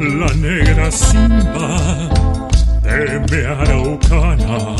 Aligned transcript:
La 0.00 0.32
negra 0.34 0.90
simba 0.90 2.08
de 2.82 3.20
mi 3.30 3.44
araucana. 3.44 4.76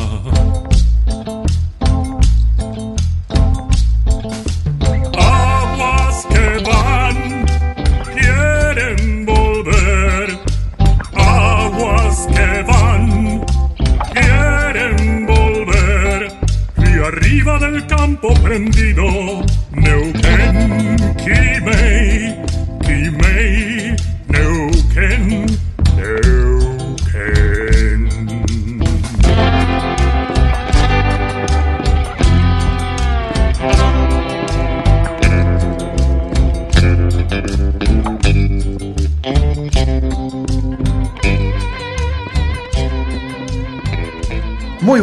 Aguas 5.18 6.26
que 6.30 6.48
van, 6.70 7.46
quieren 8.14 9.26
volver. 9.26 10.26
Aguas 11.16 12.26
que 12.34 12.62
van, 12.62 13.44
quieren 14.12 15.26
volver. 15.26 16.32
Y 16.76 17.04
arriba 17.04 17.58
del 17.58 17.86
campo 17.86 18.32
prendido, 18.34 19.04
Quimei, 21.24 21.97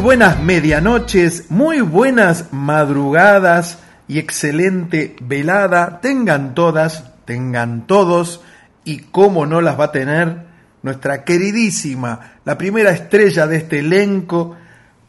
buenas 0.05 0.39
medianoches, 0.39 1.49
muy 1.49 1.81
buenas 1.81 2.53
madrugadas 2.53 3.79
y 4.07 4.19
excelente 4.19 5.15
velada. 5.19 5.99
Tengan 5.99 6.53
todas, 6.53 7.25
tengan 7.25 7.87
todos 7.87 8.43
y 8.83 8.99
cómo 8.99 9.47
no 9.47 9.61
las 9.61 9.79
va 9.79 9.85
a 9.85 9.91
tener 9.91 10.45
nuestra 10.83 11.23
queridísima, 11.23 12.33
la 12.45 12.55
primera 12.55 12.91
estrella 12.91 13.47
de 13.47 13.57
este 13.57 13.79
elenco, 13.79 14.55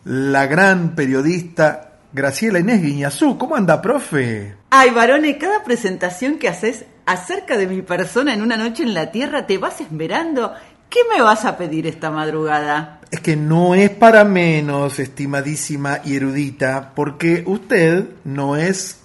la 0.04 0.46
gran 0.46 0.94
periodista 0.94 1.98
Graciela 2.14 2.58
Inés 2.58 2.80
Guiñazú. 2.80 3.36
¿Cómo 3.36 3.54
anda, 3.54 3.82
profe? 3.82 4.54
Ay, 4.70 4.88
varones, 4.92 5.36
cada 5.36 5.62
presentación 5.62 6.38
que 6.38 6.48
haces 6.48 6.86
acerca 7.04 7.58
de 7.58 7.66
mi 7.66 7.82
persona 7.82 8.32
en 8.32 8.40
una 8.40 8.56
noche 8.56 8.82
en 8.82 8.94
la 8.94 9.10
Tierra 9.10 9.46
te 9.46 9.58
vas 9.58 9.78
esperando. 9.82 10.54
¿Qué 10.88 11.00
me 11.14 11.22
vas 11.22 11.44
a 11.44 11.56
pedir 11.56 11.86
esta 11.86 12.10
madrugada? 12.10 13.00
Es 13.10 13.20
que 13.20 13.36
no 13.36 13.74
es 13.74 13.90
para 13.90 14.24
menos, 14.24 14.98
estimadísima 14.98 16.00
y 16.04 16.16
erudita, 16.16 16.92
porque 16.94 17.42
usted 17.46 18.04
no 18.24 18.56
es 18.56 19.00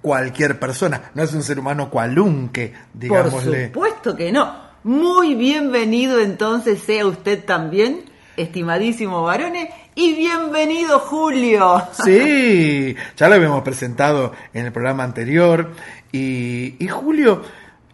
cualquier 0.00 0.58
persona, 0.58 1.10
no 1.14 1.22
es 1.22 1.32
un 1.32 1.42
ser 1.42 1.58
humano 1.58 1.88
cualunque, 1.88 2.74
digámosle. 2.92 3.68
Por 3.68 3.84
supuesto 3.84 4.16
que 4.16 4.32
no. 4.32 4.72
Muy 4.84 5.34
bienvenido 5.34 6.18
entonces 6.20 6.82
sea 6.82 7.06
usted 7.06 7.44
también, 7.44 8.04
estimadísimo 8.36 9.22
varones, 9.22 9.68
y 9.94 10.14
bienvenido 10.14 10.98
Julio. 10.98 11.82
Sí, 12.04 12.96
ya 13.16 13.28
lo 13.28 13.36
habíamos 13.36 13.62
presentado 13.62 14.32
en 14.52 14.66
el 14.66 14.72
programa 14.72 15.04
anterior. 15.04 15.72
Y, 16.10 16.74
y 16.78 16.88
Julio, 16.88 17.42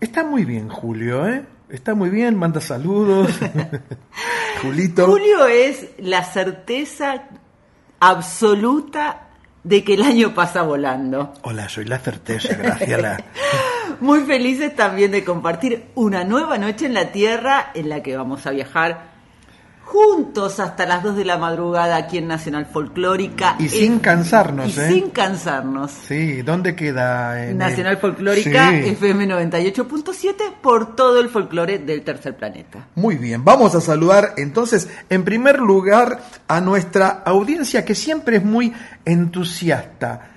está 0.01 0.25
muy 0.25 0.45
bien, 0.45 0.69
Julio, 0.69 1.29
¿eh? 1.29 1.45
Está 1.71 1.95
muy 1.95 2.09
bien, 2.09 2.37
manda 2.37 2.61
saludos. 2.61 3.31
Julito. 4.63 5.07
Julio 5.07 5.47
es 5.47 5.87
la 5.99 6.25
certeza 6.25 7.25
absoluta 8.01 9.29
de 9.65 9.85
que 9.85 9.95
el 9.95 10.03
año 10.03 10.35
pasa 10.35 10.63
volando. 10.63 11.35
Hola, 11.43 11.69
soy 11.69 11.85
la 11.85 11.99
certeza, 11.99 12.55
Graciela. 12.55 13.23
Muy 14.01 14.21
felices 14.21 14.75
también 14.75 15.11
de 15.11 15.25
compartir 15.25 15.87
una 15.95 16.25
nueva 16.25 16.57
noche 16.57 16.87
en 16.87 16.95
la 16.95 17.13
Tierra 17.13 17.71
en 17.75 17.89
la 17.89 18.03
que 18.03 18.17
vamos 18.17 18.47
a 18.47 18.51
viajar 18.51 19.18
juntos 19.91 20.61
hasta 20.61 20.85
las 20.87 21.03
2 21.03 21.17
de 21.17 21.25
la 21.25 21.39
madrugada 21.39 21.97
aquí 21.97 22.19
en 22.19 22.29
Nacional 22.29 22.67
Folclórica. 22.67 23.57
Y 23.59 23.69
sin 23.71 23.99
cansarnos, 24.01 24.77
y 24.77 24.81
¿eh? 24.81 24.89
sin 24.89 25.11
cansarnos. 25.11 25.91
Sí, 25.91 26.43
¿dónde 26.43 26.77
queda? 26.77 27.43
En 27.49 27.57
Nacional 27.57 27.95
el- 27.95 27.99
Folclórica 27.99 28.71
Sí. 28.71 28.91
FM 28.91 29.27
98.7 29.27 30.53
por 30.61 30.95
todo 30.95 31.19
el 31.21 31.31
folclore 31.31 31.79
del 31.79 32.03
tercer 32.03 32.37
planeta. 32.37 32.87
Muy 32.97 33.17
bien, 33.17 33.45
vamos 33.45 33.75
a 33.75 33.81
saludar 33.81 34.35
entonces 34.37 34.89
en 35.09 35.25
primer 35.25 35.59
lugar 35.59 36.21
a 36.47 36.61
nuestra 36.61 37.09
audiencia 37.25 37.85
que 37.85 37.95
siempre 37.95 38.37
es 38.37 38.45
muy 38.45 38.73
entusiasta, 39.07 40.29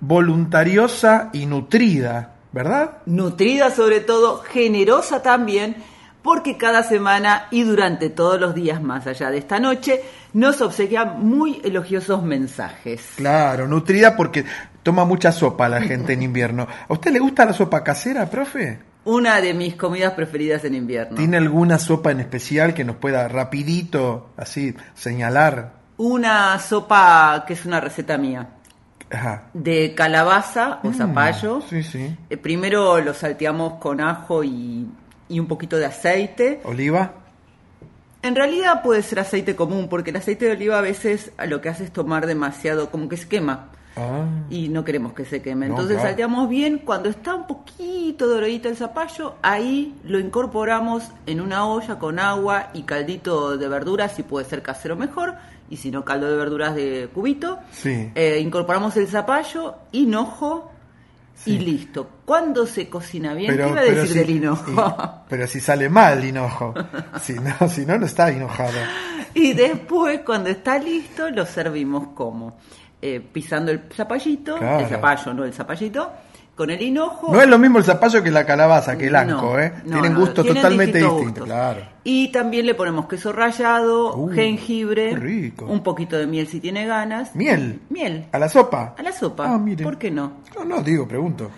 voluntariosa 0.00 1.30
y 1.32 1.46
nutrida, 1.46 2.34
¿verdad? 2.52 2.98
Nutrida 3.06 3.70
sobre 3.70 4.00
todo, 4.00 4.38
generosa 4.42 5.20
también, 5.22 5.76
porque 6.24 6.56
cada 6.56 6.82
semana 6.82 7.48
y 7.50 7.64
durante 7.64 8.08
todos 8.08 8.40
los 8.40 8.54
días 8.54 8.82
más 8.82 9.06
allá 9.06 9.30
de 9.30 9.36
esta 9.36 9.60
noche 9.60 10.00
nos 10.32 10.62
obsequian 10.62 11.22
muy 11.22 11.60
elogiosos 11.62 12.22
mensajes. 12.22 13.02
Claro, 13.16 13.68
nutrida 13.68 14.16
porque 14.16 14.46
toma 14.82 15.04
mucha 15.04 15.30
sopa 15.30 15.68
la 15.68 15.82
gente 15.82 16.14
en 16.14 16.22
invierno. 16.22 16.66
¿A 16.88 16.92
usted 16.92 17.12
le 17.12 17.18
gusta 17.18 17.44
la 17.44 17.52
sopa 17.52 17.84
casera, 17.84 18.24
profe? 18.30 18.78
Una 19.04 19.42
de 19.42 19.52
mis 19.52 19.74
comidas 19.74 20.14
preferidas 20.14 20.64
en 20.64 20.74
invierno. 20.74 21.14
¿Tiene 21.14 21.36
alguna 21.36 21.78
sopa 21.78 22.10
en 22.10 22.20
especial 22.20 22.72
que 22.72 22.84
nos 22.84 22.96
pueda 22.96 23.28
rapidito, 23.28 24.30
así, 24.38 24.74
señalar? 24.94 25.74
Una 25.98 26.58
sopa 26.58 27.44
que 27.46 27.52
es 27.52 27.66
una 27.66 27.80
receta 27.80 28.16
mía. 28.16 28.48
Ajá. 29.10 29.42
De 29.52 29.94
calabaza 29.94 30.80
o 30.82 30.90
zapallo. 30.90 31.60
Sí, 31.68 31.82
sí. 31.82 32.16
Eh, 32.30 32.38
primero 32.38 32.98
lo 33.02 33.12
salteamos 33.12 33.74
con 33.74 34.00
ajo 34.00 34.42
y, 34.42 34.88
y 35.28 35.40
un 35.40 35.46
poquito 35.46 35.76
de 35.76 35.86
aceite. 35.86 36.60
¿Oliva? 36.64 37.12
En 38.22 38.34
realidad 38.34 38.82
puede 38.82 39.02
ser 39.02 39.20
aceite 39.20 39.54
común, 39.54 39.88
porque 39.88 40.10
el 40.10 40.16
aceite 40.16 40.46
de 40.46 40.52
oliva 40.52 40.78
a 40.78 40.82
veces 40.82 41.32
lo 41.46 41.60
que 41.60 41.68
hace 41.68 41.84
es 41.84 41.92
tomar 41.92 42.26
demasiado, 42.26 42.90
como 42.90 43.08
que 43.08 43.16
se 43.16 43.28
quema. 43.28 43.70
Ah. 43.96 44.26
y 44.50 44.70
no 44.70 44.82
queremos 44.82 45.12
que 45.12 45.24
se 45.24 45.40
queme. 45.40 45.66
No, 45.66 45.74
Entonces 45.74 45.96
claro. 45.96 46.08
salteamos 46.08 46.48
bien, 46.48 46.78
cuando 46.78 47.08
está 47.08 47.34
un 47.34 47.46
poquito 47.46 48.26
doradito 48.26 48.68
el 48.68 48.76
zapallo, 48.76 49.36
ahí 49.40 49.94
lo 50.04 50.18
incorporamos 50.18 51.04
en 51.26 51.40
una 51.40 51.66
olla 51.66 51.96
con 51.98 52.18
agua 52.18 52.70
y 52.74 52.82
caldito 52.82 53.56
de 53.56 53.68
verduras, 53.68 54.12
si 54.12 54.24
puede 54.24 54.46
ser 54.46 54.62
casero 54.62 54.96
mejor, 54.96 55.34
y 55.70 55.76
si 55.76 55.92
no 55.92 56.04
caldo 56.04 56.28
de 56.28 56.36
verduras 56.36 56.74
de 56.74 57.08
cubito. 57.14 57.60
Sí. 57.70 58.10
Eh, 58.16 58.40
incorporamos 58.40 58.96
el 58.96 59.06
zapallo, 59.06 59.76
hinojo 59.92 60.72
y 61.46 61.58
listo. 61.58 62.08
¿Cuándo 62.24 62.66
se 62.66 62.88
cocina 62.88 63.34
bien? 63.34 63.50
Pero- 63.52 63.66
¿Qué 63.66 63.70
iba 63.72 63.80
a 63.80 63.84
decir 63.84 64.08
si- 64.08 64.18
del 64.18 64.30
hinojo? 64.30 64.70
y- 64.72 65.20
pero 65.28 65.46
si 65.46 65.60
sale 65.60 65.88
mal 65.88 66.18
el 66.18 66.24
hinojo. 66.26 66.74
Si 67.20 67.34
no, 67.34 67.68
si 67.68 67.84
no, 67.86 67.98
no 67.98 68.06
está 68.06 68.30
hinojado. 68.32 68.72
Y 69.36 69.52
después, 69.52 70.20
cuando 70.24 70.48
está 70.48 70.78
listo, 70.78 71.28
lo 71.30 71.44
servimos 71.44 72.08
como 72.14 72.56
eh, 73.02 73.18
pisando 73.20 73.72
el 73.72 73.82
zapallito, 73.92 74.56
Claro. 74.58 74.78
el 74.78 74.86
zapallo, 74.86 75.34
no 75.34 75.44
el 75.44 75.52
zapallito, 75.52 76.12
con 76.54 76.70
el 76.70 76.80
hinojo. 76.80 77.32
No 77.32 77.40
es 77.40 77.48
lo 77.48 77.58
mismo 77.58 77.78
el 77.78 77.84
zapallo 77.84 78.22
que 78.22 78.30
la 78.30 78.46
calabaza, 78.46 78.96
que 78.96 79.08
el 79.08 79.16
anco, 79.16 79.52
No, 79.54 79.58
¿eh? 79.58 79.72
no, 79.84 79.92
Tienen 80.00 80.14
gustos 80.18 80.44
tienen 80.44 80.62
totalmente 80.62 80.98
distintos 80.98 81.44
claro. 81.44 81.80
Y 82.04 82.28
también 82.30 82.66
le 82.66 82.74
ponemos 82.74 83.06
queso 83.08 83.32
rallado, 83.32 84.14
Uh, 84.16 84.28
jengibre, 84.30 85.10
qué 85.10 85.16
rico. 85.16 85.64
un 85.66 85.82
poquito 85.82 86.16
de 86.16 86.26
miel 86.26 86.46
si 86.46 86.60
tiene 86.60 86.86
ganas. 86.86 87.34
Miel. 87.34 87.80
Miel. 87.90 88.26
¿A 88.32 88.38
la 88.38 88.48
sopa? 88.48 88.94
A 88.96 89.02
la 89.02 89.12
sopa. 89.12 89.52
Ah, 89.52 89.58
mire. 89.58 89.82
¿Por 89.84 89.98
qué 89.98 90.10
no? 90.10 90.34
No, 90.56 90.64
no, 90.64 90.82
digo, 90.82 91.08
pregunto. 91.08 91.50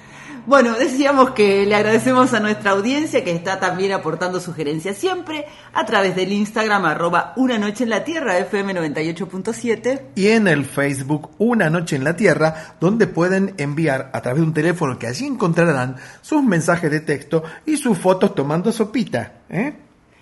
Bueno, 0.47 0.75
decíamos 0.79 1.31
que 1.31 1.67
le 1.67 1.75
agradecemos 1.75 2.33
a 2.33 2.39
nuestra 2.39 2.71
audiencia 2.71 3.25
que 3.25 3.33
está 3.33 3.59
también 3.59 3.91
aportando 3.91 4.39
sugerencias 4.39 4.97
siempre 4.97 5.45
a 5.73 5.85
través 5.85 6.15
del 6.15 6.31
Instagram 6.31 6.85
arroba 6.85 7.33
una 7.35 7.59
noche 7.59 7.83
en 7.83 7.91
la 7.91 8.05
tierra 8.05 8.39
FM 8.39 8.75
98.7 8.75 10.03
Y 10.15 10.29
en 10.29 10.47
el 10.47 10.65
Facebook 10.65 11.31
Una 11.39 11.69
Noche 11.69 11.97
en 11.97 12.05
la 12.05 12.15
Tierra, 12.15 12.77
donde 12.79 13.09
pueden 13.09 13.55
enviar 13.59 14.09
a 14.13 14.23
través 14.23 14.41
de 14.41 14.47
un 14.47 14.55
teléfono 14.55 14.97
que 15.01 15.09
allí 15.09 15.27
encontrarán 15.27 15.97
sus 16.23 16.45
mensajes 16.45 16.93
de 16.93 17.01
texto 17.01 17.43
y 17.65 17.77
sus 17.77 17.99
fotos 17.99 18.33
tomando 18.33 18.71
sopita. 18.71 19.41
¿eh? 19.51 19.75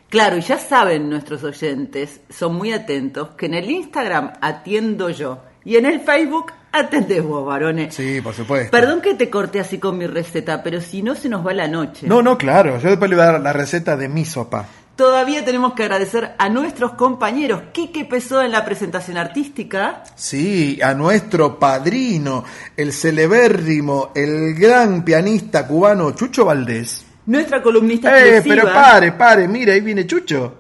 Claro, 0.08 0.38
y 0.38 0.40
ya 0.40 0.58
saben 0.58 1.10
nuestros 1.10 1.44
oyentes, 1.44 2.22
son 2.30 2.54
muy 2.54 2.72
atentos, 2.72 3.30
que 3.36 3.44
en 3.44 3.54
el 3.54 3.70
Instagram 3.70 4.32
atiendo 4.40 5.10
yo 5.10 5.42
y 5.64 5.76
en 5.76 5.86
el 5.86 6.00
Facebook 6.00 6.52
atendés 6.72 7.22
vos, 7.22 7.46
varones. 7.46 7.94
Sí, 7.94 8.20
por 8.20 8.34
supuesto. 8.34 8.70
Perdón 8.70 9.00
que 9.00 9.14
te 9.14 9.30
corte 9.30 9.60
así 9.60 9.78
con 9.78 9.96
mi 9.98 10.06
receta, 10.06 10.62
pero 10.62 10.80
si 10.80 11.02
no 11.02 11.14
se 11.14 11.28
nos 11.28 11.46
va 11.46 11.54
la 11.54 11.68
noche. 11.68 12.06
No, 12.06 12.22
no, 12.22 12.36
claro. 12.36 12.78
Yo 12.80 12.88
después 12.90 13.08
le 13.10 13.16
voy 13.16 13.24
a 13.24 13.32
dar 13.32 13.40
la 13.40 13.52
receta 13.52 13.96
de 13.96 14.08
mi 14.08 14.24
sopa. 14.24 14.66
Todavía 14.96 15.44
tenemos 15.44 15.72
que 15.74 15.82
agradecer 15.82 16.34
a 16.38 16.48
nuestros 16.48 16.92
compañeros 16.92 17.62
Quique 17.72 18.04
Pesó 18.04 18.42
en 18.42 18.52
la 18.52 18.64
presentación 18.64 19.16
artística. 19.16 20.04
Sí, 20.14 20.78
a 20.82 20.94
nuestro 20.94 21.58
padrino, 21.58 22.44
el 22.76 22.92
celebérrimo, 22.92 24.12
el 24.14 24.54
gran 24.54 25.04
pianista 25.04 25.66
cubano 25.66 26.12
Chucho 26.12 26.44
Valdés. 26.44 27.04
Nuestra 27.26 27.60
columnista 27.60 28.16
¡Eh, 28.16 28.36
exclusiva. 28.36 28.62
pero 28.62 28.72
pare, 28.74 29.12
pare! 29.12 29.48
Mire, 29.48 29.72
ahí 29.72 29.80
viene 29.80 30.06
Chucho. 30.06 30.58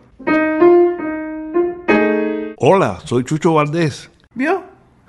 Hola, 2.56 2.98
soy 3.04 3.24
Chucho 3.24 3.54
Valdés. 3.54 4.10
¿Vio? 4.34 4.64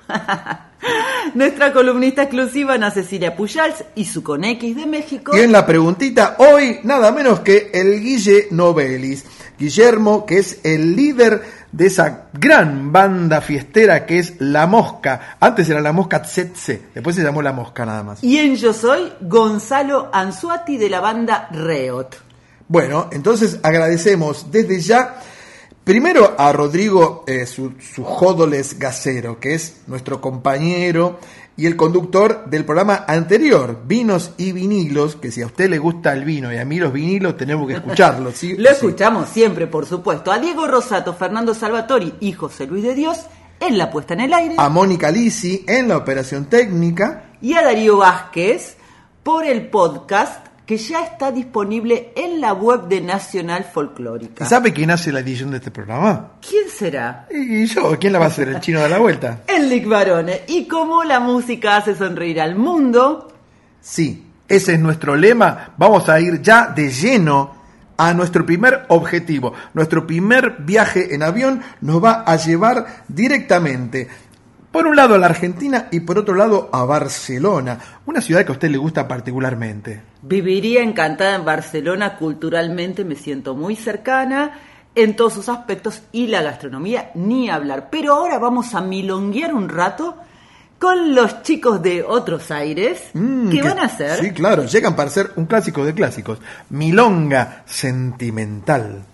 Nuestra 1.34 1.74
columnista 1.74 2.24
exclusiva, 2.24 2.76
Ana 2.76 2.92
Cecilia 2.92 3.36
Pujals, 3.36 3.84
y 3.96 4.06
su 4.06 4.24
con 4.24 4.44
X 4.44 4.76
de 4.76 4.86
México. 4.86 5.36
Y 5.36 5.40
en 5.40 5.52
la 5.52 5.66
preguntita, 5.66 6.36
hoy 6.40 6.80
nada 6.84 7.12
menos 7.12 7.40
que 7.40 7.72
el 7.74 8.02
Guille 8.02 8.48
Novelis. 8.52 9.26
Guillermo, 9.58 10.26
que 10.26 10.40
es 10.40 10.60
el 10.64 10.96
líder 10.96 11.42
de 11.72 11.88
esa 11.88 12.28
gran 12.34 12.92
banda 12.92 13.42
fiestera 13.42 14.06
que 14.06 14.20
es 14.20 14.36
La 14.40 14.68
Mosca. 14.68 15.38
Antes 15.40 15.70
era 15.70 15.82
La 15.82 15.92
Mosca 15.92 16.22
Tsetse, 16.22 16.82
después 16.94 17.16
se 17.16 17.24
llamó 17.24 17.42
La 17.42 17.54
Mosca 17.54 17.86
nada 17.86 18.04
más. 18.04 18.24
Y 18.24 18.38
en 18.38 18.56
Yo 18.56 18.74
Soy, 18.74 19.12
Gonzalo 19.22 20.10
Anzuati 20.12 20.78
de 20.78 20.90
la 20.90 21.00
banda 21.00 21.48
Reot. 21.52 22.18
Bueno, 22.68 23.10
entonces 23.12 23.60
agradecemos 23.62 24.52
desde 24.52 24.80
ya 24.80 25.22
primero 25.86 26.36
a 26.38 26.52
Rodrigo 26.52 27.24
eh, 27.28 27.46
su, 27.46 27.74
su 27.80 28.04
Jódoles 28.04 28.78
Gacero, 28.78 29.40
que 29.40 29.54
es 29.54 29.78
nuestro 29.88 30.20
compañero 30.20 31.20
y 31.58 31.68
el 31.68 31.78
conductor 31.78 32.44
del 32.48 32.66
programa 32.66 33.06
anterior, 33.08 33.80
Vinos 33.88 34.32
y 34.36 34.52
Vinilos, 34.52 35.16
que 35.16 35.32
si 35.32 35.42
a 35.42 35.46
usted 35.46 35.70
le 35.70 35.78
gusta 35.78 36.12
el 36.12 36.26
vino 36.26 36.52
y 36.54 36.58
a 36.58 36.66
mí 36.66 36.80
los 36.80 36.92
vinilos, 36.92 37.38
tenemos 37.38 37.66
que 37.68 37.76
escucharlo. 37.76 38.32
¿sí? 38.34 38.54
Lo 38.58 38.70
Sí. 38.72 38.76
escuchamos 38.76 39.30
siempre, 39.30 39.66
por 39.68 39.86
supuesto. 39.86 40.34
A 40.34 40.40
Diego 40.40 40.68
Rosato, 40.68 41.14
Fernando 41.14 41.54
Salvatori 41.54 42.16
y 42.20 42.34
José 42.34 42.68
Luis 42.68 42.84
de 42.84 42.94
Dios 42.94 43.20
en 43.62 43.78
la 43.78 43.90
puesta 43.90 44.16
en 44.16 44.20
el 44.22 44.34
aire. 44.34 44.56
A 44.58 44.68
Mónica 44.68 45.10
Lisi 45.12 45.64
en 45.66 45.88
la 45.88 45.96
operación 45.96 46.46
técnica. 46.48 47.30
Y 47.42 47.54
a 47.54 47.62
Darío 47.62 47.98
Vázquez 47.98 48.76
por 49.24 49.46
el 49.46 49.70
podcast 49.70 50.45
que 50.66 50.78
ya 50.78 51.04
está 51.04 51.32
disponible 51.32 52.12
en 52.16 52.42
la 52.42 52.54
web 52.54 52.88
de 52.88 53.02
Nacional 53.02 53.66
Folclórica. 53.66 54.46
¿Sabe 54.46 54.74
quién 54.74 54.92
hace 54.92 55.12
la 55.12 55.20
edición 55.20 55.52
de 55.52 55.58
este 55.58 55.72
programa? 55.72 56.34
¿Quién 56.48 56.70
será? 56.70 57.28
Y 57.30 57.66
yo, 57.66 57.98
¿quién 58.00 58.14
la 58.14 58.20
va 58.20 58.26
a 58.26 58.30
hacer? 58.30 58.50
¿El 58.50 58.60
chino 58.60 58.82
de 58.82 58.90
la 58.90 58.98
vuelta? 58.98 59.44
Enric 59.48 59.88
Barone. 59.88 60.42
Y 60.48 60.68
como 60.68 61.04
la 61.04 61.20
música 61.20 61.78
hace 61.78 61.96
sonreír 61.96 62.42
al 62.42 62.56
mundo, 62.56 63.32
Sí, 63.86 64.26
ese 64.48 64.74
es 64.74 64.80
nuestro 64.80 65.16
lema. 65.16 65.76
Vamos 65.78 66.10
a 66.10 66.20
ir 66.20 66.42
ya 66.42 66.70
de 66.70 66.90
lleno 66.90 67.54
a 67.98 68.16
nuestro 68.16 68.44
primer 68.44 68.84
objetivo. 68.88 69.54
Nuestro 69.76 70.08
primer 70.08 70.56
viaje 70.58 71.14
en 71.14 71.22
avión 71.22 71.62
nos 71.82 72.04
va 72.04 72.24
a 72.26 72.36
llevar 72.36 73.04
directamente, 73.08 74.08
por 74.76 74.88
un 74.88 74.96
lado 74.98 75.16
a 75.16 75.18
la 75.18 75.28
Argentina 75.28 75.88
y 75.90 76.02
por 76.02 76.18
otro 76.20 76.36
lado 76.36 76.70
a 76.74 76.84
Barcelona, 76.84 77.80
una 78.06 78.20
ciudad 78.20 78.44
que 78.44 78.50
a 78.52 78.52
usted 78.52 78.70
le 78.70 78.78
gusta 78.78 79.08
particularmente. 79.08 80.02
viviría 80.22 80.82
encantada 80.84 81.36
en 81.36 81.46
Barcelona. 81.46 82.18
Culturalmente 82.18 83.06
me 83.06 83.16
siento 83.16 83.56
muy 83.56 83.78
cercana 83.78 84.60
en 84.94 85.16
todos 85.16 85.32
sus 85.32 85.48
aspectos 85.48 86.02
y 86.12 86.28
la 86.28 86.42
gastronomía 86.42 87.12
ni 87.16 87.50
hablar. 87.50 87.88
Pero 87.90 88.16
ahora 88.16 88.38
vamos 88.38 88.76
a 88.76 88.82
milonguear 88.82 89.54
un 89.54 89.70
rato 89.70 90.18
con 90.78 91.16
los 91.16 91.42
chicos 91.44 91.82
de 91.82 92.04
Otros 92.04 92.52
Aires. 92.52 93.02
Mm, 93.14 93.50
¿Qué 93.52 93.62
que- 93.62 93.64
van 93.70 93.80
a 93.80 93.84
hacer? 93.86 94.20
Sí, 94.20 94.32
claro, 94.32 94.66
llegan 94.66 94.94
para 94.98 95.10
ser 95.10 95.32
un 95.38 95.46
clásico 95.46 95.86
de 95.86 95.94
clásicos. 95.94 96.40
Milonga 96.70 97.64
sentimental. 97.66 99.06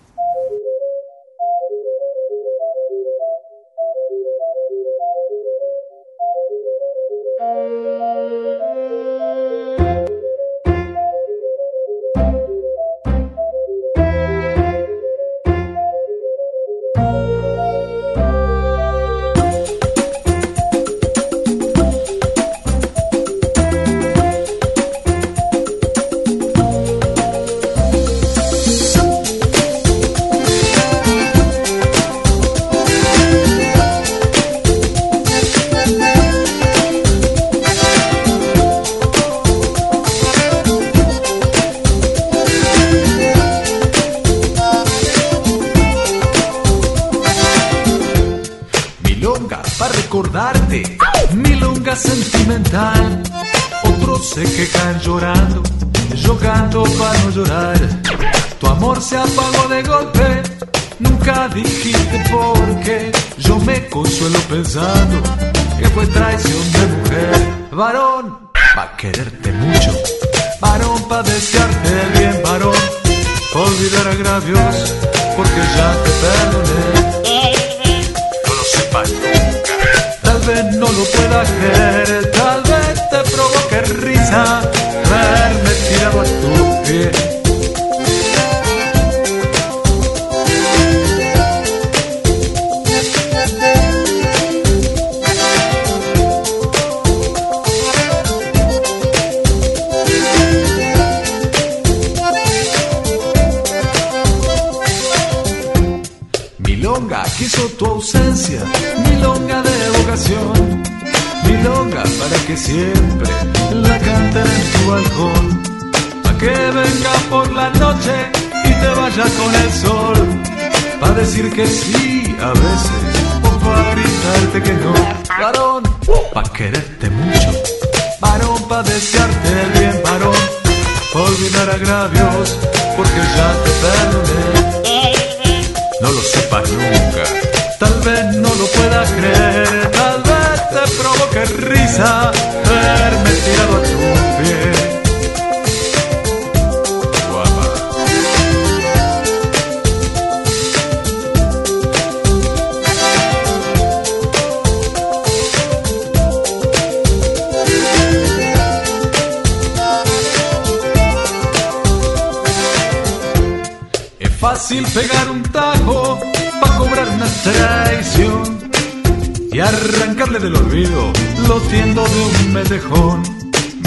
Arrancarle 170.12 170.40
del 170.40 170.56
olvido 170.56 171.10
lo 171.48 171.58
tiendo 171.62 172.04
de 172.04 172.20
un 172.20 172.52
metejón. 172.52 173.22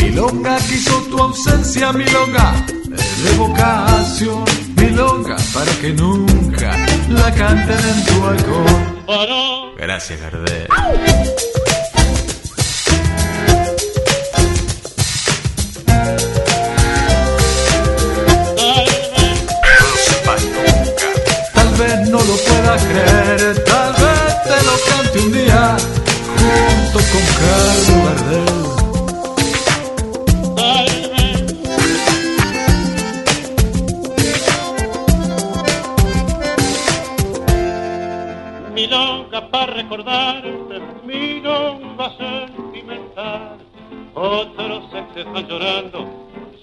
Milonga 0.01 0.57
quiso 0.57 0.99
tu 1.03 1.19
ausencia, 1.19 1.93
milonga 1.93 2.65
de 3.23 3.37
vocación. 3.37 4.43
Milonga 4.75 5.37
para 5.53 5.71
que 5.81 5.93
nunca 5.93 6.75
la 7.09 7.31
canten 7.31 7.77
en 7.77 8.05
tu 8.05 8.21
balcón. 8.21 9.75
Gracias, 9.77 10.19
Gardel. 10.19 10.67
Tal 21.53 21.69
vez 21.75 22.09
no 22.09 22.17
lo 22.17 22.35
puedas 22.35 22.83
creer, 22.83 23.63
con 27.15 27.25
Carlos 27.39 27.97
Gardel. 28.05 28.55
milonga 38.73 39.49
para 39.49 39.73
recordarte, 39.73 40.81
milonga 41.05 42.11
sentimental. 42.17 43.57
Otros 44.13 44.91
se 44.91 45.21
están 45.21 45.47
llorando, 45.47 45.99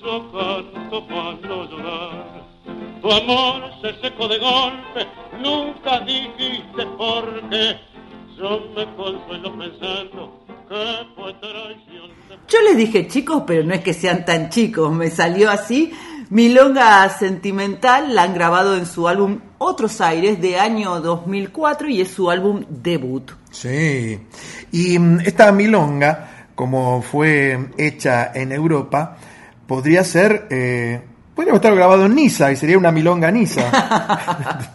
yo 0.03 0.31
canto 0.33 1.07
no 1.43 1.65
llorar. 1.71 2.43
Tu 3.01 3.11
amor 3.11 3.71
se 3.81 3.95
secó 4.01 4.29
de 4.29 4.39
golpe, 4.39 5.07
nunca 5.43 6.01
dijiste 6.01 6.87
por 6.99 7.49
qué. 7.49 7.79
Yo 8.37 8.61
me 8.75 8.85
consuelo 8.97 9.52
Yo 12.49 12.59
les 12.63 12.77
dije 12.77 13.07
chicos, 13.09 13.45
pero 13.47 13.65
no 13.65 13.75
es 13.75 13.81
que 13.81 13.95
sean 13.95 14.25
tan 14.25 14.49
chicos, 14.49 14.93
me 14.93 15.11
salió 15.11 15.51
así. 15.51 15.93
Milonga 16.31 17.07
Sentimental 17.11 18.15
la 18.15 18.23
han 18.23 18.33
grabado 18.33 18.77
en 18.77 18.87
su 18.87 19.07
álbum 19.07 19.41
Otros 19.59 20.01
Aires 20.01 20.41
de 20.41 20.59
año 20.59 21.01
2004 21.01 21.91
y 21.91 22.01
es 22.01 22.09
su 22.09 22.31
álbum 22.31 22.65
debut. 22.71 23.33
Sí. 23.51 24.19
Y 24.71 24.99
mm, 24.99 25.21
esta 25.21 25.53
milonga, 25.53 26.47
como 26.55 27.03
fue 27.03 27.69
hecha 27.77 28.33
en 28.35 28.53
Europa, 28.53 29.19
podría 29.67 30.05
ser. 30.05 30.47
Eh, 30.51 31.03
podría 31.35 31.55
estar 31.55 31.75
grabado 31.75 32.07
en 32.07 32.15
Niza 32.15 32.53
y 32.53 32.57
sería 32.57 32.79
una 32.79 32.93
milonga 32.93 33.31
Niza. 33.31 33.63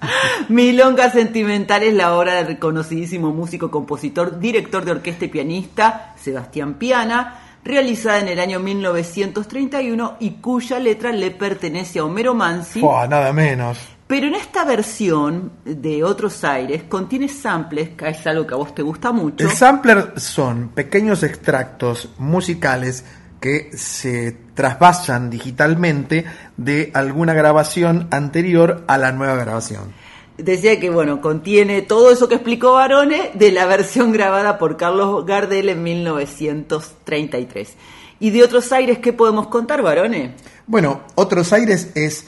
Milonga 0.50 1.10
Sentimental 1.12 1.84
es 1.84 1.94
la 1.94 2.16
obra 2.16 2.36
del 2.36 2.48
reconocidísimo 2.48 3.32
músico, 3.32 3.70
compositor, 3.70 4.40
director 4.40 4.86
de 4.86 4.92
orquesta 4.92 5.26
y 5.26 5.28
pianista 5.30 6.14
Sebastián 6.18 6.76
Piana, 6.76 7.40
realizada 7.64 8.20
en 8.20 8.30
el 8.30 8.40
año 8.40 8.60
1931 8.60 10.18
y 10.20 10.32
cuya 10.32 10.80
letra 10.80 11.12
le 11.12 11.32
pertenece 11.32 12.00
a 12.00 12.06
Homero 12.06 12.34
Mansi. 12.34 12.80
Fua, 12.80 13.08
nada 13.08 13.34
menos. 13.34 13.78
Pero 14.08 14.28
en 14.28 14.36
esta 14.36 14.64
versión 14.64 15.52
de 15.66 16.02
Otros 16.06 16.46
Aires 16.46 16.84
contiene 16.84 17.28
samples, 17.28 17.90
que 17.90 18.08
es 18.08 18.26
algo 18.26 18.48
que 18.48 18.54
a 18.54 18.58
vos 18.58 18.74
te 18.74 18.82
gusta 18.82 19.12
mucho. 19.12 19.44
El 19.44 19.52
sampler 19.52 20.14
son 20.16 20.70
pequeños 20.70 21.24
extractos 21.24 22.10
musicales 22.18 23.04
que 23.40 23.72
se 23.76 24.36
trasvasan 24.54 25.30
digitalmente 25.30 26.26
de 26.58 26.92
alguna 26.94 27.34
grabación 27.34 28.08
anterior 28.12 28.84
a 28.88 28.98
la 28.98 29.12
nueva 29.12 29.36
grabación. 29.36 29.94
Decía 30.38 30.80
que, 30.80 30.90
bueno, 30.90 31.20
contiene 31.20 31.82
todo 31.82 32.12
eso 32.12 32.28
que 32.30 32.36
explicó 32.36 32.74
Barone 32.74 33.32
de 33.34 33.52
la 33.52 33.66
versión 33.66 34.12
grabada 34.12 34.60
por 34.60 34.78
Carlos 34.78 35.26
Gardel 35.26 35.70
en 35.70 35.82
1933. 35.84 37.76
¿Y 38.20 38.30
de 38.30 38.44
Otros 38.44 38.72
Aires 38.72 39.00
qué 39.00 39.14
podemos 39.14 39.48
contar, 39.48 39.82
Barone? 39.82 40.36
Bueno, 40.68 41.02
Otros 41.16 41.54
Aires 41.54 41.92
es 41.96 42.28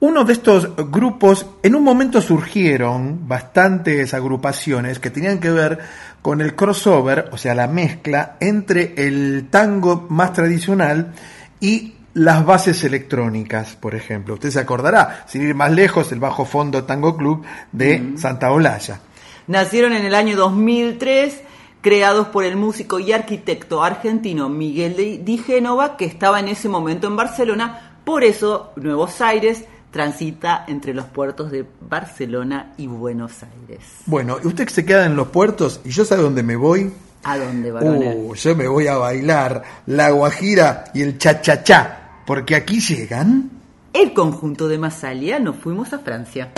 uno 0.00 0.24
de 0.24 0.32
estos 0.32 0.76
grupos, 0.90 1.46
en 1.62 1.74
un 1.74 1.82
momento 1.82 2.20
surgieron 2.20 3.26
bastantes 3.26 4.14
agrupaciones 4.14 5.00
que 5.00 5.10
tenían 5.10 5.40
que 5.40 5.50
ver 5.50 5.80
con 6.22 6.40
el 6.40 6.54
crossover, 6.54 7.28
o 7.32 7.38
sea, 7.38 7.54
la 7.54 7.66
mezcla 7.68 8.36
entre 8.40 8.94
el 8.96 9.46
tango 9.50 10.06
más 10.10 10.32
tradicional 10.32 11.12
y 11.60 11.94
las 12.14 12.44
bases 12.44 12.82
electrónicas, 12.84 13.76
por 13.76 13.94
ejemplo. 13.94 14.34
Usted 14.34 14.50
se 14.50 14.58
acordará, 14.60 15.24
sin 15.28 15.42
ir 15.42 15.54
más 15.54 15.70
lejos, 15.70 16.10
el 16.12 16.18
Bajo 16.20 16.44
Fondo 16.44 16.84
Tango 16.84 17.16
Club 17.16 17.44
de 17.72 18.14
Santa 18.16 18.50
Olalla. 18.50 19.00
Nacieron 19.46 19.92
en 19.92 20.04
el 20.04 20.14
año 20.14 20.36
2003, 20.36 21.40
creados 21.80 22.28
por 22.28 22.44
el 22.44 22.56
músico 22.56 22.98
y 22.98 23.12
arquitecto 23.12 23.82
argentino 23.84 24.48
Miguel 24.48 24.96
de- 24.96 25.18
Di 25.18 25.38
Génova, 25.38 25.96
que 25.96 26.04
estaba 26.06 26.40
en 26.40 26.48
ese 26.48 26.68
momento 26.68 27.06
en 27.06 27.16
Barcelona. 27.16 28.00
Por 28.04 28.24
eso, 28.24 28.72
Nuevos 28.76 29.20
Aires 29.20 29.64
transita 29.90 30.64
entre 30.68 30.94
los 30.94 31.06
puertos 31.06 31.50
de 31.50 31.64
Barcelona 31.80 32.74
y 32.76 32.86
Buenos 32.86 33.32
Aires. 33.42 33.80
Bueno, 34.06 34.36
usted 34.42 34.68
se 34.68 34.84
queda 34.84 35.06
en 35.06 35.16
los 35.16 35.28
puertos, 35.28 35.80
y 35.84 35.90
yo 35.90 36.04
sabe 36.04 36.22
dónde 36.22 36.42
me 36.42 36.56
voy. 36.56 36.92
¿A 37.24 37.36
dónde, 37.36 37.72
Barone? 37.72 38.14
Uh, 38.16 38.34
yo 38.34 38.54
me 38.54 38.68
voy 38.68 38.86
a 38.86 38.96
bailar 38.96 39.62
la 39.86 40.10
guajira 40.10 40.84
y 40.94 41.02
el 41.02 41.18
cha-cha-cha, 41.18 42.22
porque 42.26 42.54
aquí 42.54 42.80
llegan. 42.80 43.50
El 43.92 44.12
conjunto 44.12 44.68
de 44.68 44.78
Masalia 44.78 45.38
nos 45.38 45.56
fuimos 45.56 45.92
a 45.92 45.98
Francia. 45.98 46.52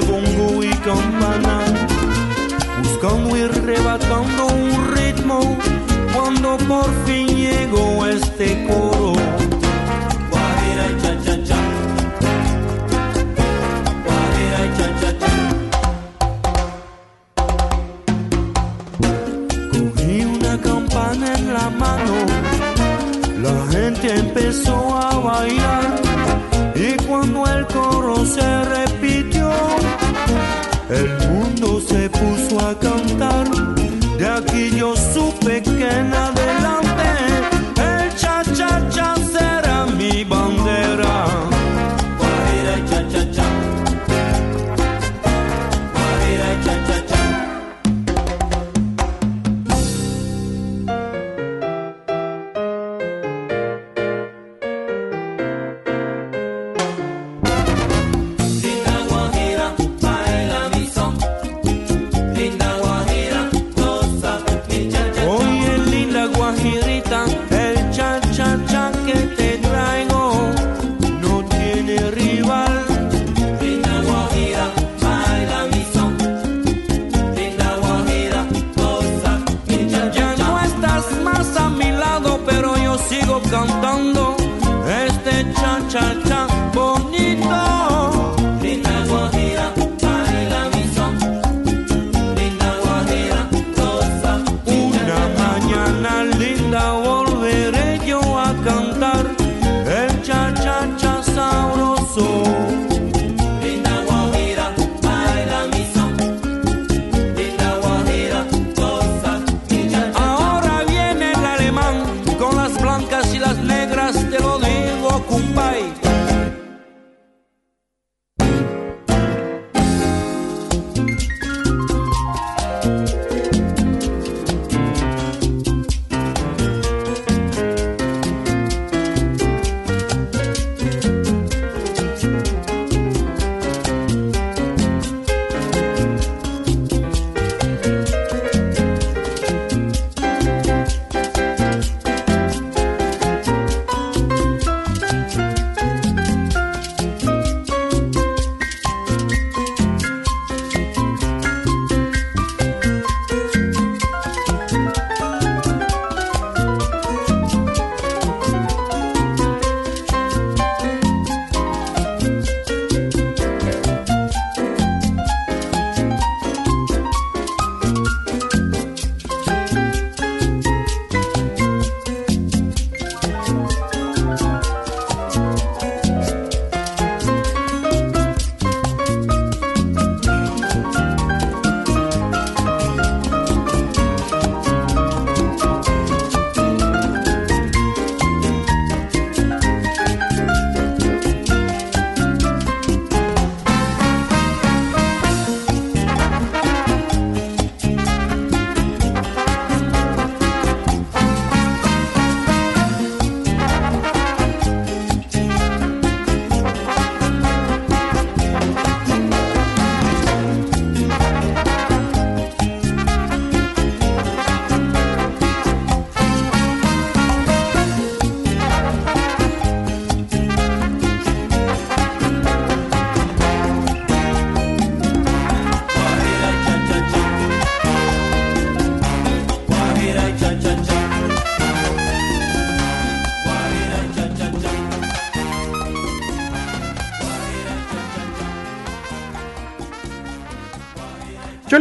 Trebongo 0.00 0.62
y 0.62 0.68
campana, 0.84 1.64
buscando 2.82 3.36
y 3.36 3.40
arrebatando 3.42 4.46
un 4.46 4.94
ritmo, 4.94 5.56
cuando 6.14 6.58
por 6.68 6.86
fin 7.06 7.26
llegó 7.28 8.06
este 8.06 8.66
coro. 8.66 9.12
Guajira 10.30 10.84
y 10.90 10.96
cha-cha-cha. 11.02 11.60
Guajira 14.04 14.58
y 14.66 14.70
cha-cha-cha. 14.78 15.32
Cogí 19.72 20.16
una 20.24 20.54
campana 20.60 21.26
en 21.34 21.54
la 21.54 21.70
mano 21.70 22.46
empezó 24.08 24.96
a 24.96 25.18
bailar 25.18 25.84
y 26.74 26.96
cuando 27.06 27.46
el 27.46 27.66
coro 27.66 28.24
se 28.24 28.64
repitió, 28.64 28.85
el 30.90 31.08
mundo 31.28 31.80
se 31.80 32.08
puso 32.10 32.60
a 32.60 32.78
cantar. 32.78 33.48
De 34.18 34.26
aquí 34.26 34.70
yo 34.76 34.94
supe 34.96 35.62
que 35.62 35.88
en 35.88 36.14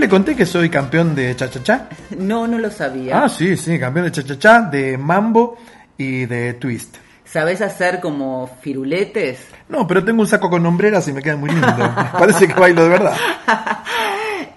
le 0.06 0.10
conté 0.10 0.36
que 0.36 0.46
soy 0.46 0.70
campeón 0.70 1.16
de 1.16 1.36
cha-cha-cha. 1.36 1.90
No, 2.20 2.46
no 2.46 2.60
lo 2.60 2.70
sabía. 2.70 3.24
Ah, 3.24 3.28
sí, 3.30 3.58
sí, 3.58 3.80
campeón 3.80 4.06
de 4.06 4.12
cha-cha-cha, 4.12 4.62
de 4.62 5.00
mambo 5.00 5.58
y 5.98 6.26
de 6.28 6.54
twist. 6.54 6.98
¿Sabés 7.26 7.60
hacer 7.62 8.00
como 8.00 8.48
firuletes? 8.62 9.40
No, 9.68 9.88
pero 9.88 10.06
tengo 10.06 10.22
un 10.22 10.28
saco 10.28 10.48
con 10.48 10.64
hombreras 10.64 11.08
y 11.08 11.14
me 11.14 11.24
queda 11.24 11.38
muy 11.38 11.50
lindo. 11.50 11.68
Parece 12.20 12.48
que 12.48 12.54
bailo 12.54 12.84
de 12.84 12.90
verdad. 12.90 13.16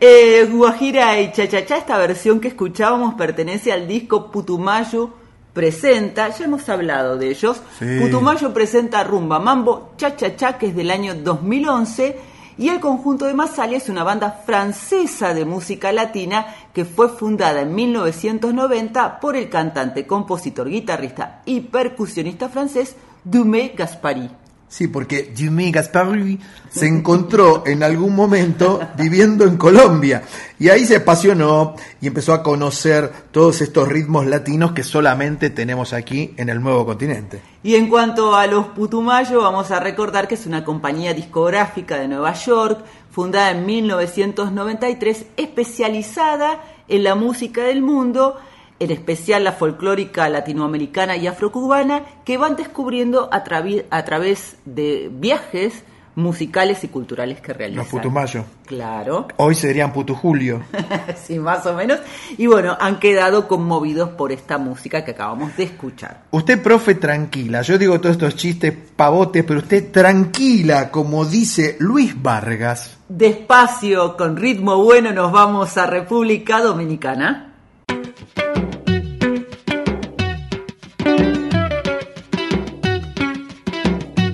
Eh, 0.01 0.49
Guajira 0.53 1.19
y 1.21 1.33
Chachachá, 1.33 1.79
esta 1.79 1.99
versión 1.99 2.39
que 2.39 2.47
escuchábamos 2.47 3.15
pertenece 3.15 3.73
al 3.73 3.89
disco 3.89 4.31
Putumayo 4.31 5.11
presenta, 5.53 6.29
ya 6.29 6.45
hemos 6.45 6.69
hablado 6.69 7.17
de 7.17 7.31
ellos, 7.31 7.61
Sí. 7.81 7.99
Putumayo 8.01 8.55
presenta 8.55 9.03
Rumba 9.03 9.41
Mambo 9.41 9.95
Chachachá, 9.97 10.57
que 10.57 10.67
es 10.69 10.77
del 10.77 10.93
año 10.93 11.17
2011, 11.17 12.17
y 12.59 12.69
el 12.69 12.81
conjunto 12.81 13.27
de 13.27 13.35
Massalia 13.35 13.79
es 13.79 13.89
una 13.89 14.03
banda 14.03 14.43
francesa 14.45 15.33
de 15.33 15.45
música 15.45 15.93
latina 15.93 16.55
que 16.75 16.85
fue 16.85 17.09
fundada 17.09 17.63
en 17.63 17.75
1990 17.75 19.21
por 19.21 19.37
el 19.37 19.49
cantante, 19.49 20.07
compositor, 20.07 20.69
guitarrista 20.69 21.43
y 21.47 21.61
percusionista 21.61 22.49
francés 22.49 22.97
Dumé 23.23 23.73
Gaspari. 23.77 24.29
Sí, 24.69 24.87
porque 24.87 25.33
Jimmy 25.35 25.73
Gaspari 25.73 26.39
se 26.69 26.87
encontró 26.87 27.65
en 27.67 27.83
algún 27.83 28.15
momento 28.15 28.81
viviendo 28.99 29.45
en 29.45 29.57
Colombia 29.57 30.23
y 30.59 30.69
ahí 30.69 30.85
se 30.85 30.97
apasionó 30.97 31.75
y 32.03 32.07
empezó 32.07 32.35
a 32.35 32.43
conocer 32.43 33.11
todos 33.31 33.63
estos 33.63 33.89
ritmos 33.89 34.27
latinos 34.27 34.73
que 34.73 34.83
solamente 34.83 35.49
tenemos 35.49 35.95
aquí 35.95 36.35
en 36.37 36.51
el 36.51 36.63
nuevo 36.63 36.85
continente. 36.85 37.41
Y 37.63 37.77
en 37.77 37.89
cuanto 37.89 38.37
a 38.37 38.47
los 38.47 38.67
Putumayo, 38.67 39.41
vamos 39.41 39.71
a 39.71 39.81
recordar 39.81 40.29
que 40.29 40.35
es 40.35 40.45
una 40.45 40.65
compañía 40.65 41.15
discográfica 41.15 41.97
de 41.97 42.09
Nueva 42.09 42.35
York, 42.35 42.85
fundada 43.11 43.53
en 43.53 43.65
1993, 43.65 45.27
especializada 45.39 46.63
en 46.89 47.05
la 47.05 47.15
música 47.15 47.63
del 47.63 47.81
mundo, 47.81 48.37
en 48.81 48.91
especial 48.91 49.45
la 49.45 49.53
folclórica 49.53 50.29
latinoamericana 50.29 51.17
y 51.17 51.27
afrocubana, 51.27 52.05
que 52.25 52.39
van 52.39 52.57
descubriendo 52.57 53.29
a, 53.33 53.45
a 53.91 54.05
través 54.05 54.57
de 54.65 55.11
viajes 55.13 55.85
musicales 56.19 56.83
y 56.83 56.89
culturales 56.89 57.41
que 57.41 57.53
realizan. 57.53 57.85
Los 57.85 57.93
Putumayo. 57.93 58.45
Claro. 58.67 59.29
Hoy 59.37 59.55
serían 59.55 59.93
Putujulio. 59.93 60.63
sí, 61.17 61.39
más 61.39 61.65
o 61.67 61.75
menos. 61.75 62.01
Y 62.37 62.47
bueno, 62.49 62.77
han 62.79 62.99
quedado 62.99 63.47
conmovidos 63.47 64.11
por 64.11 64.33
esta 64.33 64.59
música 64.59 65.05
que 65.05 65.13
acabamos 65.13 65.57
de 65.57 65.63
escuchar. 65.65 66.25
Usted, 66.33 66.61
profe, 66.61 66.97
tranquila. 66.97 67.63
Yo 67.63 67.79
digo 67.79 68.01
todos 68.01 68.17
estos 68.17 68.35
chistes 68.35 68.75
pavotes, 68.97 69.45
pero 69.45 69.61
usted 69.61 69.93
tranquila, 69.93 70.91
como 70.91 71.25
dice 71.25 71.77
Luis 71.79 72.21
Vargas. 72.21 72.99
Despacio, 73.09 74.17
con 74.17 74.37
ritmo 74.37 74.83
bueno, 74.83 75.13
nos 75.13 75.31
vamos 75.31 75.79
a 75.79 75.87
República 75.87 76.61
Dominicana. 76.61 77.55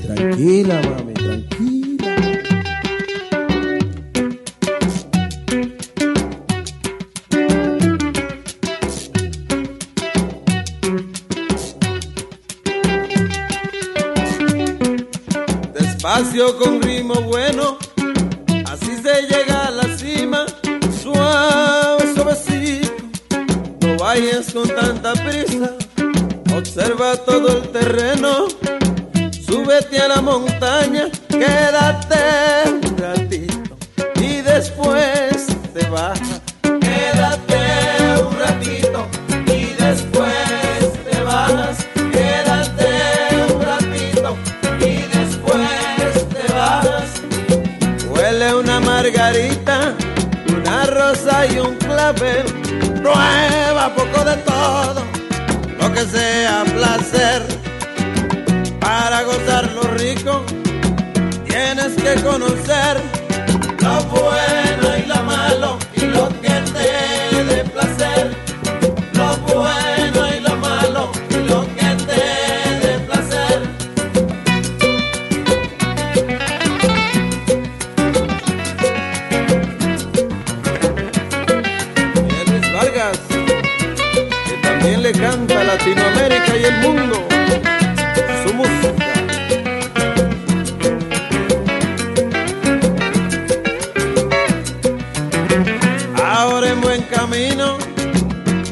Tranquila, 0.03 0.81
mami, 0.83 1.15
tranquila. 1.15 2.15
Despacio 15.75 16.59
con 16.59 16.83
ritmo 16.83 17.15
bueno, 17.23 17.79
vayas 24.15 24.53
con 24.53 24.69
tanta 24.69 25.13
prisa. 25.15 25.71
Observa 26.57 27.17
todo 27.17 27.49
el 27.59 27.69
terreno, 27.71 28.47
súbete 29.45 29.99
a 29.99 30.09
la 30.09 30.21
montaña, 30.21 31.09
quédate 31.29 32.71
un 32.71 32.97
ratito 32.97 33.77
y 34.21 34.41
después 34.41 35.47
te 35.75 35.85
bajas. 35.91 36.41
Quédate 36.63 37.63
un 38.25 38.39
ratito 38.39 39.07
y 39.47 39.65
después 39.83 40.93
te 41.11 41.21
bajas. 41.23 41.85
Quédate 42.13 42.91
un 43.53 43.63
ratito 43.63 44.37
y 44.79 44.95
después 45.19 46.29
te 46.37 46.53
bajas. 46.53 47.11
Huele 48.11 48.55
una 48.55 48.79
margarita, 48.79 49.93
una 50.57 50.87
rosa 50.87 51.47
y 51.47 51.59
un 51.59 51.75
clavel. 51.79 52.64
Prueba 53.15 53.95
poco 53.95 54.25
de 54.25 54.37
todo, 54.39 55.05
lo 55.79 55.93
que 55.93 56.05
sea 56.07 56.65
placer. 56.65 57.43
Para 58.81 59.23
gozar 59.23 59.71
lo 59.73 59.83
rico, 59.83 60.45
tienes 61.47 61.93
que 61.95 62.21
conocer 62.23 63.01
lo 63.81 64.05
bueno 64.05 64.64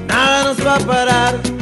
nada 0.09 0.45
nos 0.45 0.59
va 0.67 0.77
a 0.77 0.81
parar. 0.81 1.62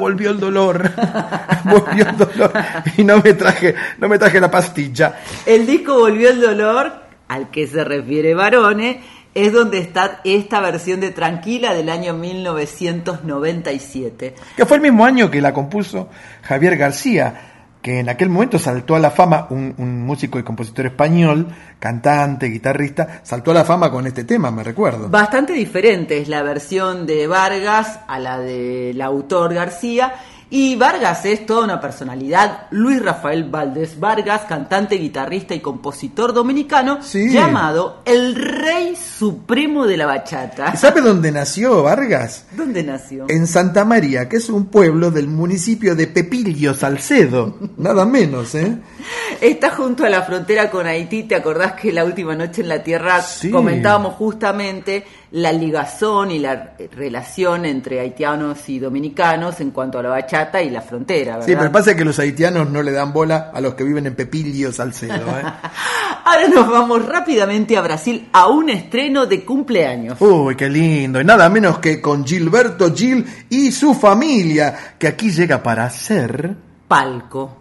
Volvió 0.00 0.30
el 0.30 0.40
dolor. 0.40 0.90
volvió 1.64 2.08
el 2.08 2.16
dolor. 2.16 2.52
Y 2.96 3.04
no 3.04 3.22
me 3.22 3.34
traje, 3.34 3.74
no 3.98 4.08
me 4.08 4.18
traje 4.18 4.40
la 4.40 4.50
pastilla. 4.50 5.20
El 5.46 5.66
disco 5.66 6.00
Volvió 6.00 6.30
el 6.30 6.40
Dolor, 6.40 6.92
al 7.28 7.50
que 7.50 7.66
se 7.66 7.84
refiere 7.84 8.34
Barone, 8.34 9.02
es 9.34 9.52
donde 9.52 9.78
está 9.78 10.20
esta 10.24 10.60
versión 10.60 11.00
de 11.00 11.10
Tranquila 11.10 11.74
del 11.74 11.88
año 11.88 12.14
1997. 12.14 14.34
Que 14.56 14.66
fue 14.66 14.78
el 14.78 14.82
mismo 14.82 15.04
año 15.04 15.30
que 15.30 15.40
la 15.40 15.52
compuso 15.52 16.08
Javier 16.42 16.76
García, 16.76 17.49
que 17.82 18.00
en 18.00 18.08
aquel 18.08 18.28
momento 18.28 18.58
saltó 18.58 18.94
a 18.94 18.98
la 18.98 19.10
fama, 19.10 19.46
un, 19.50 19.74
un 19.78 20.02
músico 20.02 20.38
y 20.38 20.42
compositor 20.42 20.86
español, 20.86 21.48
cantante, 21.78 22.46
guitarrista, 22.46 23.20
saltó 23.22 23.52
a 23.52 23.54
la 23.54 23.64
fama 23.64 23.90
con 23.90 24.06
este 24.06 24.24
tema, 24.24 24.50
me 24.50 24.62
recuerdo. 24.62 25.08
Bastante 25.08 25.52
diferente 25.52 26.18
es 26.18 26.28
la 26.28 26.42
versión 26.42 27.06
de 27.06 27.26
Vargas 27.26 28.00
a 28.06 28.18
la 28.18 28.38
del 28.38 29.00
autor 29.00 29.54
García 29.54 30.12
Y 30.52 30.74
Vargas 30.74 31.24
es 31.26 31.46
toda 31.46 31.62
una 31.64 31.80
personalidad. 31.80 32.66
Luis 32.72 33.00
Rafael 33.00 33.44
Valdés 33.44 34.00
Vargas, 34.00 34.42
cantante, 34.48 34.96
guitarrista 34.96 35.54
y 35.54 35.60
compositor 35.60 36.32
dominicano, 36.32 36.98
Sí. 37.02 37.30
llamado 37.30 38.02
el 38.04 38.34
Rey 38.34 38.96
Supremo 38.96 39.86
de 39.86 39.96
la 39.96 40.06
Bachata. 40.06 40.74
¿Sabe 40.74 41.02
dónde 41.02 41.30
nació 41.30 41.84
Vargas? 41.84 42.46
¿Dónde 42.56 42.82
nació? 42.82 43.26
En 43.28 43.46
Santa 43.46 43.84
María, 43.84 44.28
que 44.28 44.38
es 44.38 44.48
un 44.50 44.66
pueblo 44.66 45.12
del 45.12 45.28
municipio 45.28 45.94
de 45.94 46.08
Pepillo, 46.08 46.74
Salcedo. 46.74 47.56
Nada 47.76 48.04
menos, 48.04 48.54
¿eh? 48.56 48.76
Está 49.40 49.70
junto 49.70 50.04
a 50.04 50.08
la 50.08 50.22
frontera 50.22 50.68
con 50.68 50.86
Haití. 50.86 51.22
¿Te 51.24 51.36
acordás 51.36 51.74
que 51.74 51.92
la 51.92 52.04
última 52.04 52.34
noche 52.34 52.62
en 52.62 52.68
la 52.68 52.82
Tierra 52.82 53.20
Sí. 53.22 53.50
comentábamos 53.50 54.14
justamente 54.14 55.04
la 55.32 55.52
ligazón 55.52 56.32
y 56.32 56.38
la 56.38 56.74
relación 56.92 57.64
entre 57.64 58.00
haitianos 58.00 58.68
y 58.68 58.78
dominicanos 58.78 59.60
en 59.60 59.70
cuanto 59.70 59.98
a 59.98 60.02
la 60.02 60.08
bachata 60.08 60.60
y 60.62 60.70
la 60.70 60.82
frontera, 60.82 61.34
¿verdad? 61.34 61.46
Sí, 61.46 61.54
pero 61.56 61.70
pasa 61.70 61.94
que 61.94 62.04
los 62.04 62.18
haitianos 62.18 62.68
no 62.70 62.82
le 62.82 62.90
dan 62.90 63.12
bola 63.12 63.50
a 63.54 63.60
los 63.60 63.74
que 63.74 63.84
viven 63.84 64.06
en 64.06 64.16
Pepillo, 64.16 64.72
Salcedo, 64.72 65.14
¿eh? 65.14 65.42
Ahora 66.24 66.48
nos 66.48 66.68
vamos 66.68 67.06
rápidamente 67.06 67.76
a 67.76 67.80
Brasil 67.80 68.28
a 68.32 68.48
un 68.48 68.70
estreno 68.70 69.26
de 69.26 69.44
cumpleaños. 69.44 70.20
Uy, 70.20 70.56
qué 70.56 70.68
lindo. 70.68 71.20
Y 71.20 71.24
nada 71.24 71.48
menos 71.48 71.78
que 71.78 72.00
con 72.00 72.26
Gilberto 72.26 72.94
Gil 72.94 73.24
y 73.48 73.72
su 73.72 73.94
familia, 73.94 74.94
que 74.98 75.08
aquí 75.08 75.30
llega 75.30 75.62
para 75.62 75.88
ser... 75.90 76.54
Palco. 76.86 77.59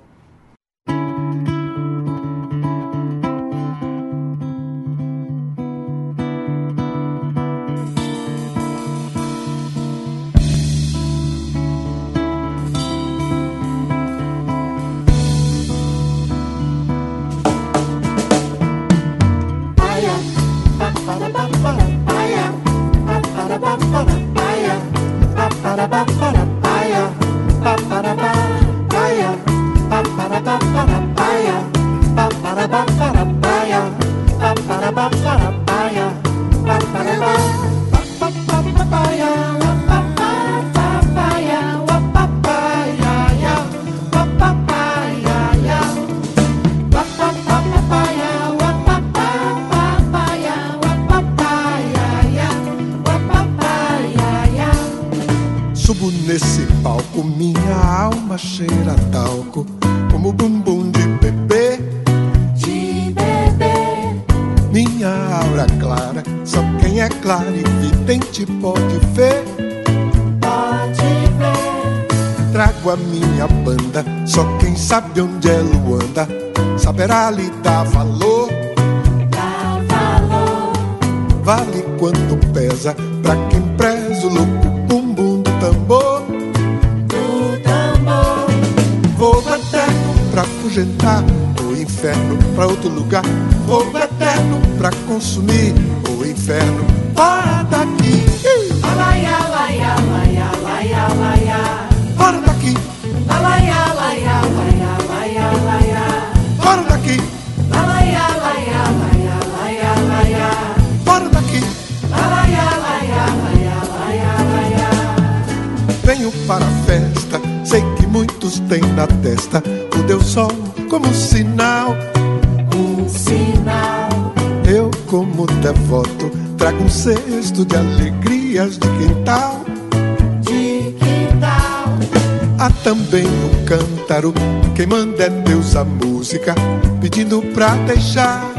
Cântaro, 134.19 134.33
quem 134.75 134.85
manda 134.85 135.23
é 135.23 135.29
Deus 135.29 135.75
a 135.75 135.83
música, 135.83 136.53
pedindo 136.99 137.41
pra 137.53 137.75
deixar. 137.87 138.51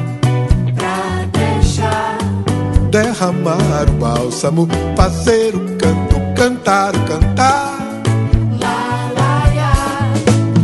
Pra 0.74 1.26
deixar. 1.32 2.18
Derramar 2.90 3.88
o 3.88 3.92
bálsamo, 3.92 4.68
fazer 4.96 5.54
o 5.54 5.76
canto, 5.76 6.16
cantar 6.36 6.94
o 6.96 7.00
cantar. 7.04 7.78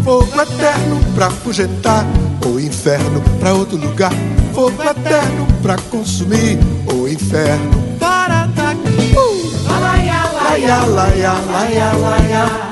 Fogo 0.03 0.41
eterno 0.41 1.01
pra 1.17 1.27
afugentar 1.27 2.07
o 2.47 2.61
inferno 2.61 3.21
pra 3.41 3.53
outro 3.53 3.77
lugar. 3.77 4.13
Fogo 4.55 4.83
eterno 4.83 5.47
pra 5.63 5.77
consumir 5.91 6.59
o 6.87 7.09
inferno. 7.09 7.83
Para 7.99 8.47
daqui. 8.47 9.15
Uh! 9.17 9.81
Laia, 9.81 10.31
laia, 10.33 10.85
laia, 10.85 11.33
laia, 11.51 11.93
laia. 11.93 12.66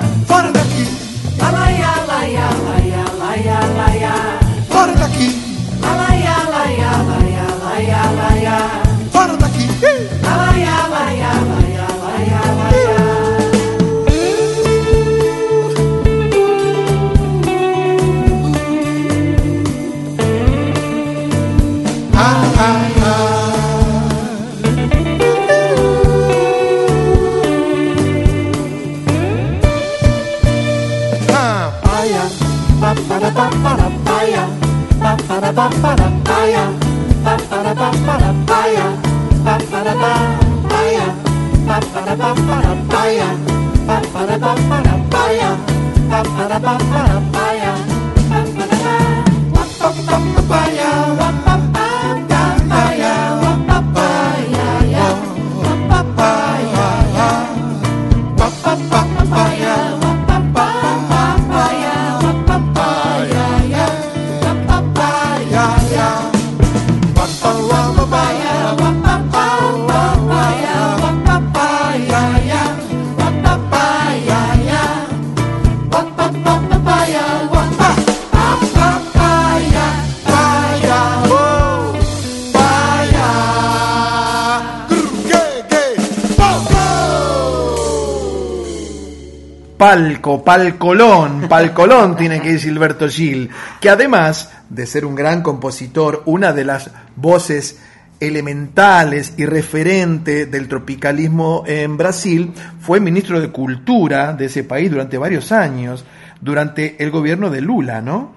Palcolón, 90.44 91.48
palcolón 91.48 92.16
tiene 92.18 92.40
que 92.40 92.50
ir 92.50 92.60
Gilberto 92.60 93.08
Gil, 93.08 93.50
que 93.80 93.90
además 93.90 94.50
de 94.68 94.86
ser 94.86 95.04
un 95.04 95.14
gran 95.14 95.42
compositor, 95.42 96.22
una 96.26 96.52
de 96.52 96.64
las 96.64 96.90
voces 97.16 97.78
elementales 98.20 99.34
y 99.36 99.44
referente 99.44 100.46
del 100.46 100.68
tropicalismo 100.68 101.64
en 101.66 101.96
Brasil, 101.96 102.52
fue 102.80 103.00
ministro 103.00 103.40
de 103.40 103.50
Cultura 103.50 104.32
de 104.32 104.46
ese 104.46 104.64
país 104.64 104.90
durante 104.90 105.18
varios 105.18 105.52
años, 105.52 106.04
durante 106.40 107.02
el 107.02 107.10
gobierno 107.10 107.50
de 107.50 107.60
Lula, 107.60 108.00
¿no? 108.00 108.32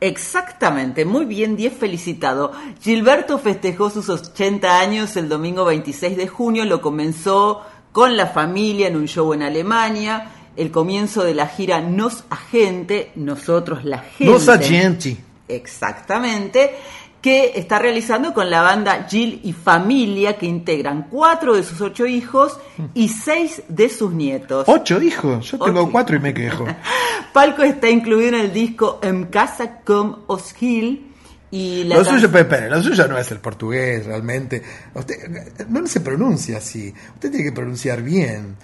Exactamente, 0.00 1.04
muy 1.04 1.24
bien, 1.24 1.56
10 1.56 1.72
felicitado. 1.74 2.52
Gilberto 2.80 3.38
festejó 3.38 3.90
sus 3.90 4.08
80 4.08 4.78
años 4.78 5.16
el 5.16 5.28
domingo 5.28 5.64
26 5.64 6.16
de 6.16 6.28
junio, 6.28 6.64
lo 6.64 6.80
comenzó 6.80 7.62
con 7.90 8.16
la 8.16 8.28
familia 8.28 8.86
en 8.86 8.96
un 8.96 9.08
show 9.08 9.32
en 9.34 9.42
Alemania, 9.42 10.30
el 10.58 10.70
comienzo 10.70 11.24
de 11.24 11.34
la 11.34 11.46
gira 11.46 11.80
Nos 11.80 12.24
Agente, 12.30 13.12
nosotros 13.14 13.84
la 13.84 13.98
gente. 13.98 14.32
Nos 14.32 14.48
Agenti. 14.48 15.16
Exactamente, 15.46 16.74
que 17.22 17.52
está 17.54 17.78
realizando 17.78 18.34
con 18.34 18.50
la 18.50 18.60
banda 18.60 19.06
Gil 19.08 19.40
y 19.44 19.52
Familia, 19.52 20.36
que 20.36 20.46
integran 20.46 21.08
cuatro 21.10 21.56
de 21.56 21.62
sus 21.62 21.80
ocho 21.80 22.06
hijos 22.06 22.58
y 22.94 23.08
seis 23.08 23.62
de 23.68 23.88
sus 23.88 24.12
nietos. 24.12 24.64
Ocho 24.68 25.00
hijos, 25.00 25.50
yo 25.50 25.58
tengo 25.58 25.82
Ocho. 25.82 25.92
cuatro 25.92 26.16
y 26.16 26.20
me 26.20 26.34
quejo. 26.34 26.66
Palco 27.32 27.62
está 27.62 27.88
incluido 27.88 28.28
en 28.28 28.34
el 28.34 28.52
disco 28.52 29.00
En 29.02 29.26
Casa 29.26 29.80
con 29.80 30.24
Os 30.26 30.52
Gil 30.52 31.12
y 31.50 31.84
la 31.84 31.96
Lo 31.96 32.04
suyo, 32.04 32.30
Pepe, 32.30 32.68
lo 32.68 32.82
suyo 32.82 33.08
no 33.08 33.16
es 33.16 33.30
el 33.30 33.38
portugués 33.38 34.04
realmente. 34.04 34.62
Usted 34.94 35.66
no 35.68 35.86
se 35.86 36.00
pronuncia 36.00 36.58
así. 36.58 36.92
Usted 37.14 37.30
tiene 37.30 37.44
que 37.44 37.52
pronunciar 37.52 38.02
bien. 38.02 38.56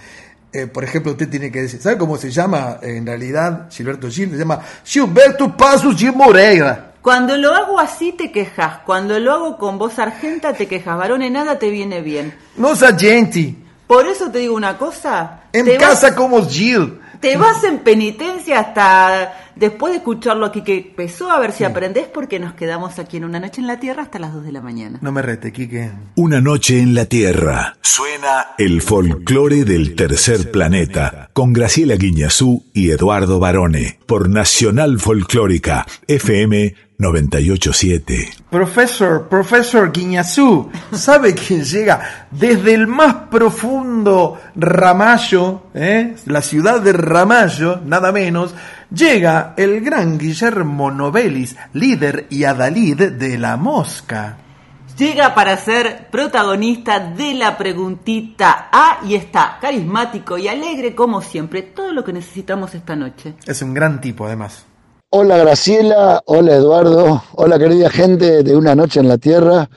Eh, 0.55 0.69
por 0.69 0.85
ejemplo, 0.85 1.11
usted 1.11 1.29
tiene 1.29 1.51
que 1.51 1.63
decir, 1.63 1.83
¿sabe 1.83 1.99
cómo 1.99 2.17
se 2.17 2.31
llama 2.31 2.79
en 2.81 3.05
realidad 3.05 3.67
Gilberto 3.73 4.09
Gil? 4.09 4.31
Se 4.31 4.37
llama 4.37 4.61
Gilberto 4.85 5.57
Pasos 5.57 5.99
de 5.99 6.13
Moreira. 6.13 6.93
Cuando 7.03 7.37
lo 7.37 7.53
hago 7.53 7.81
así 7.81 8.13
te 8.13 8.31
quejas, 8.31 8.79
cuando 8.87 9.19
lo 9.19 9.33
hago 9.33 9.59
con 9.59 9.79
voz 9.79 9.99
argenta 9.99 10.53
te 10.53 10.69
quejas, 10.69 10.97
varones, 10.97 11.33
nada 11.33 11.59
te 11.59 11.71
viene 11.71 12.03
bien. 12.03 12.33
Nos 12.57 12.85
agenti. 12.85 13.65
Por 13.89 14.07
eso 14.07 14.31
te 14.31 14.39
digo 14.39 14.55
una 14.55 14.79
cosa. 14.79 15.41
En 15.53 15.77
casa 15.77 16.11
vas, 16.11 16.17
como 16.17 16.47
Gil. 16.49 17.01
Te 17.25 17.39
vas 17.39 17.65
en 17.65 17.79
penitencia 17.79 18.61
hasta 18.61 19.33
después 19.57 19.93
de 19.93 19.99
escucharlo 19.99 20.45
aquí 20.45 20.63
que 20.63 20.77
empezó, 20.77 21.31
a 21.31 21.41
ver 21.41 21.53
si 21.53 21.65
aprendés 21.65 22.07
porque 22.07 22.39
nos 22.39 22.53
quedamos 22.53 22.99
aquí 22.99 23.17
en 23.17 23.25
una 23.25 23.41
noche 23.41 23.63
en 23.63 23.67
la 23.67 23.81
tierra 23.81 24.03
hasta 24.03 24.19
las 24.19 24.35
2 24.35 24.45
de 24.45 24.53
la 24.53 24.61
mañana. 24.61 24.99
No 25.01 25.11
me 25.11 25.23
rete, 25.23 25.51
Quique. 25.51 25.91
Una 26.17 26.43
noche 26.43 26.81
en 26.81 26.95
la 26.95 27.07
Tierra. 27.07 27.79
Suena 27.81 28.49
el 28.59 28.83
folclore 28.83 29.65
del 29.65 29.95
tercer 29.95 30.51
planeta 30.51 31.31
con 31.33 31.53
Graciela 31.53 31.95
Guiñazú 31.95 32.65
y 32.75 32.91
Eduardo 32.91 33.39
Barone 33.39 34.01
por 34.07 34.29
Nacional 34.29 34.99
Folclórica 34.99 35.87
FM 36.09 36.75
987. 36.99 38.31
Profesor, 38.51 39.29
profesor 39.29 39.93
Guiñazú, 39.93 40.71
¿sabe 40.93 41.35
quién 41.35 41.65
llega 41.65 42.27
desde 42.31 42.75
el 42.75 42.87
más 42.87 43.15
profundo 43.31 44.41
Ramallo, 44.55 45.65
eh? 45.75 46.15
la 46.27 46.41
ciudad 46.41 46.81
de 46.81 46.93
Ramallo, 46.93 47.81
nada 47.85 48.13
menos? 48.13 48.55
Llega 48.95 49.55
el 49.57 49.81
gran 49.81 50.19
Guillermo 50.19 50.91
Novelis, 50.91 51.57
líder 51.73 52.27
y 52.31 52.45
adalid 52.45 53.13
de 53.13 53.39
La 53.39 53.57
Mosca. 53.57 54.39
Llega 54.97 55.35
para 55.35 55.57
ser 55.57 56.07
protagonista 56.09 57.01
de 57.01 57.35
la 57.35 57.59
preguntita 57.59 58.69
A 58.71 59.01
y 59.05 59.17
está 59.17 59.59
carismático 59.61 60.39
y 60.39 60.47
alegre 60.47 60.95
como 60.95 61.21
siempre, 61.21 61.63
todo 61.63 61.93
lo 61.93 62.05
que 62.05 62.13
necesitamos 62.13 62.77
esta 62.77 62.95
noche. 62.95 63.35
Es 63.45 63.61
un 63.63 63.75
gran 63.75 64.01
tipo, 64.01 64.25
además. 64.25 64.67
Hola 65.17 65.39
Graciela, 65.39 66.25
hola 66.27 66.57
Eduardo, 66.57 67.23
hola 67.35 67.57
querida 67.57 67.89
gente 67.89 68.43
de 68.43 68.57
Una 68.57 68.75
Noche 68.75 68.99
en 68.99 69.07
la 69.07 69.17
Tierra. 69.17 69.71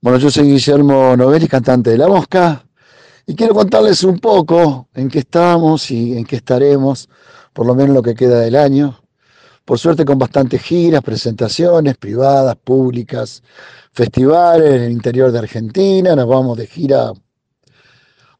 Bueno, 0.00 0.18
yo 0.18 0.30
soy 0.30 0.52
Guillermo 0.52 1.14
Novelis, 1.18 1.50
cantante 1.50 1.90
de 1.90 1.98
La 1.98 2.08
Mosca, 2.08 2.64
y 3.26 3.34
quiero 3.34 3.52
contarles 3.52 4.02
un 4.04 4.18
poco 4.20 4.88
en 4.94 5.10
qué 5.10 5.18
estamos 5.18 5.90
y 5.90 6.16
en 6.16 6.24
qué 6.24 6.36
estaremos, 6.36 7.10
por 7.52 7.66
lo 7.66 7.74
menos 7.74 7.94
lo 7.94 8.00
que 8.02 8.14
queda 8.14 8.40
del 8.40 8.56
año. 8.56 8.98
Por 9.66 9.78
suerte 9.78 10.06
con 10.06 10.18
bastantes 10.18 10.62
giras, 10.62 11.02
presentaciones 11.02 11.98
privadas, 11.98 12.56
públicas, 12.56 13.42
festivales 13.92 14.76
en 14.76 14.82
el 14.84 14.92
interior 14.92 15.30
de 15.30 15.40
Argentina, 15.40 16.16
nos 16.16 16.26
vamos 16.26 16.56
de 16.56 16.66
gira 16.66 17.12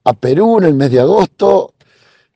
a 0.05 0.13
Perú 0.15 0.57
en 0.57 0.65
el 0.65 0.75
mes 0.75 0.91
de 0.91 1.01
agosto, 1.01 1.75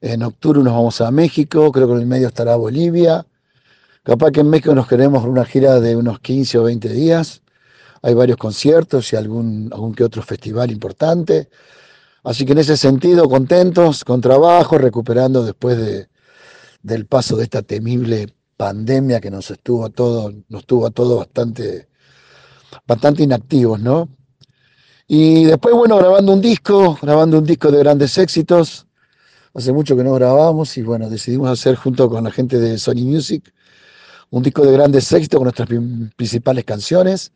en 0.03 0.25
octubre 0.25 0.63
nos 0.63 0.75
vamos 0.75 1.01
a 1.01 1.11
México, 1.11 1.73
creo 1.73 1.87
que 1.87 1.95
en 1.95 2.01
el 2.01 2.07
medio 2.07 2.29
estará 2.29 2.55
Bolivia. 2.57 3.25
Capaz 4.09 4.31
que 4.31 4.41
en 4.41 4.49
México 4.49 4.75
nos 4.75 4.89
queremos 4.89 5.23
una 5.27 5.45
gira 5.45 5.81
de 5.81 5.95
unos 5.95 6.19
15 6.21 6.57
o 6.61 6.63
20 6.63 6.89
días. 6.89 7.43
Hay 8.01 8.15
varios 8.15 8.39
conciertos 8.39 9.13
y 9.13 9.17
algún, 9.17 9.69
algún 9.71 9.95
que 9.95 10.03
otro 10.03 10.23
festival 10.23 10.71
importante. 10.71 11.51
Así 12.25 12.47
que 12.47 12.53
en 12.53 12.59
ese 12.61 12.79
sentido, 12.79 13.29
contentos, 13.29 14.05
con 14.05 14.23
trabajo, 14.23 14.79
recuperando 14.79 15.45
después 15.45 15.77
de, 15.77 16.09
del 16.83 17.05
paso 17.05 17.37
de 17.37 17.45
esta 17.45 17.61
temible 17.61 18.35
pandemia 18.57 19.21
que 19.21 19.31
nos 19.31 19.51
estuvo 19.51 19.85
a 19.85 19.91
todos, 19.91 20.35
nos 20.49 20.65
tuvo 20.65 20.87
a 20.87 20.91
todos 20.91 21.19
bastante, 21.19 21.89
bastante 22.87 23.25
inactivos, 23.25 23.79
¿no? 23.79 24.09
Y 25.07 25.45
después, 25.45 25.75
bueno, 25.75 25.99
grabando 25.99 26.33
un 26.33 26.41
disco, 26.41 26.99
grabando 27.03 27.37
un 27.37 27.45
disco 27.45 27.71
de 27.71 27.81
grandes 27.81 28.17
éxitos. 28.17 28.87
Hace 29.53 29.71
mucho 29.71 29.95
que 29.95 30.05
no 30.05 30.15
grabamos 30.15 30.79
y 30.79 30.83
bueno, 30.83 31.11
decidimos 31.11 31.51
hacer 31.51 31.75
junto 31.75 32.09
con 32.09 32.25
la 32.25 32.31
gente 32.31 32.59
de 32.59 32.79
Sony 32.79 33.05
Music 33.05 33.53
un 34.31 34.43
disco 34.43 34.65
de 34.65 34.73
grandes 34.73 35.11
éxitos 35.13 35.39
con 35.39 35.45
nuestras 35.45 35.69
principales 36.17 36.65
canciones, 36.65 37.33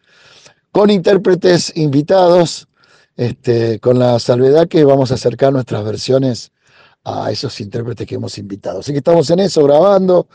con 0.71 0.91
intérpretes 0.91 1.77
invitados, 1.77 2.69
este, 3.17 3.79
con 3.81 3.99
la 3.99 4.19
salvedad 4.19 4.69
que 4.69 4.85
vamos 4.85 5.11
a 5.11 5.15
acercar 5.15 5.53
nuestras 5.53 5.85
versiones 5.85 6.53
a 7.05 7.31
esos 7.31 7.61
intérpretes 7.61 8.07
que 8.07 8.15
hemos 8.15 8.39
invitado. 8.39 8.81
Así 8.81 8.93
que 8.93 8.99
estamos 8.99 9.29
en 9.31 9.41
eso, 9.41 9.65
grabando. 9.65 10.29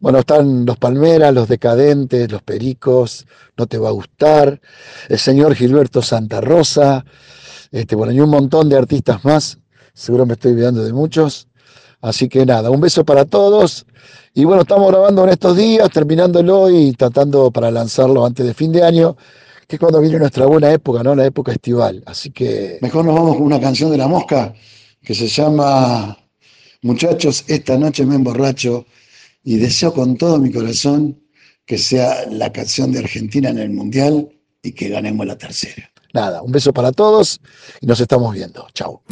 Bueno, 0.00 0.20
están 0.20 0.64
los 0.64 0.76
Palmeras, 0.76 1.34
los 1.34 1.48
Decadentes, 1.48 2.30
los 2.30 2.42
Pericos, 2.42 3.26
No 3.56 3.66
Te 3.66 3.78
Va 3.78 3.88
a 3.88 3.92
Gustar, 3.92 4.60
el 5.08 5.18
señor 5.18 5.54
Gilberto 5.54 6.02
Santa 6.02 6.40
Rosa, 6.40 7.04
este, 7.72 7.96
bueno, 7.96 8.12
y 8.12 8.20
un 8.20 8.30
montón 8.30 8.68
de 8.68 8.76
artistas 8.76 9.24
más. 9.24 9.58
Seguro 9.92 10.24
me 10.24 10.34
estoy 10.34 10.52
olvidando 10.52 10.84
de 10.84 10.92
muchos. 10.92 11.47
Así 12.00 12.28
que 12.28 12.46
nada, 12.46 12.70
un 12.70 12.80
beso 12.80 13.04
para 13.04 13.24
todos. 13.24 13.86
Y 14.34 14.44
bueno, 14.44 14.62
estamos 14.62 14.90
grabando 14.90 15.24
en 15.24 15.30
estos 15.30 15.56
días, 15.56 15.90
terminándolo 15.90 16.70
y 16.70 16.92
tratando 16.92 17.50
para 17.50 17.70
lanzarlo 17.70 18.24
antes 18.24 18.46
de 18.46 18.54
fin 18.54 18.70
de 18.70 18.84
año, 18.84 19.16
que 19.66 19.76
es 19.76 19.80
cuando 19.80 20.00
viene 20.00 20.18
nuestra 20.18 20.46
buena 20.46 20.72
época, 20.72 21.02
¿no? 21.02 21.14
La 21.14 21.26
época 21.26 21.52
estival. 21.52 22.02
Así 22.06 22.30
que 22.30 22.78
mejor 22.80 23.04
nos 23.04 23.14
vamos 23.14 23.36
con 23.36 23.46
una 23.46 23.60
canción 23.60 23.90
de 23.90 23.98
la 23.98 24.06
mosca 24.06 24.54
que 25.02 25.14
se 25.14 25.26
llama 25.26 26.16
Muchachos, 26.82 27.44
esta 27.48 27.76
noche 27.76 28.06
me 28.06 28.14
emborracho 28.14 28.86
y 29.42 29.56
deseo 29.56 29.92
con 29.92 30.16
todo 30.16 30.38
mi 30.38 30.52
corazón 30.52 31.20
que 31.66 31.76
sea 31.76 32.26
la 32.30 32.52
canción 32.52 32.92
de 32.92 33.00
Argentina 33.00 33.50
en 33.50 33.58
el 33.58 33.70
Mundial 33.70 34.28
y 34.62 34.72
que 34.72 34.88
ganemos 34.88 35.26
la 35.26 35.36
tercera. 35.36 35.90
Nada, 36.14 36.42
un 36.42 36.52
beso 36.52 36.72
para 36.72 36.92
todos 36.92 37.40
y 37.80 37.86
nos 37.86 38.00
estamos 38.00 38.32
viendo. 38.32 38.66
Chao. 38.74 39.02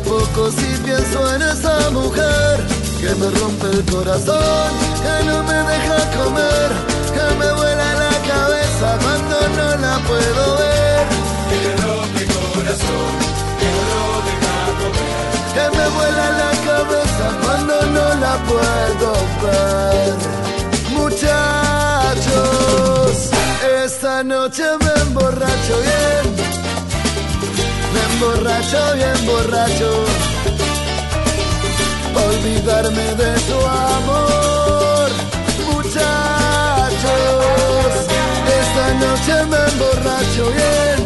Poco 0.00 0.50
si 0.50 0.66
pienso 0.84 1.34
en 1.34 1.42
esa 1.42 1.90
mujer 1.90 2.64
que 3.00 3.14
me 3.14 3.30
rompe 3.30 3.66
el 3.70 3.84
corazón, 3.84 4.70
que 5.02 5.24
no 5.26 5.42
me 5.42 5.54
deja 5.54 5.98
comer, 6.18 6.70
que 7.14 7.26
me 7.38 7.52
vuela 7.52 7.94
la 7.94 8.14
cabeza 8.32 8.98
cuando 9.02 9.36
no 9.56 9.76
la 9.76 9.98
puedo 10.08 10.56
ver. 10.58 11.06
Que 11.48 11.56
me 11.64 11.72
rompe 11.86 12.20
el 12.22 12.28
corazón, 12.54 13.12
que 13.60 13.70
no 13.88 14.00
deja 14.28 14.56
comer 14.80 15.16
que 15.56 15.64
me 15.76 15.86
vuela 15.88 16.26
la 16.42 16.52
cabeza 16.70 17.26
cuando 17.42 17.74
no 17.86 18.06
la 18.20 18.34
puedo 18.48 19.08
ver. 19.44 20.14
Muchachos, 22.26 23.12
Esta 23.84 24.22
noche 24.24 24.64
me 24.80 24.92
emborracho 25.02 25.74
bien, 25.80 26.24
me 28.18 28.26
emborracho 28.26 28.94
bien 28.94 29.26
borracho, 29.26 29.90
olvidarme 32.28 33.14
de 33.14 33.40
su 33.40 33.58
amor, 33.66 35.10
muchachos. 35.72 37.06
Esta 38.60 38.86
noche 39.04 39.34
me 39.50 39.58
emborracho 39.70 40.44
bien, 40.50 40.98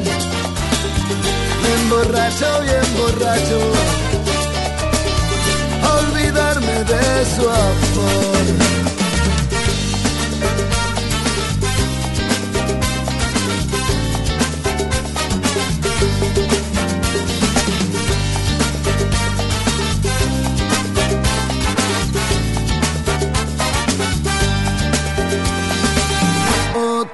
me 1.62 1.70
emborracho 1.82 2.48
bien 2.62 2.88
borracho, 2.96 3.60
olvidarme 5.98 6.76
de 6.84 7.26
su 7.34 7.42
amor. 7.48 8.89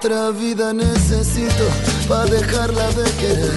Otra 0.07 0.30
vida 0.30 0.72
necesito 0.72 1.64
para 2.09 2.26
dejarla 2.26 2.86
de 2.92 3.11
querer. 3.18 3.50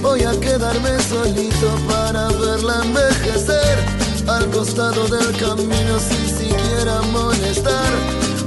Voy 0.00 0.22
a 0.22 0.38
quedarme 0.38 0.90
solito 1.02 1.68
para 1.88 2.28
verla 2.28 2.84
envejecer. 2.84 3.76
Al 4.28 4.48
costado 4.50 5.08
del 5.08 5.36
camino 5.36 5.98
sin 5.98 6.28
siquiera 6.38 7.02
molestar. 7.10 7.90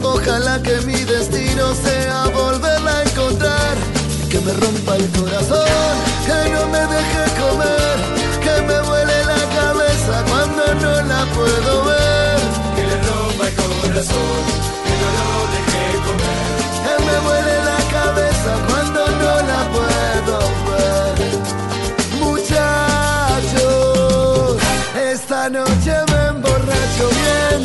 Ojalá 0.01 0.63
que 0.63 0.79
mi 0.85 0.95
destino 1.03 1.75
sea 1.75 2.27
volverla 2.33 2.99
a 2.99 3.03
encontrar. 3.03 3.75
Que 4.29 4.39
me 4.39 4.53
rompa 4.53 4.95
el 4.95 5.09
corazón, 5.09 5.67
que 6.25 6.49
no 6.49 6.65
me 6.67 6.79
deje 6.79 7.23
comer, 7.43 7.95
que 8.39 8.61
me 8.61 8.81
vuele 8.87 9.25
la 9.25 9.41
cabeza 9.59 10.23
cuando 10.29 10.75
no 10.75 11.07
la 11.09 11.25
puedo 11.35 11.83
ver. 11.83 12.39
Que 12.73 12.83
le 12.87 12.95
rompa 13.03 13.47
el 13.49 13.55
corazón, 13.81 14.43
que 14.85 14.93
no 15.01 15.09
lo 15.19 15.41
deje 15.51 16.05
comer. 16.07 16.62
Me 17.13 17.19
vuele 17.19 17.55
la 17.63 17.77
cabeza 17.91 18.51
cuando 18.67 19.01
no 19.21 19.33
la 19.51 19.61
puedo 19.75 20.35
ver. 20.69 21.15
Muchachos, 22.19 23.67
esta 25.11 25.39
noche 25.47 25.93
me 26.11 26.21
emborracho 26.33 27.05
bien. 27.21 27.59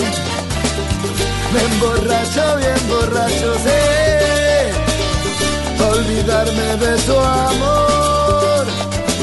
Me 1.53 1.61
emborracho 1.63 2.45
bien 2.59 2.81
borracho. 2.91 3.51
Pa' 5.79 5.89
olvidarme 5.97 6.69
de 6.85 6.93
su 7.07 7.17
amor. 7.19 8.65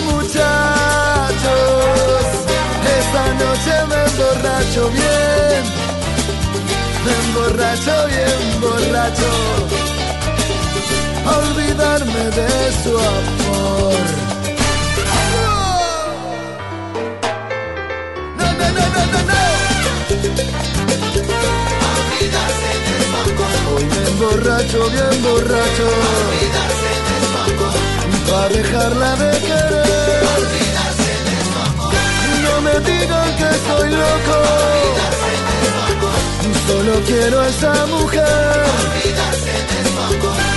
Muchachos, 0.09 1.55
esta 2.97 3.23
noche 3.43 3.73
me 3.89 3.97
emborracho 4.09 4.83
bien. 4.89 5.61
Me 7.05 7.13
emborracho 7.25 7.95
bien 8.07 8.43
borracho. 8.59 9.31
Olvidarme 11.27 12.23
de 12.37 12.71
su 12.83 12.97
amor. 12.97 14.03
No, 18.37 18.47
no, 18.53 18.67
no, 18.77 18.85
no, 18.95 19.01
no, 19.11 19.19
no. 19.29 19.41
Hoy 23.75 23.85
me 23.85 24.01
emborracho, 24.09 24.79
bien 24.91 25.23
borracho. 25.23 25.89
Para 28.29 28.49
dejarla 28.49 29.15
de 29.15 29.31
querer. 29.39 30.23
No 32.43 32.61
me 32.61 32.75
digan 32.81 33.29
que 33.39 33.49
soy 33.67 33.89
loco. 33.89 34.37
Solo 36.67 36.93
quiero 37.05 37.41
a 37.41 37.47
esa 37.47 37.85
mujer. 37.87 38.65
Olvidarme 40.09 40.54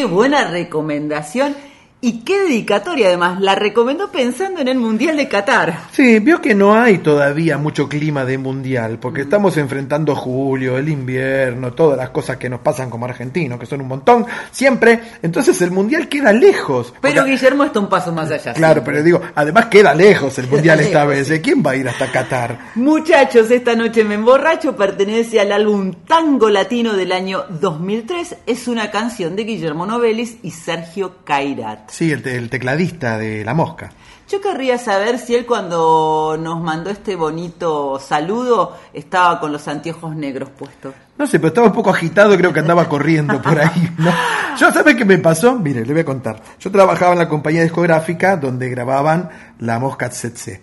Qué 0.00 0.06
buena 0.06 0.44
recomendación 0.44 1.54
y 2.02 2.20
qué 2.20 2.42
dedicatoria 2.44 3.08
además. 3.08 3.40
La 3.40 3.54
recomendó 3.54 4.10
pensando 4.10 4.60
en 4.60 4.68
el 4.68 4.78
Mundial 4.78 5.16
de 5.16 5.28
Qatar. 5.28 5.78
Sí, 5.92 6.18
vio 6.18 6.40
que 6.40 6.54
no 6.54 6.74
hay 6.74 6.98
todavía 6.98 7.58
mucho 7.58 7.88
clima 7.88 8.24
de 8.24 8.38
mundial, 8.38 8.98
porque 8.98 9.22
estamos 9.22 9.56
enfrentando 9.56 10.14
julio, 10.16 10.78
el 10.78 10.88
invierno, 10.88 11.72
todas 11.72 11.98
las 11.98 12.10
cosas 12.10 12.36
que 12.38 12.48
nos 12.48 12.60
pasan 12.60 12.88
como 12.90 13.04
argentinos, 13.04 13.58
que 13.60 13.66
son 13.66 13.80
un 13.82 13.88
montón, 13.88 14.24
siempre. 14.50 15.00
Entonces 15.22 15.60
el 15.62 15.70
mundial 15.70 16.08
queda 16.08 16.32
lejos. 16.32 16.92
Pero 17.00 17.16
Porque- 17.16 17.30
Guillermo 17.32 17.64
está 17.64 17.80
un 17.80 17.88
paso 17.88 18.12
más 18.12 18.30
allá. 18.30 18.54
Claro, 18.54 18.82
pero 18.84 19.02
digo, 19.02 19.20
además 19.34 19.66
queda 19.66 19.94
lejos 19.94 20.38
el 20.38 20.48
mundial 20.48 20.80
esta 20.80 21.04
vez. 21.04 21.30
¿eh? 21.30 21.40
¿Quién 21.42 21.62
va 21.64 21.72
a 21.72 21.76
ir 21.76 21.88
hasta 21.88 22.10
Qatar? 22.10 22.58
Muchachos, 22.76 23.50
esta 23.50 23.74
noche 23.74 24.04
me 24.04 24.14
emborracho 24.14 24.74
pertenece 24.74 25.38
al 25.40 25.52
álbum 25.52 25.92
Tango 26.06 26.48
Latino 26.48 26.94
del 26.94 27.12
año 27.12 27.44
2003. 27.60 28.36
Es 28.46 28.68
una 28.68 28.90
canción 28.90 29.36
de 29.36 29.44
Guillermo 29.44 29.84
Novelis 29.86 30.36
y 30.42 30.50
Sergio 30.50 31.16
Cairat. 31.24 31.89
Sí, 31.90 32.12
el, 32.12 32.22
te- 32.22 32.36
el 32.36 32.48
tecladista 32.48 33.18
de 33.18 33.44
La 33.44 33.52
Mosca. 33.52 33.90
Yo 34.28 34.40
querría 34.40 34.78
saber 34.78 35.18
si 35.18 35.34
él 35.34 35.44
cuando 35.44 36.36
nos 36.40 36.60
mandó 36.62 36.88
este 36.88 37.16
bonito 37.16 37.98
saludo 37.98 38.76
estaba 38.92 39.40
con 39.40 39.50
los 39.50 39.66
anteojos 39.66 40.14
negros 40.14 40.50
puestos. 40.50 40.94
No 41.18 41.26
sé, 41.26 41.40
pero 41.40 41.48
estaba 41.48 41.66
un 41.66 41.72
poco 41.72 41.90
agitado, 41.90 42.36
creo 42.36 42.52
que 42.52 42.60
andaba 42.60 42.88
corriendo 42.88 43.42
por 43.42 43.58
ahí. 43.58 43.92
¿no? 43.98 44.08
Yo, 44.58 44.70
¿sabe 44.70 44.94
qué 44.94 45.04
me 45.04 45.18
pasó? 45.18 45.56
Mire, 45.58 45.84
le 45.84 45.92
voy 45.92 46.02
a 46.02 46.04
contar. 46.04 46.40
Yo 46.60 46.70
trabajaba 46.70 47.12
en 47.14 47.18
la 47.18 47.28
compañía 47.28 47.62
discográfica 47.64 48.36
donde 48.36 48.68
grababan 48.68 49.30
La 49.58 49.80
Mosca 49.80 50.08
Tsetse. 50.08 50.60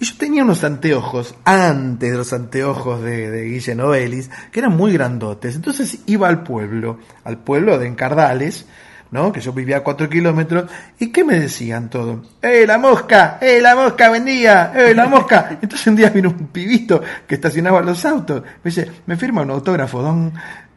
Y 0.00 0.04
yo 0.06 0.14
tenía 0.18 0.42
unos 0.42 0.64
anteojos, 0.64 1.34
antes 1.44 2.10
de 2.10 2.16
los 2.16 2.32
anteojos 2.32 3.02
de, 3.02 3.30
de 3.30 3.44
Guille 3.44 3.74
Novelis, 3.76 4.30
que 4.50 4.58
eran 4.60 4.74
muy 4.76 4.92
grandotes. 4.94 5.54
Entonces 5.54 5.98
iba 6.06 6.26
al 6.28 6.42
pueblo, 6.42 6.98
al 7.24 7.38
pueblo 7.38 7.78
de 7.78 7.86
Encardales, 7.86 8.66
¿no? 9.12 9.30
Que 9.30 9.40
yo 9.40 9.52
vivía 9.52 9.76
a 9.76 9.80
cuatro 9.84 10.08
kilómetros. 10.08 10.68
¿Y 10.98 11.12
qué 11.12 11.22
me 11.22 11.38
decían 11.38 11.88
todo? 11.88 12.22
¡Eh, 12.42 12.64
la 12.66 12.78
mosca! 12.78 13.38
¡Eh, 13.40 13.60
la 13.62 13.76
mosca 13.76 14.10
vendía! 14.10 14.72
¡Eh, 14.74 14.94
la 14.94 15.06
mosca! 15.06 15.58
Entonces 15.62 15.86
un 15.86 15.94
día 15.96 16.10
vino 16.10 16.30
un 16.30 16.48
pibito 16.48 17.00
que 17.26 17.36
estacionaba 17.36 17.80
los 17.82 18.04
autos. 18.04 18.42
Me 18.42 18.70
dice, 18.70 18.90
¿me 19.06 19.16
firma 19.16 19.42
un 19.42 19.50
autógrafo, 19.50 20.02
don? 20.02 20.32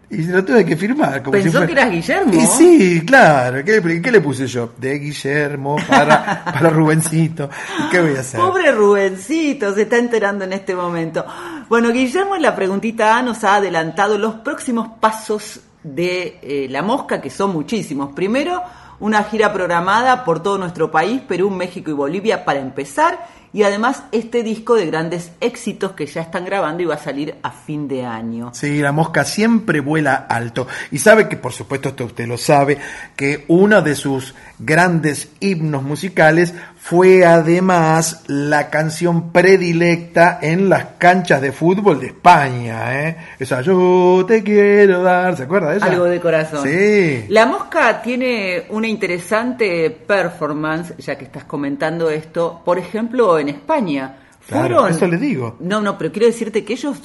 Y 0.08 0.22
se 0.24 0.32
lo 0.34 0.46
tuve 0.46 0.64
que 0.64 0.78
firmar. 0.78 1.24
Como 1.24 1.32
Pensó 1.32 1.50
si 1.50 1.56
fuera- 1.58 1.66
que 1.66 1.72
eras 1.74 1.92
Guillermo. 1.92 2.34
Y 2.36 2.46
sí, 2.46 3.04
claro. 3.08 3.64
¿Qué, 3.66 3.82
le- 3.82 4.02
qué 4.02 4.12
le 4.12 4.22
puse 4.22 4.46
yo? 4.46 4.74
De 4.78 5.00
Guillermo 5.00 5.78
para, 5.88 6.44
para 6.46 6.70
Rubencito. 6.70 7.50
¿Y 7.80 7.90
qué 7.90 8.02
voy 8.02 8.16
a 8.16 8.20
hacer? 8.20 8.40
Pobre 8.40 8.72
Rubencito, 8.72 9.74
se 9.74 9.82
está 9.82 9.98
enterando 9.98 10.46
en 10.46 10.54
este 10.54 10.76
momento. 10.76 11.26
Bueno, 11.70 11.90
Guillermo 11.92 12.36
en 12.36 12.44
la 12.44 12.56
preguntita 12.56 13.18
A 13.18 13.24
nos 13.24 13.44
ha 13.44 13.56
adelantado 13.56 14.18
los 14.20 14.36
próximos 14.36 14.90
pasos 15.00 15.62
de 15.86 16.40
eh, 16.42 16.68
La 16.70 16.82
Mosca, 16.82 17.22
que 17.22 17.30
son 17.30 17.54
muchísimos. 17.54 18.14
Primero, 18.14 18.64
una 19.00 19.24
gira 19.24 19.54
programada 19.54 20.26
por 20.26 20.42
todo 20.42 20.58
nuestro 20.58 20.90
país, 20.90 21.22
Perú, 21.22 21.52
México 21.52 21.92
y 21.92 21.94
Bolivia 21.94 22.44
para 22.44 22.60
empezar. 22.60 23.28
Y 23.54 23.64
además 23.64 24.04
este 24.12 24.44
disco 24.44 24.76
de 24.76 24.86
grandes 24.88 25.32
éxitos 25.40 25.94
que 25.94 26.08
ya 26.08 26.22
están 26.22 26.44
grabando 26.44 26.84
y 26.84 26.88
va 26.88 26.96
a 26.96 26.98
salir 26.98 27.36
a 27.42 27.52
fin 27.52 27.88
de 27.88 28.06
año. 28.06 28.50
Sí, 28.54 28.80
la 28.80 28.92
mosca 28.92 29.24
siempre 29.24 29.80
vuela 29.80 30.26
alto. 30.28 30.68
Y 30.92 30.98
sabe 30.98 31.30
que, 31.30 31.38
por 31.38 31.54
supuesto, 31.54 31.90
esto 31.90 32.04
usted 32.04 32.28
lo 32.28 32.38
sabe, 32.38 32.78
que 33.16 33.46
uno 33.48 33.82
de 33.82 33.96
sus 33.96 34.36
grandes 34.60 35.30
himnos 35.40 35.84
musicales 35.84 36.54
fue 36.80 37.26
además 37.26 38.24
la 38.28 38.70
canción 38.70 39.32
predilecta 39.32 40.38
en 40.42 40.70
las 40.70 40.86
canchas 40.98 41.42
de 41.42 41.52
fútbol 41.52 42.00
de 42.00 42.08
España. 42.08 43.08
¿eh? 43.10 43.18
Esa 43.40 43.62
yo 43.62 44.24
te 44.28 44.44
quiero 44.44 45.02
dar, 45.02 45.36
¿se 45.36 45.44
acuerda 45.44 45.72
de 45.72 45.78
esa? 45.78 45.88
Algo 45.88 46.06
de 46.06 46.20
corazón. 46.22 46.64
Sí. 46.64 47.26
La 47.30 47.46
Mosca 47.48 48.02
tiene 48.04 48.66
una 48.70 48.88
interesante 48.88 49.90
performance, 49.92 50.94
ya 50.98 51.18
que 51.18 51.26
estás 51.26 51.46
comentando 51.46 52.10
esto, 52.10 52.62
por 52.64 52.78
ejemplo, 52.78 53.40
en 53.40 53.50
España. 53.50 54.18
Claro, 54.48 54.76
Fueron- 54.82 54.92
eso 54.92 55.08
le 55.08 55.18
digo. 55.18 55.56
No, 55.60 55.82
no, 55.82 55.98
pero 55.98 56.12
quiero 56.12 56.28
decirte 56.28 56.64
que 56.64 56.74
ellos 56.74 57.02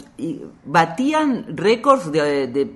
batían 0.64 1.56
récords 1.56 2.12
de- 2.12 2.46
de- 2.48 2.70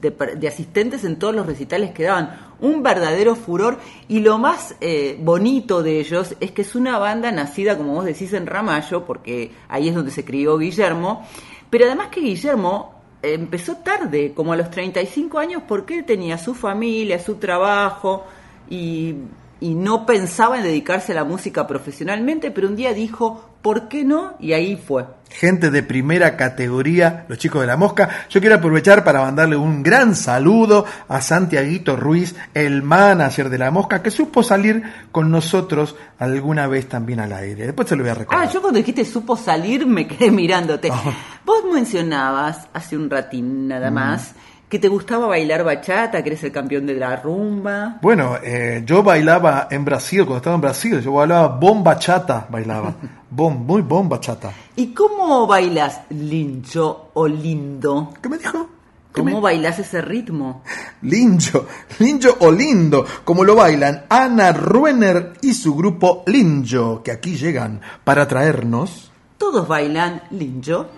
de- 0.00 0.36
de 0.36 0.48
asistentes 0.48 1.04
en 1.04 1.16
todos 1.18 1.34
los 1.34 1.46
recitales 1.46 1.92
que 1.92 2.04
daban. 2.04 2.49
Un 2.60 2.82
verdadero 2.82 3.34
furor 3.34 3.78
y 4.08 4.20
lo 4.20 4.38
más 4.38 4.74
eh, 4.80 5.18
bonito 5.20 5.82
de 5.82 6.00
ellos 6.00 6.34
es 6.40 6.52
que 6.52 6.62
es 6.62 6.74
una 6.74 6.98
banda 6.98 7.32
nacida, 7.32 7.76
como 7.76 7.94
vos 7.94 8.04
decís, 8.04 8.32
en 8.32 8.46
Ramallo, 8.46 9.04
porque 9.04 9.52
ahí 9.68 9.88
es 9.88 9.94
donde 9.94 10.10
se 10.10 10.24
crió 10.24 10.58
Guillermo, 10.58 11.26
pero 11.70 11.86
además 11.86 12.08
que 12.08 12.20
Guillermo 12.20 13.00
empezó 13.22 13.76
tarde, 13.76 14.32
como 14.34 14.52
a 14.52 14.56
los 14.56 14.70
35 14.70 15.38
años, 15.38 15.62
porque 15.66 15.98
él 15.98 16.04
tenía 16.04 16.38
su 16.38 16.54
familia, 16.54 17.18
su 17.18 17.36
trabajo 17.36 18.24
y, 18.68 19.14
y 19.60 19.74
no 19.74 20.06
pensaba 20.06 20.56
en 20.56 20.64
dedicarse 20.64 21.12
a 21.12 21.16
la 21.16 21.24
música 21.24 21.66
profesionalmente, 21.66 22.50
pero 22.50 22.68
un 22.68 22.76
día 22.76 22.94
dijo, 22.94 23.49
¿por 23.62 23.88
qué 23.88 24.04
no? 24.04 24.34
Y 24.40 24.52
ahí 24.52 24.76
fue. 24.76 25.04
gente 25.30 25.70
de 25.70 25.82
primera 25.84 26.36
categoría, 26.36 27.24
los 27.28 27.38
chicos 27.38 27.60
de 27.60 27.66
la 27.68 27.76
mosca. 27.76 28.26
Yo 28.30 28.40
quiero 28.40 28.56
aprovechar 28.56 29.04
para 29.04 29.20
mandarle 29.22 29.56
un 29.56 29.82
gran 29.82 30.16
saludo 30.16 30.84
a 31.08 31.20
Santiaguito 31.20 31.94
Ruiz, 31.96 32.34
el 32.52 32.82
manager 32.82 33.48
de 33.48 33.58
la 33.58 33.70
mosca, 33.70 34.02
que 34.02 34.10
supo 34.10 34.42
salir 34.42 34.82
con 35.12 35.30
nosotros 35.30 35.94
alguna 36.18 36.66
vez 36.66 36.88
también 36.88 37.20
al 37.20 37.32
aire. 37.32 37.66
Después 37.66 37.88
se 37.88 37.94
lo 37.96 38.02
voy 38.02 38.10
a 38.10 38.14
recordar. 38.14 38.44
Ah, 38.48 38.50
yo 38.50 38.60
cuando 38.60 38.78
dijiste 38.78 39.04
supo 39.04 39.36
salir 39.36 39.86
me 39.86 40.06
quedé 40.08 40.30
mirándote. 40.32 40.90
Vos 41.44 41.62
mencionabas 41.72 42.68
hace 42.72 42.96
un 42.96 43.08
ratín 43.08 43.68
nada 43.68 43.90
Mm. 43.90 43.94
Que 44.70 44.78
te 44.78 44.86
gustaba 44.86 45.26
bailar 45.26 45.64
bachata, 45.64 46.22
que 46.22 46.28
eres 46.28 46.44
el 46.44 46.52
campeón 46.52 46.86
de 46.86 46.94
la 46.94 47.16
rumba. 47.16 47.98
Bueno, 48.00 48.36
eh, 48.40 48.84
yo 48.86 49.02
bailaba 49.02 49.66
en 49.68 49.84
Brasil, 49.84 50.20
cuando 50.20 50.36
estaba 50.36 50.54
en 50.54 50.62
Brasil, 50.62 51.00
yo 51.00 51.12
bailaba 51.12 51.48
bomba 51.48 51.98
chata, 51.98 52.46
bailaba. 52.48 52.94
Bom, 53.30 53.66
muy 53.66 53.82
bomba 53.82 54.20
chata. 54.20 54.52
¿Y 54.76 54.94
cómo 54.94 55.44
bailas 55.48 56.02
lincho 56.10 57.10
o 57.14 57.26
lindo? 57.26 58.14
¿Qué 58.22 58.28
me 58.28 58.38
dijo? 58.38 58.68
¿Cómo 59.12 59.40
bailas 59.40 59.80
ese 59.80 60.02
ritmo? 60.02 60.62
Linjo, 61.02 61.66
Linjo 61.98 62.36
o 62.38 62.52
Lindo, 62.52 63.04
como 63.24 63.42
lo 63.42 63.56
bailan 63.56 64.04
Ana 64.08 64.52
Ruener 64.52 65.32
y 65.42 65.52
su 65.52 65.74
grupo 65.74 66.22
Linjo, 66.26 67.02
que 67.02 67.10
aquí 67.10 67.36
llegan 67.36 67.80
para 68.04 68.28
traernos. 68.28 69.10
Todos 69.36 69.66
bailan 69.66 70.22
lincho. 70.30 70.90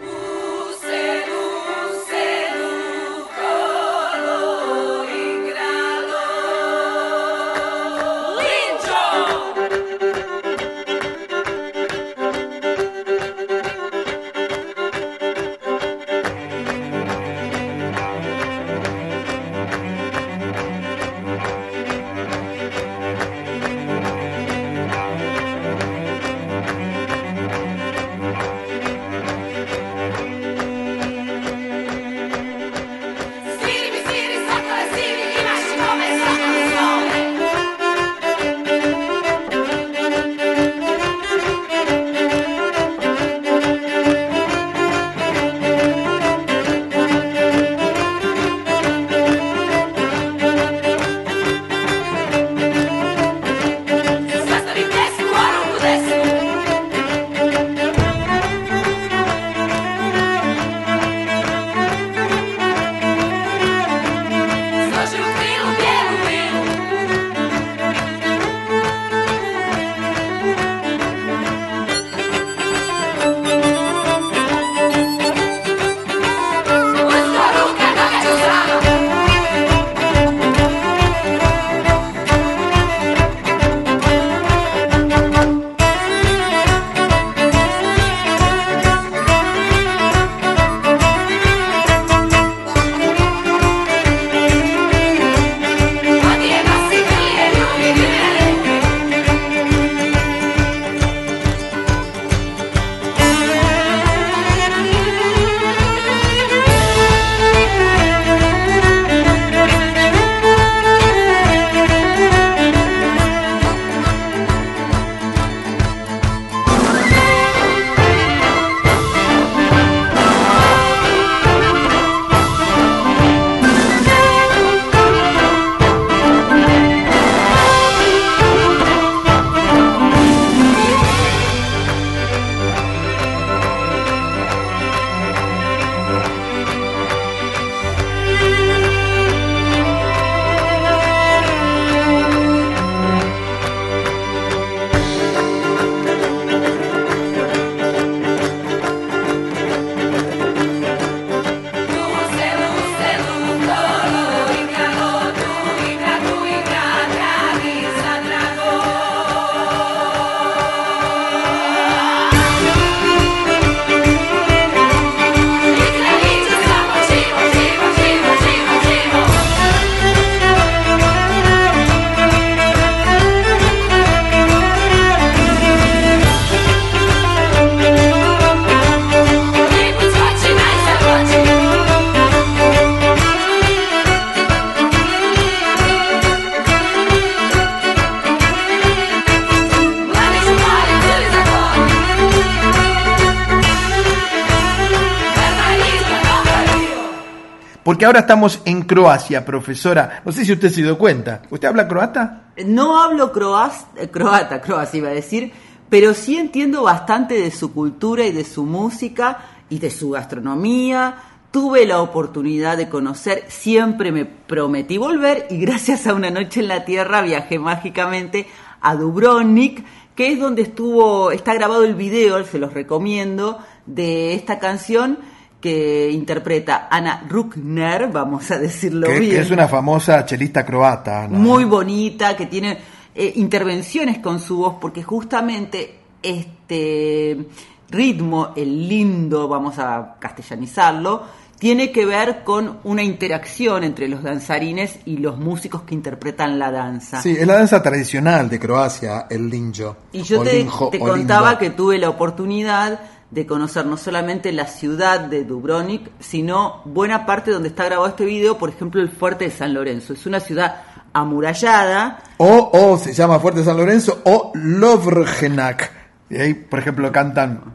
Porque 197.93 198.07
ahora 198.07 198.21
estamos 198.21 198.63
en 198.65 198.81
Croacia, 198.85 199.45
profesora. 199.45 200.23
No 200.25 200.33
sé 200.33 200.47
si 200.47 200.53
usted 200.55 200.71
se 200.71 200.81
dio 200.81 200.97
cuenta. 200.97 201.43
¿Usted 201.51 201.69
habla 201.69 201.87
croata? 201.87 202.45
No 202.65 203.03
hablo 203.03 203.31
croas- 203.35 203.85
eh, 203.97 204.09
croata, 204.09 204.63
croata 204.63 204.97
iba 204.97 205.11
a 205.11 205.13
decir, 205.13 205.53
pero 205.91 206.15
sí 206.15 206.39
entiendo 206.39 206.85
bastante 206.85 207.35
de 207.35 207.51
su 207.51 207.75
cultura 207.75 208.25
y 208.25 208.33
de 208.33 208.45
su 208.45 208.65
música 208.65 209.41
y 209.69 209.79
de 209.79 209.91
su 209.91 210.09
gastronomía. 210.09 211.17
Tuve 211.51 211.85
la 211.85 212.01
oportunidad 212.01 212.79
de 212.79 212.89
conocer, 212.89 213.45
siempre 213.49 214.11
me 214.11 214.25
prometí 214.25 214.97
volver 214.97 215.49
y 215.51 215.59
gracias 215.59 216.07
a 216.07 216.15
una 216.15 216.31
noche 216.31 216.61
en 216.61 216.69
la 216.69 216.87
tierra 216.87 217.21
viajé 217.21 217.59
mágicamente 217.59 218.47
a 218.81 218.95
Dubrovnik, 218.97 219.85
que 220.15 220.33
es 220.33 220.41
donde 220.41 220.63
estuvo, 220.63 221.31
está 221.31 221.53
grabado 221.53 221.85
el 221.85 221.95
video, 221.95 222.43
se 222.47 222.59
los 222.59 222.73
recomiendo, 222.73 223.59
de 223.85 224.33
esta 224.33 224.59
canción 224.59 225.19
que 225.63 226.11
interpreta 226.11 226.89
Ana 226.91 227.25
Ruckner, 227.29 228.09
vamos 228.09 228.51
a 228.51 228.59
decirlo 228.59 229.07
Que, 229.07 229.21
bien. 229.21 229.37
que 229.37 229.41
es 229.43 229.51
una 229.51 229.69
famosa 229.69 230.27
chelista 230.27 230.67
croata. 230.67 231.29
¿no? 231.29 231.39
muy 231.39 231.65
bonita, 231.65 232.37
que 232.37 232.47
tiene 232.47 232.77
eh, 233.15 233.33
intervenciones 233.37 234.19
con 234.19 234.41
su 234.41 234.57
voz, 234.59 234.75
porque 234.81 235.05
justamente 235.05 236.01
este 236.21 237.47
ritmo, 237.89 238.53
el 238.57 238.89
lindo, 238.89 239.47
vamos 239.47 239.79
a 239.79 240.17
castellanizarlo, 240.19 241.23
tiene 241.59 241.93
que 241.93 242.05
ver 242.07 242.43
con 242.43 242.81
una 242.83 243.05
interacción 243.05 243.85
entre 243.85 244.09
los 244.09 244.25
danzarines 244.25 244.99
y 245.05 245.19
los 245.19 245.39
músicos 245.39 245.83
que 245.83 245.95
interpretan 245.95 246.59
la 246.59 246.73
danza. 246.73 247.23
Sí, 247.23 247.37
es 247.39 247.47
la 247.47 247.55
danza 247.55 247.81
tradicional 247.81 248.51
de 248.51 248.59
Croacia, 248.59 249.27
el 249.31 249.49
linjo. 249.49 249.97
Y 250.11 250.23
yo 250.23 250.43
te, 250.43 250.55
linjo, 250.55 250.89
te 250.89 250.99
contaba 250.99 251.59
que 251.59 251.71
tuve 251.71 251.99
la 251.99 252.09
oportunidad 252.09 252.99
de 253.33 253.47
conocer 253.47 253.87
no 253.87 253.97
solamente 253.97 254.53
la 254.53 254.67
ciudad 254.67 255.19
de 255.21 255.45
Dubrovnik, 255.45 256.11
sino 256.21 256.83
buena 256.85 257.25
parte 257.25 257.51
donde 257.51 257.71
está 257.71 257.87
grabado 257.87 258.11
este 258.11 258.27
video, 258.27 258.59
por 258.59 258.69
ejemplo, 258.69 259.01
el 259.01 259.09
fuerte 259.09 259.47
de 259.47 259.51
San 259.51 259.73
Lorenzo. 259.73 260.13
Es 260.13 260.27
una 260.27 260.39
ciudad 260.39 260.83
amurallada, 261.15 262.23
O, 262.37 262.71
o 262.73 262.99
se 262.99 263.15
llama 263.15 263.41
Fuerte 263.41 263.65
San 263.65 263.79
Lorenzo 263.79 264.21
o 264.25 264.53
Lovregenak. 264.55 265.91
Y 266.29 266.37
ahí, 266.37 266.55
por 266.55 266.79
ejemplo, 266.79 267.11
cantan 267.11 267.75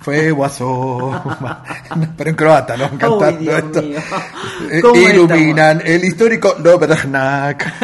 Fue 0.00 0.30
guaso. 0.30 1.10
Pero 2.16 2.30
en 2.30 2.36
croata, 2.36 2.76
¿no? 2.76 2.88
Cantando 2.98 3.32
Dios 3.38 3.58
esto. 3.58 3.82
mío. 3.82 3.98
Eh, 4.70 4.80
¿Cómo 4.82 4.96
Iluminan 5.00 5.80
el 5.84 6.04
histórico 6.04 6.56
Lovregenak. 6.62 7.74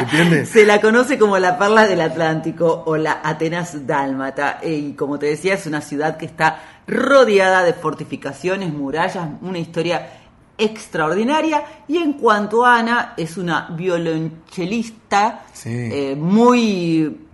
¿Entiendes? 0.00 0.48
Se 0.52 0.64
la 0.66 0.80
conoce 0.80 1.18
como 1.18 1.38
la 1.38 1.58
perla 1.58 1.86
del 1.88 2.00
Atlántico 2.02 2.84
o 2.86 2.96
la 2.96 3.20
Atenas 3.24 3.84
dálmata. 3.86 4.60
Y 4.62 4.92
como 4.92 5.18
te 5.18 5.26
decía, 5.26 5.54
es 5.54 5.66
una 5.66 5.80
ciudad 5.80 6.16
que 6.18 6.26
está 6.26 6.60
rodeada 6.86 7.64
de 7.64 7.72
fortificaciones, 7.72 8.72
murallas, 8.72 9.26
una 9.40 9.58
historia 9.58 10.08
extraordinaria. 10.56 11.64
Y 11.88 11.96
en 11.96 12.12
cuanto 12.12 12.64
a 12.64 12.78
Ana, 12.78 13.14
es 13.16 13.36
una 13.36 13.68
violonchelista 13.72 15.40
Sí. 15.52 15.70
eh, 15.70 16.16
muy 16.16 17.26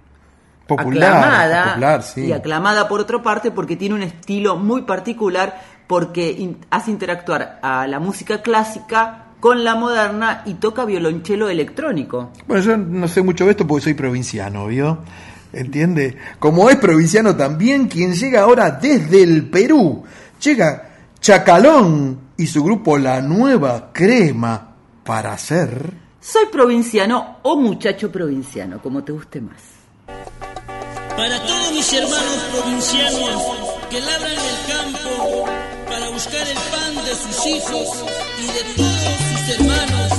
Popular, 0.67 1.11
aclamada 1.15 1.65
popular, 1.69 2.03
sí. 2.03 2.21
y 2.27 2.33
aclamada 2.33 2.89
por 2.89 3.01
otra 3.01 3.23
parte 3.23 3.51
porque 3.51 3.77
tiene 3.77 3.95
un 3.95 4.03
estilo 4.03 4.57
muy 4.57 4.83
particular 4.83 5.63
porque 5.87 6.31
in- 6.33 6.59
hace 6.71 6.91
interactuar 6.91 7.61
a 7.63 7.87
la 7.87 8.01
música 8.01 8.43
clásica 8.43 9.27
con 9.39 9.63
la 9.63 9.77
moderna 9.77 10.43
y 10.45 10.55
toca 10.55 10.85
violonchelo 10.85 11.49
electrónico. 11.49 12.31
Bueno, 12.49 12.63
yo 12.65 12.77
no 12.77 13.07
sé 13.07 13.23
mucho 13.23 13.45
de 13.45 13.53
esto 13.53 13.67
porque 13.67 13.85
soy 13.85 13.95
provinciano, 13.95 14.67
¿vio? 14.67 14.99
¿Entiende? 15.53 16.17
Como 16.41 16.69
es 16.69 16.77
provinciano 16.77 17.37
también, 17.37 17.87
quien 17.87 18.13
llega 18.15 18.41
ahora 18.41 18.71
desde 18.73 19.23
el 19.23 19.49
Perú, 19.49 20.03
llega 20.43 20.89
Chacalón 21.21 22.19
y 22.37 22.47
su 22.47 22.65
grupo 22.65 22.99
La 22.99 23.21
Nueva 23.23 23.91
Crema 23.93 24.75
para 25.05 25.33
hacer... 25.35 25.93
Soy 26.21 26.47
provinciano 26.51 27.37
o 27.43 27.57
muchacho 27.57 28.11
provinciano, 28.11 28.81
como 28.83 29.05
te 29.05 29.13
guste 29.13 29.41
más. 29.41 29.76
Para 31.17 31.43
todos 31.47 31.73
mis 31.73 31.93
hermanos 31.95 32.43
provincianos 32.53 33.43
que 33.91 34.01
labran 34.01 34.33
el 34.33 34.73
campo 34.73 35.45
para 35.89 36.11
buscar 36.11 36.47
el 36.47 36.55
pan 36.55 37.05
de 37.05 37.15
sus 37.15 37.47
hijos 37.47 37.89
y 38.39 38.47
de 38.47 38.63
todos 38.77 39.17
sus 39.31 39.55
hermanos, 39.55 40.13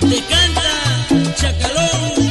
te 0.00 0.22
canta 0.24 1.34
Chacalón 1.36 2.21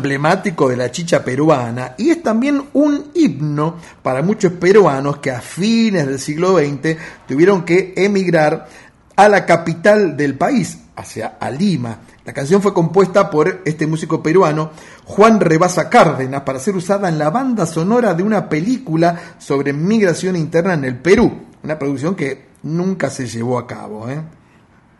emblemático 0.00 0.68
de 0.68 0.76
la 0.76 0.90
chicha 0.90 1.22
peruana 1.22 1.94
y 1.98 2.10
es 2.10 2.22
también 2.22 2.62
un 2.72 3.10
himno 3.14 3.76
para 4.02 4.22
muchos 4.22 4.52
peruanos 4.52 5.18
que 5.18 5.30
a 5.30 5.40
fines 5.40 6.06
del 6.06 6.18
siglo 6.18 6.56
XX 6.56 6.96
tuvieron 7.28 7.64
que 7.64 7.92
emigrar 7.96 8.66
a 9.14 9.28
la 9.28 9.44
capital 9.44 10.16
del 10.16 10.36
país, 10.36 10.78
hacia 10.96 11.36
a 11.38 11.50
Lima. 11.50 11.98
La 12.24 12.32
canción 12.32 12.62
fue 12.62 12.72
compuesta 12.72 13.28
por 13.28 13.60
este 13.66 13.86
músico 13.86 14.22
peruano, 14.22 14.70
Juan 15.04 15.40
Rebasa 15.40 15.90
Cárdenas, 15.90 16.42
para 16.42 16.58
ser 16.58 16.74
usada 16.74 17.08
en 17.10 17.18
la 17.18 17.28
banda 17.28 17.66
sonora 17.66 18.14
de 18.14 18.22
una 18.22 18.48
película 18.48 19.34
sobre 19.38 19.74
migración 19.74 20.36
interna 20.36 20.74
en 20.74 20.84
el 20.86 20.96
Perú. 20.96 21.30
Una 21.62 21.78
producción 21.78 22.14
que 22.14 22.46
nunca 22.62 23.10
se 23.10 23.26
llevó 23.26 23.58
a 23.58 23.66
cabo. 23.66 24.08
¿eh? 24.08 24.22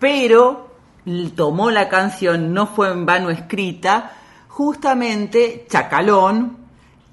pero 0.00 0.70
tomó 1.36 1.70
la 1.70 1.88
canción, 1.88 2.52
no 2.52 2.66
fue 2.66 2.90
en 2.90 3.06
vano 3.06 3.30
escrita, 3.30 4.12
justamente 4.60 5.64
Chacalón, 5.70 6.58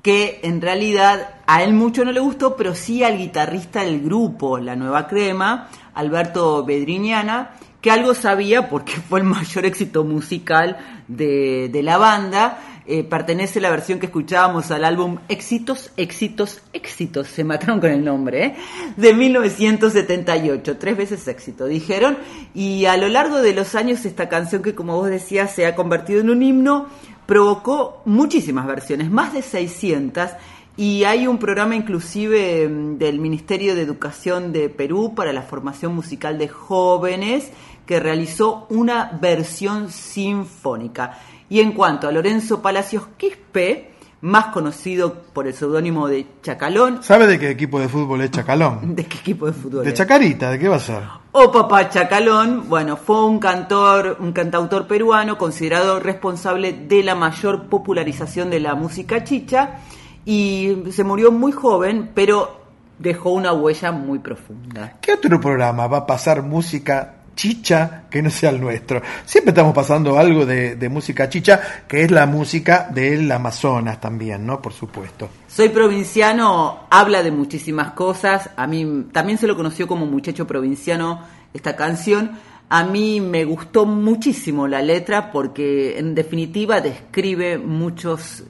que 0.02 0.42
en 0.44 0.60
realidad 0.60 1.36
a 1.48 1.64
él 1.64 1.72
mucho 1.74 2.04
no 2.04 2.12
le 2.12 2.20
gustó, 2.20 2.58
pero 2.58 2.76
sí 2.76 3.06
al 3.06 3.18
guitarrista 3.18 3.86
del 3.86 4.02
grupo, 4.02 4.58
La 4.58 4.76
Nueva 4.76 5.08
Crema, 5.08 5.70
Alberto 5.94 6.66
Bedriñana, 6.66 7.52
que 7.80 7.90
algo 7.90 8.14
sabía 8.14 8.68
porque 8.68 8.98
fue 8.98 9.22
el 9.22 9.26
mayor 9.38 9.66
éxito 9.66 10.04
musical 10.04 10.76
de, 11.08 11.70
de 11.72 11.84
la 11.84 11.98
banda. 11.98 12.77
Eh, 12.90 13.04
pertenece 13.04 13.60
la 13.60 13.70
versión 13.70 14.00
que 14.00 14.06
escuchábamos 14.06 14.72
al 14.72 14.86
álbum 14.86 15.18
Éxitos, 15.28 15.92
Éxitos, 15.98 16.62
Éxitos, 16.72 17.28
se 17.28 17.44
mataron 17.44 17.82
con 17.82 17.92
el 17.92 18.02
nombre, 18.02 18.46
¿eh? 18.46 18.56
de 18.96 19.14
1978, 19.14 20.78
tres 20.78 20.96
veces 20.96 21.28
éxito, 21.28 21.66
dijeron, 21.66 22.18
y 22.56 22.86
a 22.86 22.96
lo 22.96 23.10
largo 23.10 23.42
de 23.42 23.54
los 23.54 23.76
años 23.76 24.06
esta 24.06 24.30
canción 24.30 24.62
que 24.62 24.74
como 24.74 24.96
vos 24.96 25.10
decías 25.10 25.52
se 25.52 25.66
ha 25.66 25.76
convertido 25.76 26.22
en 26.22 26.30
un 26.30 26.42
himno, 26.42 26.88
provocó 27.26 28.02
muchísimas 28.06 28.66
versiones, 28.66 29.12
más 29.12 29.34
de 29.34 29.42
600, 29.42 30.30
y 30.78 31.04
hay 31.04 31.28
un 31.28 31.40
programa 31.40 31.76
inclusive 31.76 32.70
mm, 32.70 33.00
del 33.00 33.20
Ministerio 33.20 33.76
de 33.76 33.82
Educación 33.82 34.54
de 34.54 34.70
Perú 34.70 35.14
para 35.14 35.34
la 35.34 35.42
formación 35.42 35.94
musical 35.94 36.38
de 36.38 36.48
jóvenes 36.48 37.52
que 37.86 38.00
realizó 38.00 38.66
una 38.70 39.18
versión 39.20 39.92
sinfónica. 39.92 41.20
Y 41.50 41.60
en 41.62 41.72
cuanto 41.72 42.08
a 42.08 42.12
Lorenzo 42.12 42.62
Palacios 42.62 43.04
Quispe, 43.18 43.92
más 44.22 44.48
conocido 44.48 45.14
por 45.34 45.48
el 45.48 45.54
seudónimo 45.54 46.08
de 46.08 46.26
Chacalón, 46.42 47.04
¿Sabe 47.04 47.28
de 47.28 47.40
qué 47.40 47.52
equipo 47.52 47.80
de 47.80 47.88
fútbol 47.88 48.22
es 48.22 48.32
Chacalón? 48.32 48.96
¿de 48.96 49.06
qué 49.06 49.18
equipo 49.18 49.46
de 49.46 49.54
fútbol? 49.54 49.84
De 49.84 49.92
es? 49.92 49.96
Chacarita, 49.96 50.52
¿de 50.52 50.60
qué 50.60 50.68
va 50.68 50.78
a 50.78 50.80
ser? 50.80 51.04
O 51.32 51.52
Papá 51.52 51.90
Chacalón, 51.90 52.68
bueno, 52.68 52.98
fue 52.98 53.26
un 53.26 53.40
cantor, 53.40 54.18
un 54.20 54.32
cantautor 54.34 54.88
peruano 54.88 55.38
considerado 55.38 56.00
responsable 56.00 56.74
de 56.74 57.04
la 57.04 57.16
mayor 57.16 57.68
popularización 57.68 58.50
de 58.50 58.60
la 58.60 58.74
música 58.74 59.24
chicha 59.24 59.80
y 60.26 60.84
se 60.92 61.04
murió 61.04 61.32
muy 61.32 61.52
joven, 61.52 62.12
pero 62.14 62.62
dejó 62.98 63.30
una 63.30 63.54
huella 63.54 63.92
muy 63.92 64.20
profunda. 64.20 64.98
¿Qué 65.00 65.14
otro 65.14 65.40
programa 65.40 65.88
va 65.88 66.00
a 66.00 66.06
pasar 66.08 66.42
música 66.42 67.17
chicha 67.38 68.04
que 68.12 68.22
no 68.22 68.30
sea 68.30 68.50
el 68.50 68.60
nuestro? 68.60 69.02
Siempre 69.24 69.52
estamos 69.52 69.74
pasando 69.74 70.20
algo 70.20 70.46
de, 70.46 70.90
música 70.90 71.30
chicha, 71.30 71.86
que 71.88 72.04
es 72.04 72.12
la 72.12 72.26
música 72.26 72.90
del 72.94 73.32
Amazonas 73.32 74.02
también, 74.02 74.46
¿no? 74.46 74.62
Por 74.62 74.74
supuesto. 74.74 75.30
Soy 75.48 75.70
provinciano, 75.70 76.88
habla 76.90 77.24
de 77.24 77.32
muchísimas 77.32 77.92
cosas. 77.92 78.50
A 78.58 78.68
mí 78.68 79.06
también 79.14 79.38
se 79.38 79.48
lo 79.48 79.56
conoció 79.56 79.88
como 79.88 80.06
muchacho 80.06 80.46
provinciano 80.46 81.22
esta 81.54 81.78
canción. 81.78 82.32
A 82.68 82.84
mí 82.84 83.22
me 83.22 83.46
gustó 83.46 83.86
muchísimo 83.86 84.68
la 84.68 84.82
letra 84.82 85.32
porque 85.32 85.98
en 85.98 86.14
definitiva 86.14 86.82
describe 86.82 87.58
muchos 87.58 88.44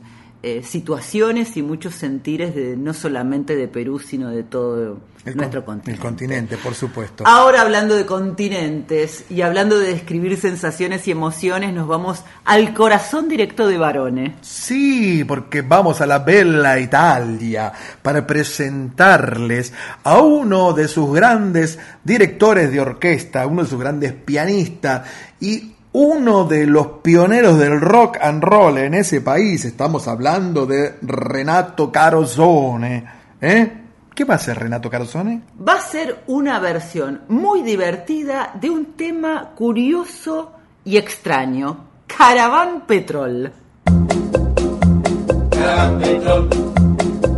eh, 0.49 0.63
situaciones 0.63 1.57
y 1.57 1.61
muchos 1.61 1.95
sentires 1.95 2.55
de 2.55 2.77
no 2.77 2.93
solamente 2.93 3.55
de 3.55 3.67
Perú, 3.67 3.99
sino 3.99 4.29
de 4.29 4.43
todo 4.43 4.99
El 5.25 5.35
nuestro 5.35 5.65
con- 5.65 5.75
continente. 5.79 5.91
El 5.91 5.99
continente, 5.99 6.57
por 6.57 6.73
supuesto. 6.73 7.23
Ahora 7.27 7.61
hablando 7.61 7.95
de 7.95 8.05
continentes 8.05 9.25
y 9.29 9.41
hablando 9.41 9.77
de 9.77 9.89
describir 9.93 10.37
sensaciones 10.37 11.07
y 11.07 11.11
emociones, 11.11 11.73
nos 11.73 11.87
vamos 11.87 12.23
al 12.45 12.73
corazón 12.73 13.27
directo 13.27 13.67
de 13.67 13.77
Barone. 13.77 14.35
Sí, 14.41 15.23
porque 15.27 15.61
vamos 15.63 15.99
a 16.01 16.05
la 16.05 16.19
Bella 16.19 16.79
Italia 16.79 17.73
para 18.01 18.25
presentarles 18.25 19.73
a 20.03 20.21
uno 20.21 20.73
de 20.73 20.87
sus 20.87 21.13
grandes 21.13 21.79
directores 22.03 22.71
de 22.71 22.79
orquesta, 22.79 23.45
uno 23.47 23.63
de 23.63 23.69
sus 23.69 23.79
grandes 23.79 24.13
pianistas 24.13 25.07
y 25.39 25.73
uno 25.99 26.43
de 26.43 26.67
los 26.67 26.87
pioneros 27.01 27.57
del 27.57 27.81
rock 27.81 28.19
and 28.21 28.43
roll 28.43 28.77
en 28.77 28.93
ese 28.93 29.19
país. 29.19 29.65
Estamos 29.65 30.07
hablando 30.07 30.67
de 30.67 30.95
Renato 31.01 31.91
Carosone. 31.91 33.03
¿Eh? 33.41 33.71
¿Qué 34.13 34.23
va 34.23 34.35
a 34.35 34.37
hacer 34.37 34.59
Renato 34.59 34.91
Carosone? 34.91 35.41
Va 35.67 35.73
a 35.73 35.81
ser 35.81 36.23
una 36.27 36.59
versión 36.59 37.21
muy 37.29 37.63
divertida 37.63 38.51
de 38.61 38.69
un 38.69 38.93
tema 38.93 39.53
curioso 39.55 40.51
y 40.85 40.97
extraño, 40.97 41.85
Caravan 42.05 42.85
Petrol. 42.85 43.51
Caravan 45.49 45.99
Petrol, 45.99 46.49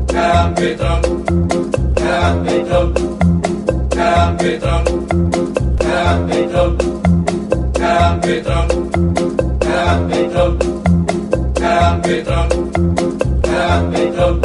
Caravan 0.06 0.56
Petrol, 0.56 1.02
Caravan 1.96 2.44
Petrol, 2.44 2.94
Caravan 3.90 4.38
Petrol, 4.38 4.84
Caravan 5.78 6.28
Petrol, 6.28 6.99
Caravan 7.80 8.20
Petrol, 8.20 8.68
Caravan 9.62 10.10
Petrol, 10.10 10.52
Caravan 11.56 12.02
Petrol, 12.04 12.50
Caravan 13.42 13.92
Petrol, 13.94 14.36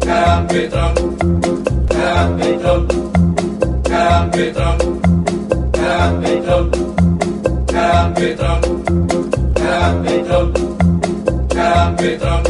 Caravan 0.00 0.48
Petrol, 0.48 0.96
Caravan 1.88 2.38
Petrol, 2.38 2.80
Caravan 3.84 4.30
Petrol, 4.32 4.76
Caravan 5.72 6.22
Petrol, 6.22 6.66
Caravan 7.70 8.14
Petrol, 8.16 8.58
Caravan 9.54 10.02
Petrol, 10.02 10.46
Caravan 11.54 11.96
Petrol, 11.96 12.42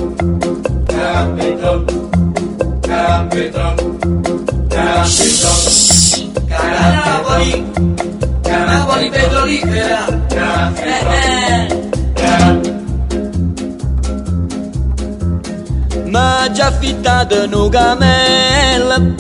Caravan 0.88 1.36
Petrol, 1.36 1.80
Caravan 2.88 3.28
Petrol, 3.30 3.76
Caravan 4.70 5.11
Petrol, 5.18 5.61
Caraboli, 6.49 8.01
Caraboli 9.03 9.11
petrolífera, 9.11 10.07
Caravan 10.28 10.74
Petrol, 12.14 12.70
M'ha 16.07 16.50
già 16.53 16.66
affittato 16.66 17.48
un 17.50 17.68
camel 17.70 19.14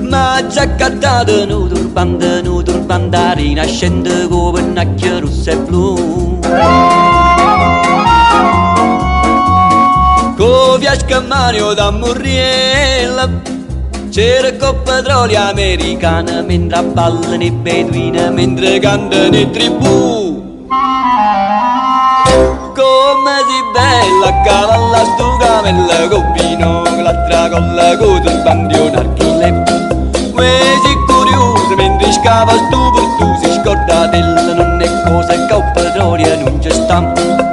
M'ha 0.00 0.46
già 0.48 0.62
accattato 0.62 1.32
un 1.56 1.68
turbante, 1.68 2.42
un 2.44 2.64
turbante 2.64 3.34
rinascente 3.34 4.26
con 4.28 4.52
pennacchie 4.52 5.20
rosse 5.20 5.50
e 5.52 5.56
blu. 5.56 6.40
Con 10.36 10.78
via 10.78 10.98
Scammanio 10.98 11.72
da 11.72 11.90
Murriella 11.90 13.28
C'era 14.14 14.52
con 14.54 14.80
petrolio 14.84 15.40
americana 15.40 16.40
Mentre 16.42 16.84
ballano 16.84 17.42
i 17.42 17.50
beduini, 17.50 18.30
mentre 18.30 18.78
cantano 18.78 19.36
i 19.36 19.50
tribù. 19.50 20.68
Come 22.78 23.34
si 23.48 23.58
bella 23.72 24.28
a 24.28 24.40
cavallo 24.42 24.94
a 24.94 25.04
sto 25.04 25.36
camella 25.38 26.06
con 26.06 26.32
l'altra 27.02 27.48
con 27.48 27.74
la 27.74 27.96
coda 27.96 28.30
il 28.30 28.42
bandione 28.44 28.96
archile. 28.96 29.64
Quasi 30.32 30.94
curioso 31.08 31.74
mentre 31.74 32.12
scava 32.12 32.52
sto 32.52 32.92
porto 32.92 33.36
si 33.42 33.52
scorda 33.60 34.06
della 34.06 34.54
non 34.54 34.80
è 34.80 35.02
cosa 35.08 35.44
che 35.46 35.54
petrolio 35.74 36.38
non 36.38 36.58
c'è 36.60 36.70
sta 36.70 36.98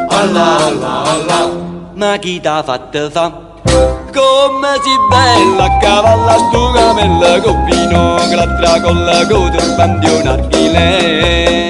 Allah 0.09 0.57
Allah 0.67 1.03
Allah 1.09 1.49
ma 1.95 2.17
chi 2.17 2.39
t'ha 2.39 2.61
fatto 2.61 3.09
fa? 3.09 3.49
come 4.13 4.73
si 4.83 4.95
bella 5.09 5.77
cavalla 5.79 6.37
stu 6.37 6.71
camella 6.73 7.39
coppino 7.39 8.15
glatra 8.29 8.81
con 8.81 9.03
la 9.05 9.25
coturbante 9.27 10.09
un 10.09 10.27
archilè 10.27 11.69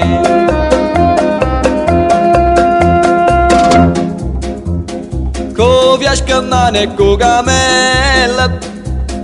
Covia 5.54 6.14
scammane 6.14 6.94
co 6.94 7.16
camella 7.16 8.70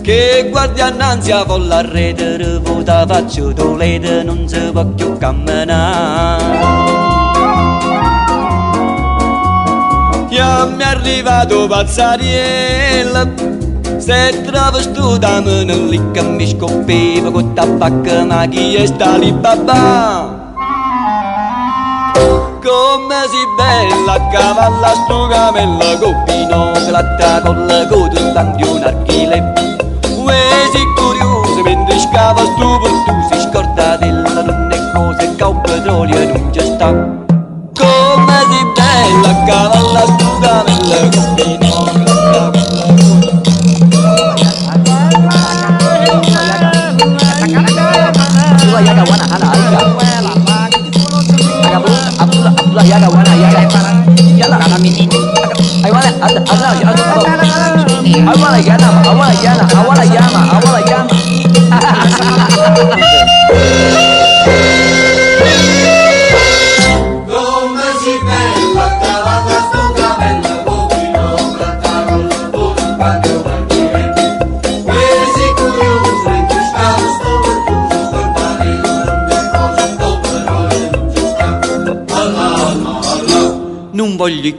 che 0.09 0.47
guardi 0.49 0.81
annanzi 0.81 1.33
a 1.33 1.45
volla 1.45 1.83
rete 1.83 2.59
vota 2.61 3.05
faccio 3.07 3.53
dolete 3.53 4.23
non 4.23 4.49
si 4.49 4.59
può 4.73 4.83
più 4.87 5.19
camminare. 5.19 6.88
Io 10.39 10.69
mi 10.69 10.85
è 10.85 10.87
arrivato 10.87 11.67
pazzariella 11.67 13.27
Se 13.99 14.41
trovo 14.47 14.81
sto 14.81 15.17
damone 15.19 15.75
lì 15.75 16.01
che 16.13 16.23
mi 16.23 16.47
scoppeva 16.47 17.33
Con 17.33 17.55
tabacco 17.55 18.25
ma 18.25 18.47
chi 18.47 18.77
è 18.77 18.87
sta 18.87 19.17
lì 19.17 19.33
babà 19.33 20.37
come 22.63 23.15
si 23.31 23.43
bella 23.57 24.29
cavalla 24.31 24.93
sto 25.05 25.27
camella 25.29 25.99
copino 25.99 26.73
glatta 26.87 27.41
con 27.41 27.67
la 27.67 27.87
coda 27.87 28.21
davanti 28.21 28.63
un 28.63 28.83
archile. 28.83 29.53
Uesi 30.17 30.85
curiosi 30.97 31.63
mentre 31.63 31.99
scava 31.99 32.41
sto 32.41 32.79
per 32.81 32.91
tu 33.07 33.35
si 33.35 33.41
scorda 33.41 33.97
della 33.97 34.69
e 34.71 34.93
cose 34.93 35.35
che 35.35 35.45
un 35.45 35.61
petrolio 35.63 36.33
non 36.33 36.51
c'è 36.51 36.65
sta 36.65 37.18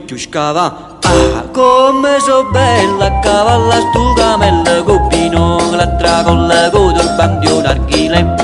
non 0.00 0.04
voglio 0.04 0.04
più 0.04 0.18
scava 0.18 0.98
ah, 1.02 1.48
come 1.52 2.18
so 2.20 2.48
bella 2.50 3.18
cavalla 3.20 3.80
stu 3.80 4.14
camella 4.14 4.82
copino 4.82 5.70
l'altra 5.70 6.22
con 6.22 6.46
la 6.46 6.70
coda 6.70 7.02
davanti 7.02 7.46
un 7.50 7.66
archile 7.66 8.39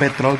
Petrol. 0.00 0.38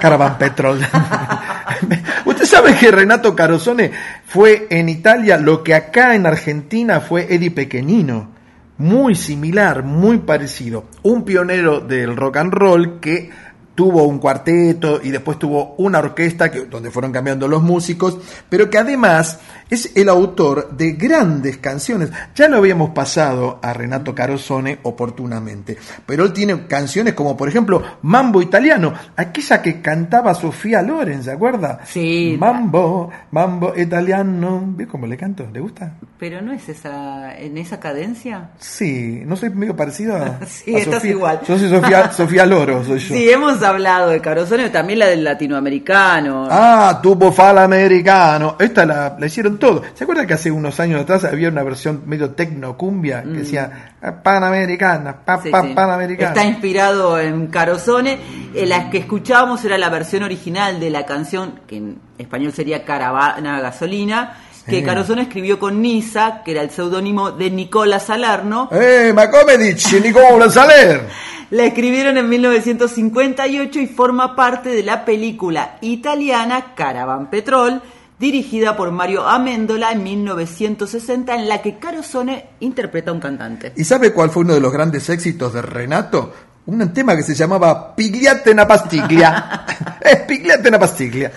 Caravan 0.00 0.38
Petrol. 0.38 0.80
Usted 2.24 2.44
sabe 2.44 2.74
que 2.74 2.90
Renato 2.90 3.36
Carosone 3.36 3.92
fue 4.24 4.66
en 4.70 4.88
Italia 4.88 5.36
lo 5.36 5.62
que 5.62 5.74
acá 5.74 6.14
en 6.14 6.26
Argentina 6.26 7.00
fue 7.00 7.32
Eddie 7.32 7.52
Pequeñino. 7.52 8.30
Muy 8.78 9.14
similar, 9.14 9.84
muy 9.84 10.18
parecido. 10.18 10.86
Un 11.02 11.24
pionero 11.24 11.80
del 11.80 12.16
rock 12.16 12.38
and 12.38 12.52
roll 12.52 12.98
que 12.98 13.30
tuvo 13.74 14.02
un 14.04 14.18
cuarteto 14.18 15.00
y 15.02 15.10
después 15.10 15.38
tuvo 15.38 15.74
una 15.78 15.98
orquesta 16.00 16.50
que, 16.50 16.66
donde 16.66 16.90
fueron 16.90 17.12
cambiando 17.12 17.48
los 17.48 17.62
músicos, 17.62 18.18
pero 18.48 18.68
que 18.68 18.78
además 18.78 19.38
es 19.70 19.92
el 19.96 20.08
autor 20.08 20.70
de 20.76 20.92
grandes 20.92 21.58
canciones. 21.58 22.10
Ya 22.34 22.48
lo 22.48 22.58
habíamos 22.58 22.90
pasado 22.90 23.58
a 23.62 23.72
Renato 23.72 24.14
Carosone 24.14 24.78
oportunamente, 24.82 25.78
pero 26.06 26.24
él 26.24 26.32
tiene 26.32 26.66
canciones 26.66 27.14
como 27.14 27.36
por 27.36 27.48
ejemplo 27.48 27.82
Mambo 28.02 28.42
Italiano, 28.42 28.92
aquella 29.16 29.62
que 29.62 29.80
cantaba 29.80 30.34
Sofía 30.34 30.82
Loren, 30.82 31.22
¿se 31.22 31.30
acuerda? 31.32 31.80
Sí. 31.86 32.36
Mambo, 32.38 33.10
Mambo 33.30 33.74
Italiano. 33.76 34.62
¿Ves 34.76 34.88
cómo 34.88 35.06
le 35.06 35.16
canto? 35.16 35.46
¿Le 35.52 35.60
gusta? 35.60 35.94
Pero 36.18 36.42
no 36.42 36.52
es 36.52 36.68
esa 36.68 37.38
en 37.38 37.56
esa 37.58 37.80
cadencia. 37.80 38.50
Sí, 38.58 39.22
no 39.24 39.36
soy 39.36 39.50
medio 39.50 39.74
parecido 39.76 40.16
a, 40.16 40.40
Sí, 40.46 40.74
a 40.74 40.78
estás 40.78 40.94
Sofía. 40.96 41.10
igual. 41.12 41.40
Yo 41.46 41.58
soy 41.58 41.68
Sofía, 41.70 42.12
Sofía 42.12 42.46
Loro, 42.46 42.84
soy 42.84 42.98
yo. 42.98 43.14
Sí, 43.14 43.30
hemos 43.30 43.62
hablado 43.70 44.10
de 44.10 44.20
Carosone, 44.20 44.70
también 44.70 44.98
la 45.00 45.06
del 45.06 45.24
latinoamericano. 45.24 46.48
Ah, 46.50 47.00
tubo 47.02 47.32
fala 47.32 47.64
americano. 47.64 48.56
Esta 48.58 48.84
la, 48.84 49.16
la 49.18 49.26
hicieron 49.26 49.58
todo. 49.58 49.82
¿Se 49.94 50.04
acuerdan 50.04 50.26
que 50.26 50.34
hace 50.34 50.50
unos 50.50 50.78
años 50.80 51.00
atrás 51.02 51.24
había 51.24 51.48
una 51.48 51.62
versión 51.62 52.02
medio 52.06 52.30
tecno 52.30 52.76
cumbia 52.76 53.22
que 53.22 53.28
decía 53.40 53.94
ah, 54.02 54.12
panamericana, 54.22 55.16
pa, 55.24 55.38
Mm. 55.38 55.42
Sí, 55.42 55.50
pa- 55.50 55.62
sí. 55.62 55.72
panamericana? 55.74 56.28
Está 56.30 56.44
inspirado 56.44 57.18
en 57.18 57.46
Carosone. 57.48 58.18
Eh, 58.54 58.66
la 58.66 58.90
que 58.90 58.98
escuchábamos 58.98 59.64
era 59.64 59.78
la 59.78 59.88
versión 59.88 60.22
original 60.22 60.80
de 60.80 60.90
la 60.90 61.06
canción, 61.06 61.60
que 61.66 61.76
en 61.76 61.98
español 62.18 62.52
sería 62.52 62.84
Caravana 62.84 63.60
Gasolina, 63.60 64.36
que 64.70 64.78
Sí. 64.78 64.82
Carosone 64.82 65.22
escribió 65.22 65.58
con 65.58 65.82
Nisa, 65.82 66.42
que 66.42 66.52
era 66.52 66.62
el 66.62 66.70
seudónimo 66.70 67.32
de 67.32 67.50
Nicola 67.50 68.00
Salerno. 68.00 68.68
Eh, 68.72 69.12
ma 69.14 69.28
come 69.28 69.58
dici, 69.58 70.00
Nicola 70.00 70.48
Saler? 70.48 71.08
La 71.50 71.64
escribieron 71.64 72.16
en 72.16 72.28
1958 72.28 73.80
y 73.80 73.86
forma 73.88 74.36
parte 74.36 74.68
de 74.68 74.84
la 74.84 75.04
película 75.04 75.78
italiana 75.80 76.74
Caravan 76.76 77.28
Petrol, 77.28 77.82
dirigida 78.20 78.76
por 78.76 78.92
Mario 78.92 79.26
Amendola 79.26 79.90
en 79.90 80.04
1960, 80.04 81.34
en 81.34 81.48
la 81.48 81.60
que 81.60 81.78
Carosone 81.78 82.50
interpreta 82.60 83.10
a 83.10 83.14
un 83.14 83.20
cantante. 83.20 83.72
¿Y 83.74 83.82
sabe 83.82 84.12
cuál 84.12 84.30
fue 84.30 84.44
uno 84.44 84.54
de 84.54 84.60
los 84.60 84.72
grandes 84.72 85.08
éxitos 85.08 85.52
de 85.52 85.62
Renato? 85.62 86.32
Un 86.66 86.92
tema 86.92 87.16
que 87.16 87.24
se 87.24 87.34
llamaba 87.34 87.96
Pigliate 87.96 88.52
una 88.52 88.68
pastiglia. 88.68 89.64
es 90.00 90.16
Pigliate 90.28 90.68
una 90.68 90.78
pastiglia. 90.78 91.32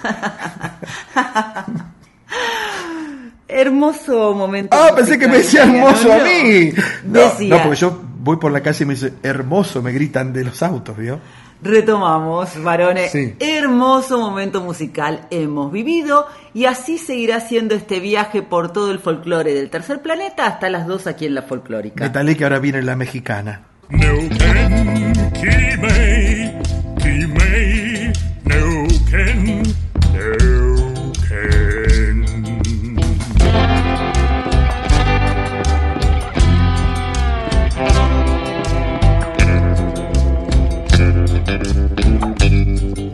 Hermoso 3.54 4.34
momento. 4.34 4.76
Ah, 4.78 4.91
pensé 4.95 5.18
que 5.20 5.28
me 5.28 5.38
decía 5.38 5.64
hermoso 5.64 6.08
¿no? 6.08 6.14
a 6.14 6.18
mí. 6.20 6.72
No, 7.06 7.20
Decía. 7.20 7.56
no, 7.58 7.64
porque 7.64 7.76
yo 7.80 8.01
voy 8.20 8.38
por 8.38 8.51
la 8.51 8.62
calle 8.62 8.84
y 8.84 8.88
me 8.88 8.93
dice 8.95 9.14
hermoso, 9.24 9.82
me 9.82 9.91
gritan 9.91 10.34
de 10.34 10.43
los 10.45 10.62
autos, 10.64 10.97
¿vio? 10.97 11.20
Retomamos, 11.62 12.62
varones. 12.62 13.12
Sí. 13.12 13.36
Hermoso 13.39 14.20
momento 14.20 14.60
musical 14.62 15.28
hemos 15.30 15.72
vivido 15.72 16.28
y 16.54 16.66
así 16.66 16.97
seguirá 16.97 17.39
siendo 17.39 17.74
este 17.74 18.01
viaje 18.01 18.41
por 18.41 18.74
todo 18.74 18.91
el 18.91 18.99
folclore 18.99 19.54
del 19.54 19.70
tercer 19.70 20.01
planeta 20.01 20.45
hasta 20.45 20.70
las 20.70 20.86
dos 20.88 21.08
aquí 21.08 21.26
en 21.26 21.36
la 21.36 21.41
folclórica. 21.43 22.04
Metale 22.04 22.36
que 22.36 22.43
ahora 22.43 22.60
viene 22.60 22.82
la 22.82 22.97
mexicana. 22.97 23.62
Neuquén, 23.89 25.32
Quimei, 25.34 26.60
Quimei, 26.97 28.14
Neuquén. 28.43 29.64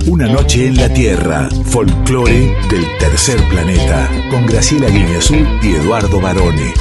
Una 0.07 0.27
noche 0.27 0.67
en 0.67 0.77
la 0.77 0.89
Tierra, 0.89 1.49
folclore 1.65 2.55
del 2.69 2.85
tercer 2.99 3.39
planeta, 3.49 4.09
con 4.29 4.45
Graciela 4.45 4.87
Guiñazú 4.87 5.35
y 5.61 5.75
Eduardo 5.75 6.19
Barone. 6.19 6.73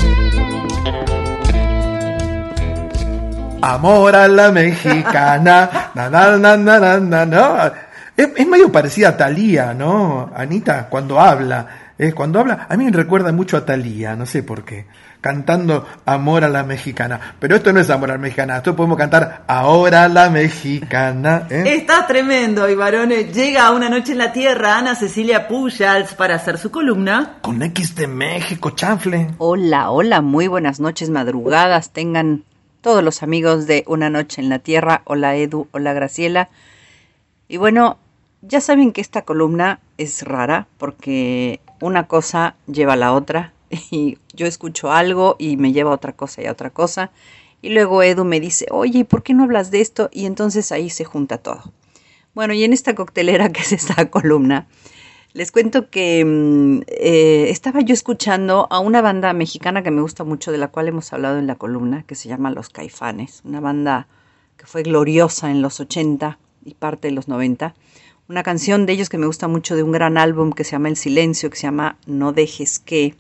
Amor 3.63 4.17
a 4.17 4.29
la 4.29 4.51
mexicana. 4.51 5.91
na, 5.95 6.09
na, 6.09 7.27
na. 7.27 7.73
Es, 8.17 8.29
es 8.37 8.47
medio 8.47 8.71
parecida 8.71 9.11
a 9.11 9.17
Talía, 9.17 9.75
¿no? 9.75 10.31
Anita, 10.35 10.89
cuando 10.89 11.21
habla. 11.21 11.88
Eh, 12.01 12.13
cuando 12.13 12.39
habla, 12.39 12.67
a 12.69 12.77
mí 12.77 12.85
me 12.85 12.93
recuerda 12.93 13.33
mucho 13.33 13.57
a 13.57 13.65
Talía, 13.65 14.15
no 14.15 14.25
sé 14.25 14.45
por 14.45 14.65
qué. 14.65 14.87
Cantando 15.21 15.85
Amor 16.07 16.45
a 16.45 16.49
la 16.49 16.63
mexicana. 16.63 17.35
Pero 17.41 17.57
esto 17.57 17.73
no 17.73 17.81
es 17.81 17.91
Amor 17.91 18.11
a 18.11 18.15
la 18.15 18.21
mexicana. 18.21 18.59
Esto 18.59 18.77
podemos 18.77 18.97
cantar 18.97 19.43
Ahora 19.49 20.09
la 20.09 20.31
mexicana. 20.31 21.49
¿eh? 21.51 21.65
Está 21.75 22.07
tremendo, 22.07 22.71
y 22.71 22.77
varones. 22.77 23.35
Llega 23.35 23.67
a 23.67 23.73
una 23.73 23.89
noche 23.89 24.13
en 24.13 24.19
la 24.19 24.33
Tierra 24.33 24.79
Ana 24.79 24.95
Cecilia 24.95 25.49
Pujals 25.49 26.15
para 26.15 26.37
hacer 26.37 26.59
su 26.59 26.71
columna. 26.71 27.39
Con 27.43 27.61
X 27.63 27.97
de 27.97 28.07
México, 28.07 28.71
chanfle. 28.71 29.33
Hola, 29.39 29.91
hola, 29.91 30.21
muy 30.21 30.47
buenas 30.47 30.79
noches, 30.79 31.11
madrugadas. 31.11 31.91
Tengan 31.91 32.45
todos 32.81 33.03
los 33.03 33.25
amigos 33.25 33.67
de 33.67 33.83
Una 33.89 34.09
Noche 34.09 34.41
en 34.41 34.51
la 34.51 34.61
Tierra. 34.61 35.03
Hola 35.05 35.35
Edu, 35.35 35.67
hola 35.73 35.95
Graciela. 35.95 36.49
Y 37.49 37.57
bueno, 37.57 37.99
ya 38.43 38.61
saben 38.61 38.93
que 38.93 39.01
esta 39.01 39.23
columna 39.23 39.81
es 39.97 40.23
rara 40.23 40.69
porque 40.79 41.61
una 41.81 42.07
cosa 42.07 42.57
lleva 42.67 42.95
a 42.95 42.97
la 42.97 43.13
otra 43.13 43.53
y 43.91 44.19
yo 44.35 44.47
escucho 44.47 44.93
algo 44.93 45.37
y 45.39 45.57
me 45.57 45.73
lleva 45.73 45.91
a 45.91 45.95
otra 45.95 46.13
cosa 46.13 46.43
y 46.43 46.47
a 46.47 46.53
otra 46.53 46.71
cosa. 46.71 47.11
Y 47.61 47.71
luego 47.71 48.03
Edu 48.03 48.25
me 48.25 48.41
dice, 48.41 48.67
oye, 48.71 49.01
¿y 49.01 49.05
¿por 49.05 49.23
qué 49.23 49.35
no 49.35 49.45
hablas 49.45 49.71
de 49.71 49.81
esto? 49.81 50.09
Y 50.13 50.27
entonces 50.27 50.71
ahí 50.71 50.91
se 50.91 51.05
junta 51.05 51.39
todo. 51.39 51.73
Bueno, 52.35 52.55
y 52.55 52.63
en 52.63 52.73
esta 52.73 52.95
coctelera 52.95 53.49
que 53.53 53.63
es 53.63 53.73
esta 53.73 54.11
columna, 54.11 54.69
Les 55.35 55.53
cuento 55.53 55.91
que 55.91 56.25
mm, 56.25 56.83
eh, 56.87 57.47
estaba 57.51 57.81
yo 57.81 57.95
escuchando 57.95 58.67
a 58.71 58.79
una 58.79 59.03
banda 59.03 59.33
mexicana 59.33 59.83
que 59.83 59.91
me 59.91 60.03
gusta 60.03 60.25
mucho, 60.25 60.53
de 60.53 60.59
la 60.59 60.69
cual 60.69 60.89
hemos 60.89 61.13
hablado 61.13 61.39
en 61.39 61.47
la 61.47 61.57
columna, 61.57 62.05
que 62.05 62.15
se 62.15 62.29
llama 62.29 62.51
Los 62.51 62.71
Caifanes, 62.71 63.43
una 63.45 63.61
banda 63.61 64.07
que 64.57 64.67
fue 64.67 64.83
gloriosa 64.83 65.51
en 65.51 65.63
los 65.63 65.81
80 65.81 66.39
y 66.65 66.75
parte 66.75 67.09
de 67.09 67.15
los 67.15 67.29
90. 67.29 67.75
Una 68.29 68.43
canción 68.43 68.85
de 68.85 68.93
ellos 68.93 69.09
que 69.09 69.17
me 69.17 69.27
gusta 69.27 69.49
mucho 69.49 69.75
de 69.75 69.83
un 69.83 69.91
gran 69.91 70.19
álbum 70.19 70.53
que 70.53 70.63
se 70.63 70.73
llama 70.73 70.91
El 70.91 70.99
Silencio, 70.99 71.49
que 71.49 71.57
se 71.57 71.63
llama 71.63 71.97
No 72.05 72.33
dejes 72.35 72.79
que, 72.79 73.15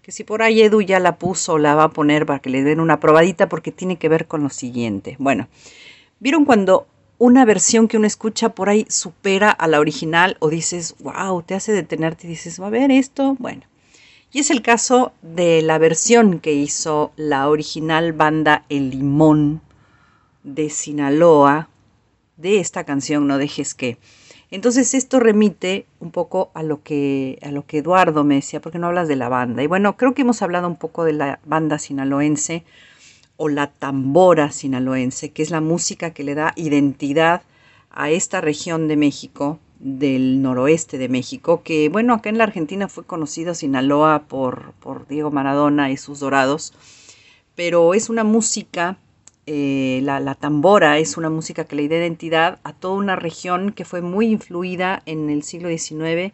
que 0.00 0.12
si 0.12 0.24
por 0.24 0.40
ahí 0.40 0.62
Edu 0.62 0.80
ya 0.80 0.98
la 0.98 1.18
puso 1.18 1.54
o 1.54 1.58
la 1.58 1.74
va 1.74 1.84
a 1.84 1.90
poner 1.90 2.24
para 2.24 2.38
que 2.38 2.48
le 2.48 2.62
den 2.62 2.80
una 2.80 2.98
probadita 2.98 3.50
porque 3.50 3.70
tiene 3.70 3.98
que 3.98 4.08
ver 4.08 4.26
con 4.26 4.42
lo 4.42 4.48
siguiente. 4.48 5.16
Bueno, 5.18 5.48
¿vieron 6.20 6.46
cuando 6.46 6.86
una 7.18 7.44
versión 7.44 7.86
que 7.86 7.98
uno 7.98 8.06
escucha 8.06 8.48
por 8.54 8.70
ahí 8.70 8.86
supera 8.88 9.50
a 9.50 9.68
la 9.68 9.78
original 9.78 10.38
o 10.40 10.48
dices, 10.48 10.96
wow, 11.00 11.42
te 11.42 11.54
hace 11.54 11.72
detenerte 11.72 12.26
y 12.26 12.30
dices, 12.30 12.58
va 12.58 12.68
a 12.68 12.70
ver 12.70 12.90
esto? 12.90 13.36
Bueno, 13.38 13.64
y 14.32 14.38
es 14.38 14.48
el 14.48 14.62
caso 14.62 15.12
de 15.20 15.60
la 15.60 15.76
versión 15.76 16.40
que 16.40 16.54
hizo 16.54 17.12
la 17.16 17.50
original 17.50 18.14
banda 18.14 18.64
El 18.70 18.88
Limón 18.88 19.60
de 20.44 20.70
Sinaloa 20.70 21.68
de 22.38 22.60
esta 22.60 22.84
canción 22.84 23.26
No 23.26 23.36
dejes 23.36 23.74
que. 23.74 23.98
Entonces 24.50 24.94
esto 24.94 25.20
remite 25.20 25.86
un 26.00 26.10
poco 26.10 26.50
a 26.54 26.62
lo 26.62 26.82
que 26.82 27.38
a 27.42 27.50
lo 27.50 27.66
que 27.66 27.78
Eduardo 27.78 28.24
me 28.24 28.36
decía, 28.36 28.60
porque 28.60 28.78
no 28.78 28.86
hablas 28.86 29.08
de 29.08 29.16
la 29.16 29.28
banda. 29.28 29.62
Y 29.62 29.66
bueno, 29.66 29.96
creo 29.96 30.14
que 30.14 30.22
hemos 30.22 30.42
hablado 30.42 30.68
un 30.68 30.76
poco 30.76 31.04
de 31.04 31.12
la 31.12 31.40
banda 31.44 31.78
sinaloense 31.78 32.64
o 33.36 33.48
la 33.48 33.68
tambora 33.68 34.50
sinaloense, 34.52 35.30
que 35.32 35.42
es 35.42 35.50
la 35.50 35.60
música 35.60 36.10
que 36.12 36.24
le 36.24 36.34
da 36.34 36.52
identidad 36.56 37.42
a 37.90 38.10
esta 38.10 38.40
región 38.40 38.88
de 38.88 38.96
México, 38.96 39.58
del 39.78 40.42
noroeste 40.42 40.98
de 40.98 41.08
México, 41.08 41.62
que 41.62 41.88
bueno, 41.88 42.14
acá 42.14 42.30
en 42.30 42.38
la 42.38 42.44
Argentina 42.44 42.88
fue 42.88 43.04
conocido 43.04 43.54
Sinaloa 43.54 44.24
por, 44.28 44.72
por 44.80 45.06
Diego 45.06 45.30
Maradona 45.30 45.90
y 45.90 45.96
sus 45.96 46.20
dorados, 46.20 46.72
pero 47.54 47.94
es 47.94 48.08
una 48.08 48.24
música, 48.24 48.98
eh, 49.46 50.00
la, 50.02 50.34
tambora 50.34 50.98
es 50.98 51.16
una 51.16 51.30
música 51.30 51.64
que 51.64 51.76
le 51.76 51.88
da 51.88 51.96
identidad 51.96 52.58
a 52.64 52.72
toda 52.72 52.94
una 52.94 53.16
región 53.16 53.72
que 53.72 53.84
fue 53.84 54.02
muy 54.02 54.26
influida 54.26 55.02
en 55.06 55.30
el 55.30 55.42
siglo 55.42 55.68
XIX 55.68 56.32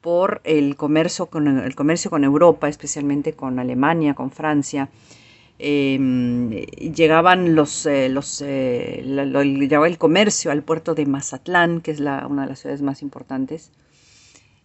por 0.00 0.40
el 0.44 0.76
comercio 0.76 1.26
con, 1.26 1.46
el 1.46 1.74
comercio 1.74 2.10
con 2.10 2.24
Europa, 2.24 2.68
especialmente 2.68 3.34
con 3.34 3.58
Alemania, 3.58 4.14
con 4.14 4.30
Francia, 4.30 4.88
eh, 5.62 5.98
llegaban 6.96 7.54
los, 7.54 7.84
eh, 7.84 8.08
los 8.08 8.40
eh, 8.40 9.02
llegaba 9.04 9.86
el 9.86 9.98
comercio 9.98 10.50
al 10.50 10.62
puerto 10.62 10.94
de 10.94 11.04
Mazatlán, 11.04 11.82
que 11.82 11.90
es 11.90 12.00
la, 12.00 12.26
una 12.26 12.42
de 12.42 12.48
las 12.48 12.60
ciudades 12.60 12.80
más 12.80 13.02
importantes, 13.02 13.70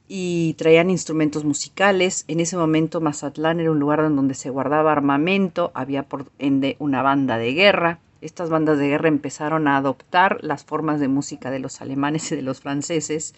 y 0.08 0.54
traían 0.54 0.90
instrumentos 0.90 1.44
musicales. 1.44 2.26
En 2.28 2.40
ese 2.40 2.58
momento 2.58 3.02
Mazatlán 3.02 3.60
era 3.60 3.72
un 3.72 3.80
lugar 3.80 4.02
donde 4.02 4.34
se 4.34 4.50
guardaba 4.50 4.92
armamento, 4.92 5.72
había 5.74 6.04
por 6.04 6.32
ende 6.40 6.76
una 6.80 7.02
banda 7.02 7.38
de 7.38 7.54
guerra. 7.54 8.00
Estas 8.22 8.50
bandas 8.50 8.78
de 8.78 8.88
guerra 8.88 9.08
empezaron 9.08 9.68
a 9.68 9.78
adoptar 9.78 10.40
las 10.42 10.64
formas 10.64 11.00
de 11.00 11.08
música 11.08 11.52
de 11.52 11.60
los 11.60 11.82
alemanes 11.82 12.32
y 12.32 12.36
de 12.36 12.42
los 12.42 12.62
franceses. 12.62 13.34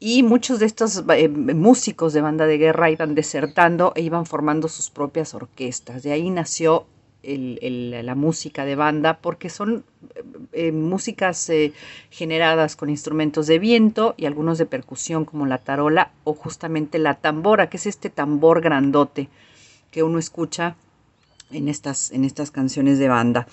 Y 0.00 0.22
muchos 0.22 0.60
de 0.60 0.66
estos 0.66 1.02
eh, 1.08 1.28
músicos 1.28 2.12
de 2.12 2.20
banda 2.20 2.46
de 2.46 2.58
guerra 2.58 2.90
iban 2.90 3.16
desertando 3.16 3.92
e 3.96 4.02
iban 4.02 4.26
formando 4.26 4.68
sus 4.68 4.90
propias 4.90 5.34
orquestas. 5.34 6.04
De 6.04 6.12
ahí 6.12 6.30
nació 6.30 6.86
la 7.22 8.14
música 8.14 8.64
de 8.64 8.76
banda 8.76 9.18
porque 9.18 9.50
son 9.50 9.84
eh, 10.52 10.72
músicas 10.72 11.50
eh, 11.50 11.72
generadas 12.10 12.76
con 12.76 12.90
instrumentos 12.90 13.46
de 13.46 13.58
viento 13.58 14.14
y 14.16 14.26
algunos 14.26 14.56
de 14.58 14.66
percusión 14.66 15.24
como 15.24 15.44
la 15.44 15.58
tarola 15.58 16.12
o 16.24 16.34
justamente 16.34 16.98
la 16.98 17.14
tambora, 17.14 17.68
que 17.68 17.76
es 17.76 17.86
este 17.86 18.08
tambor 18.08 18.60
grandote 18.60 19.28
que 19.90 20.02
uno 20.02 20.18
escucha 20.18 20.76
en 21.50 21.68
estas, 21.68 22.12
en 22.12 22.24
estas 22.24 22.50
canciones 22.50 22.98
de 22.98 23.08
banda. 23.08 23.46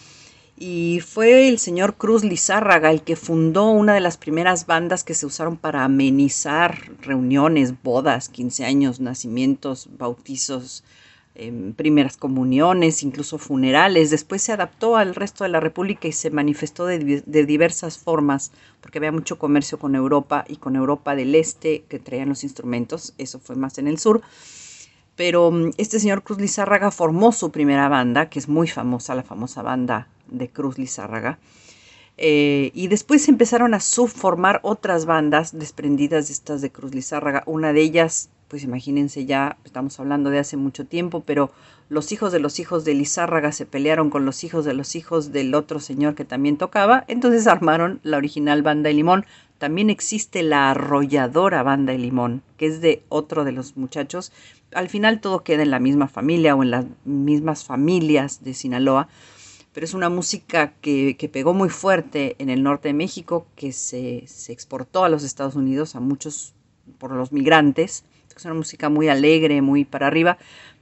Y 0.58 1.02
fue 1.02 1.50
el 1.50 1.60
señor 1.60 1.96
Cruz 1.96 2.24
Lizárraga 2.24 2.90
el 2.90 3.02
que 3.02 3.18
fundó 3.18 3.72
una 3.72 3.94
de 3.94 4.00
las 4.00 4.16
primeras 4.16 4.66
bandas 4.66 5.04
que 5.04 5.14
se 5.14 5.26
usaron 5.26 5.58
para 5.58 5.84
amenizar 5.84 6.92
reuniones, 7.02 7.74
bodas, 7.84 8.30
15 8.30 8.64
años, 8.64 9.02
nacimientos, 9.02 9.90
bautizos, 9.98 10.86
primeras 11.76 12.18
comuniones, 12.18 13.04
incluso 13.04 13.38
funerales. 13.38 14.10
Después 14.10 14.42
se 14.42 14.54
adaptó 14.54 14.96
al 14.96 15.16
resto 15.16 15.44
de 15.44 15.50
la 15.50 15.60
República 15.60 16.08
y 16.08 16.12
se 16.12 16.30
manifestó 16.30 16.86
de, 16.86 17.24
de 17.26 17.46
diversas 17.46 17.98
formas, 17.98 18.52
porque 18.82 19.00
había 19.00 19.12
mucho 19.12 19.38
comercio 19.38 19.78
con 19.78 19.96
Europa 19.96 20.46
y 20.48 20.58
con 20.58 20.76
Europa 20.76 21.16
del 21.16 21.36
Este 21.36 21.84
que 21.90 22.00
traían 22.00 22.30
los 22.30 22.44
instrumentos, 22.44 23.14
eso 23.18 23.40
fue 23.40 23.56
más 23.56 23.78
en 23.78 23.88
el 23.88 24.00
sur. 24.00 24.22
Pero 25.16 25.52
mm, 25.52 25.72
este 25.78 26.00
señor 26.00 26.24
Cruz 26.24 26.40
Lizárraga 26.40 26.92
formó 26.92 27.32
su 27.32 27.52
primera 27.52 27.90
banda, 27.90 28.30
que 28.30 28.40
es 28.40 28.48
muy 28.48 28.68
famosa, 28.68 29.16
la 29.16 29.24
famosa 29.24 29.62
banda 29.62 30.08
de 30.28 30.50
Cruz 30.50 30.78
Lizárraga. 30.78 31.40
Eh, 32.18 32.72
y 32.74 32.88
después 32.88 33.28
empezaron 33.28 33.74
a 33.74 33.82
subformar 33.82 34.62
otras 34.64 35.06
bandas 35.06 35.58
desprendidas 35.58 36.28
de 36.28 36.34
estas 36.34 36.62
de 36.62 36.72
Cruz 36.72 36.94
Lizárraga. 36.96 37.44
Una 37.46 37.74
de 37.74 37.82
ellas, 37.82 38.30
pues 38.48 38.64
imagínense 38.64 39.26
ya, 39.26 39.58
estamos 39.66 40.00
hablando 40.00 40.30
de 40.30 40.40
hace 40.40 40.58
mucho 40.58 40.86
tiempo, 40.86 41.24
pero 41.26 41.52
los 41.90 42.12
hijos 42.12 42.32
de 42.32 42.40
los 42.40 42.60
hijos 42.60 42.86
de 42.86 42.94
Lizárraga 42.94 43.52
se 43.52 43.66
pelearon 43.66 44.10
con 44.10 44.26
los 44.26 44.44
hijos 44.44 44.66
de 44.66 44.74
los 44.74 44.96
hijos 44.96 45.32
del 45.32 45.54
otro 45.54 45.80
señor 45.80 46.16
que 46.16 46.26
también 46.26 46.58
tocaba, 46.58 47.06
entonces 47.08 47.48
armaron 47.48 48.00
la 48.04 48.18
original 48.18 48.62
banda 48.62 48.90
de 48.90 48.96
Limón. 48.96 49.26
También 49.58 49.90
existe 49.90 50.44
la 50.44 50.72
arrolladora 50.72 51.64
banda 51.64 51.94
de 51.94 52.00
Limón, 52.00 52.44
que 52.58 52.66
es 52.66 52.82
de 52.82 53.04
otro 53.10 53.46
de 53.46 53.54
los 53.54 53.78
muchachos. 53.78 54.32
Al 54.74 54.90
final 54.90 55.22
todo 55.22 55.44
queda 55.44 55.64
en 55.64 55.72
la 55.72 55.80
misma 55.80 56.08
familia 56.08 56.56
o 56.56 56.64
en 56.64 56.72
las 56.72 56.86
mismas 57.06 57.64
familias 57.64 58.44
de 58.44 58.54
Sinaloa 58.54 59.08
pero 59.76 59.84
es 59.84 59.94
una 59.94 60.08
música 60.08 60.72
que, 60.80 61.18
que 61.18 61.28
pegó 61.28 61.54
muy 61.54 61.68
fuerte 61.68 62.38
en 62.40 62.50
el 62.50 62.64
norte 62.64 62.88
de 62.88 62.94
México, 62.94 63.46
que 63.58 63.74
se, 63.74 64.24
se 64.26 64.54
exportó 64.54 65.04
a 65.04 65.10
los 65.10 65.22
Estados 65.26 65.56
Unidos 65.56 65.98
a 65.98 66.00
muchos 66.00 66.54
por 66.98 67.12
los 67.12 67.34
migrantes. 67.34 68.06
Es 68.36 68.46
una 68.46 68.54
música 68.54 68.90
muy 68.90 69.08
alegre, 69.08 69.62
muy 69.62 69.86
para 69.86 70.08
arriba. 70.08 70.38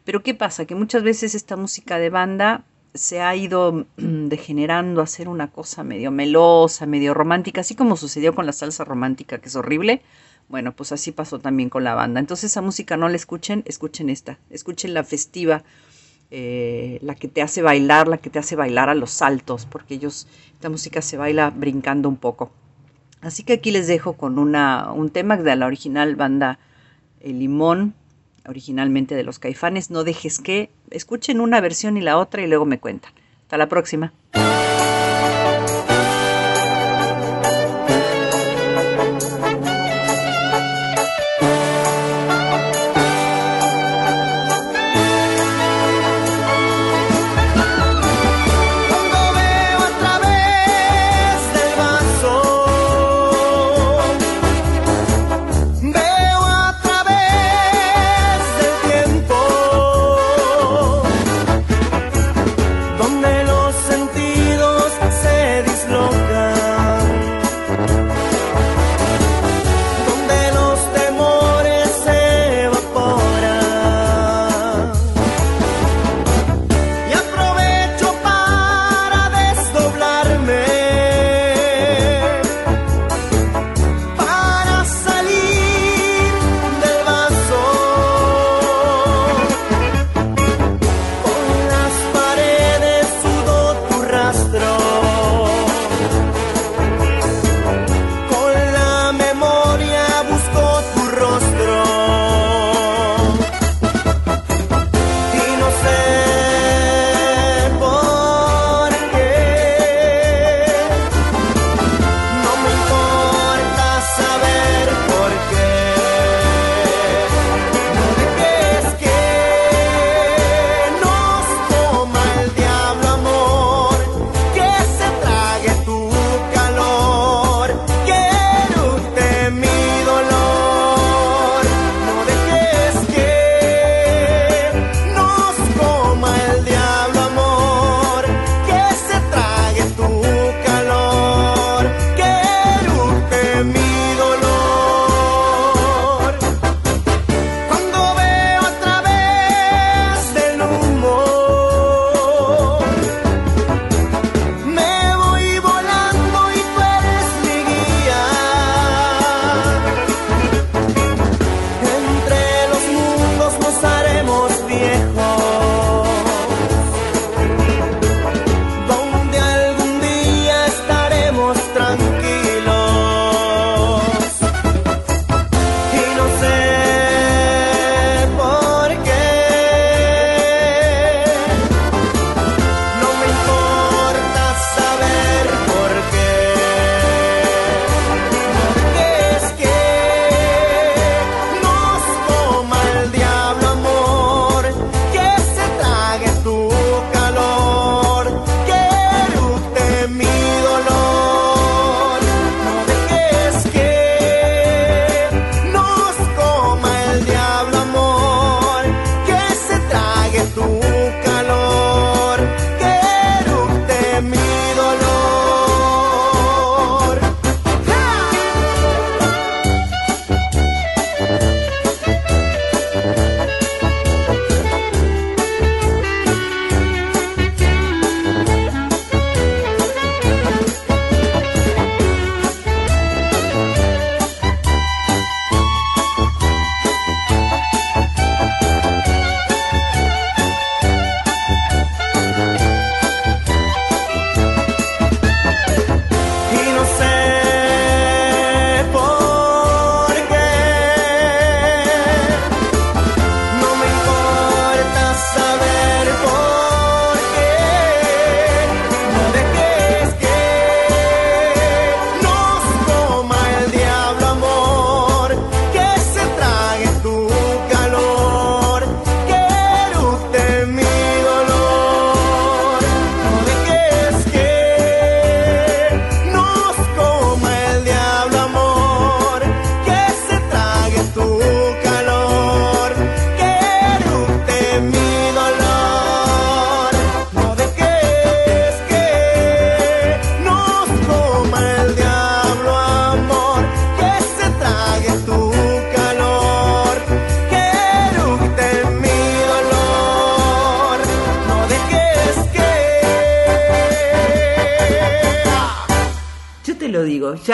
Pero 0.06 0.24
¿qué 0.24 0.34
pasa? 0.34 0.66
Que 0.66 0.76
muchas 0.76 1.04
veces 1.04 1.36
esta 1.36 1.56
música 1.56 2.00
de 2.00 2.10
banda 2.10 2.64
se 2.94 3.22
ha 3.22 3.36
ido 3.36 3.86
degenerando 3.98 5.02
a 5.02 5.08
ser 5.08 5.28
una 5.28 5.50
cosa 5.52 5.84
medio 5.84 6.12
melosa, 6.12 6.86
medio 6.86 7.14
romántica, 7.14 7.62
así 7.62 7.76
como 7.76 7.96
sucedió 7.96 8.34
con 8.36 8.46
la 8.46 8.54
salsa 8.54 8.84
romántica, 8.84 9.38
que 9.38 9.50
es 9.50 9.56
horrible. 9.56 10.02
Bueno, 10.50 10.76
pues 10.76 10.92
así 10.92 11.12
pasó 11.12 11.40
también 11.40 11.70
con 11.70 11.84
la 11.84 11.94
banda. 11.94 12.20
Entonces 12.20 12.52
esa 12.52 12.62
música 12.62 12.98
no 12.98 13.08
la 13.08 13.16
escuchen, 13.16 13.64
escuchen 13.66 14.10
esta, 14.10 14.40
escuchen 14.50 14.94
la 14.94 15.04
festiva, 15.04 15.64
eh, 16.32 17.00
la 17.02 17.16
que 17.16 17.28
te 17.28 17.42
hace 17.42 17.62
bailar, 17.62 18.08
la 18.08 18.18
que 18.18 18.30
te 18.30 18.40
hace 18.40 18.56
bailar 18.56 18.90
a 18.90 18.96
los 18.96 19.12
saltos, 19.12 19.66
porque 19.66 19.94
ellos, 19.94 20.28
esta 20.54 20.70
música 20.70 21.02
se 21.02 21.18
baila 21.18 21.50
brincando 21.52 22.10
un 22.10 22.18
poco. 22.18 22.52
Así 23.22 23.44
que 23.44 23.54
aquí 23.54 23.72
les 23.72 23.88
dejo 23.88 24.14
con 24.14 24.38
una, 24.38 24.92
un 24.92 25.10
tema 25.10 25.38
de 25.38 25.56
la 25.56 25.66
original 25.66 26.16
banda 26.16 26.60
El 27.24 27.40
Limón, 27.40 27.96
originalmente 28.48 29.16
de 29.16 29.24
los 29.24 29.40
Caifanes, 29.40 29.90
No 29.90 30.04
dejes 30.04 30.40
que, 30.40 30.70
escuchen 30.92 31.40
una 31.40 31.62
versión 31.62 31.98
y 31.98 32.02
la 32.02 32.18
otra 32.18 32.44
y 32.44 32.48
luego 32.48 32.66
me 32.66 32.80
cuentan. 32.80 33.14
Hasta 33.44 33.58
la 33.58 33.70
próxima. 33.70 34.14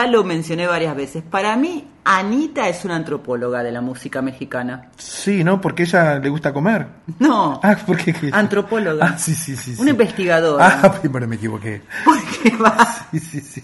Ya 0.04 0.08
lo 0.08 0.24
mencioné 0.24 0.68
varias 0.68 0.96
veces. 0.96 1.24
Para 1.30 1.56
mí, 1.56 1.88
Anita 2.04 2.68
es 2.68 2.86
una 2.86 2.96
antropóloga 2.96 3.62
de 3.64 3.72
la 3.72 3.82
música 3.82 4.22
mexicana. 4.22 4.90
Sí, 4.98 5.44
¿no? 5.44 5.60
Porque 5.62 5.84
ella 5.84 6.20
le 6.20 6.30
gusta 6.30 6.54
comer. 6.54 6.88
No, 7.20 7.60
Ah, 7.64 7.76
¿por 7.86 7.98
qué? 7.98 8.16
antropóloga. 8.32 9.12
Ah, 9.14 9.18
sí, 9.18 9.34
sí, 9.36 9.56
sí. 9.56 9.76
sí. 9.76 9.82
Una 9.82 9.92
investigadora. 9.92 10.80
Ah, 10.84 10.94
pero 11.14 11.28
me 11.28 11.36
equivoqué. 11.36 11.82
Porque 12.06 12.56
va- 12.58 12.88
Sí, 13.12 13.20
sí, 13.20 13.42
sí. 13.42 13.64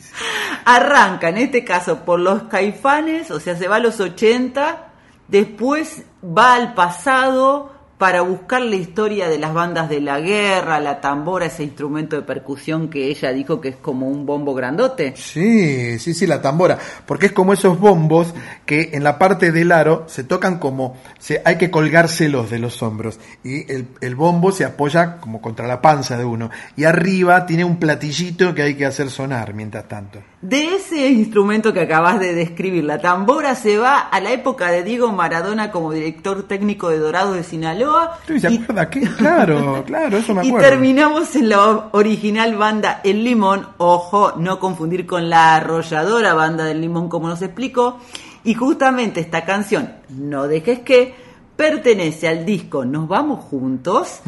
arranca 0.65 1.29
en 1.29 1.37
este 1.37 1.63
caso 1.63 1.99
por 2.03 2.19
los 2.19 2.43
caifanes, 2.43 3.31
o 3.31 3.39
sea, 3.39 3.55
se 3.55 3.67
va 3.67 3.75
a 3.77 3.79
los 3.79 3.99
80, 3.99 4.87
después 5.27 6.03
va 6.23 6.55
al 6.55 6.73
pasado 6.73 7.74
para 7.97 8.21
buscar 8.21 8.61
la 8.61 8.75
historia 8.75 9.29
de 9.29 9.39
las 9.39 9.53
bandas 9.53 9.87
de 9.89 10.01
la 10.01 10.19
guerra, 10.19 10.79
la 10.79 10.99
tambora, 10.99 11.45
ese 11.45 11.63
instrumento 11.63 12.15
de 12.15 12.23
percusión 12.23 12.89
que 12.89 13.07
ella 13.07 13.31
dijo 13.31 13.61
que 13.61 13.69
es 13.69 13.75
como 13.77 14.09
un 14.09 14.25
bombo 14.25 14.53
grandote. 14.53 15.13
Sí, 15.15 15.97
sí, 15.99 16.13
sí, 16.13 16.27
la 16.27 16.41
tambora. 16.41 16.77
Porque 17.05 17.27
es 17.27 17.31
como 17.31 17.53
esos 17.53 17.79
bombos 17.79 18.33
que 18.65 18.91
en 18.93 19.03
la 19.03 19.17
parte 19.17 19.51
del 19.51 19.71
aro 19.71 20.03
se 20.07 20.23
tocan 20.23 20.59
como, 20.59 20.97
se, 21.19 21.41
hay 21.45 21.57
que 21.57 21.71
colgárselos 21.71 22.49
de 22.49 22.59
los 22.59 22.83
hombros. 22.83 23.19
Y 23.43 23.71
el, 23.71 23.87
el 24.01 24.15
bombo 24.15 24.51
se 24.51 24.65
apoya 24.65 25.17
como 25.17 25.41
contra 25.41 25.67
la 25.67 25.81
panza 25.81 26.17
de 26.17 26.25
uno. 26.25 26.49
Y 26.75 26.83
arriba 26.83 27.45
tiene 27.45 27.63
un 27.63 27.77
platillito 27.77 28.53
que 28.53 28.63
hay 28.63 28.75
que 28.75 28.85
hacer 28.85 29.09
sonar 29.09 29.53
mientras 29.53 29.87
tanto. 29.87 30.19
De 30.47 30.75
ese 30.75 31.09
instrumento 31.09 31.73
que 31.73 31.79
acabas 31.79 32.19
de 32.19 32.35
describir, 32.35 32.83
la 32.83 32.99
tambora 32.99 33.55
se 33.55 33.79
va 33.79 33.97
a 33.97 34.19
la 34.19 34.31
época 34.31 34.69
de 34.69 34.83
Diego 34.83 35.11
Maradona 35.11 35.71
como 35.71 35.91
director 35.91 36.43
técnico 36.43 36.89
de 36.89 36.99
Dorado 36.99 37.33
de 37.33 37.43
Sinaloa 37.43 38.19
Uy, 38.29 38.39
¿Se 38.39 38.47
acuerda 38.47 38.87
qué? 38.87 39.01
Claro, 39.17 39.83
claro, 39.87 40.17
eso 40.17 40.35
me 40.35 40.45
y 40.45 40.49
acuerdo. 40.49 40.69
terminamos 40.69 41.35
en 41.35 41.49
la 41.49 41.89
original 41.93 42.55
banda 42.57 43.01
El 43.03 43.23
Limón, 43.23 43.69
ojo, 43.77 44.33
no 44.37 44.59
confundir 44.59 45.07
con 45.07 45.31
la 45.31 45.55
arrolladora 45.55 46.35
banda 46.35 46.65
del 46.65 46.79
Limón 46.79 47.09
como 47.09 47.27
nos 47.27 47.41
explicó, 47.41 47.99
y 48.43 48.53
justamente 48.53 49.21
esta 49.21 49.45
canción, 49.45 49.93
No 50.09 50.47
dejes 50.47 50.81
que, 50.81 51.15
pertenece 51.55 52.27
al 52.27 52.45
disco 52.45 52.85
Nos 52.85 53.07
vamos 53.07 53.45
juntos. 53.45 54.19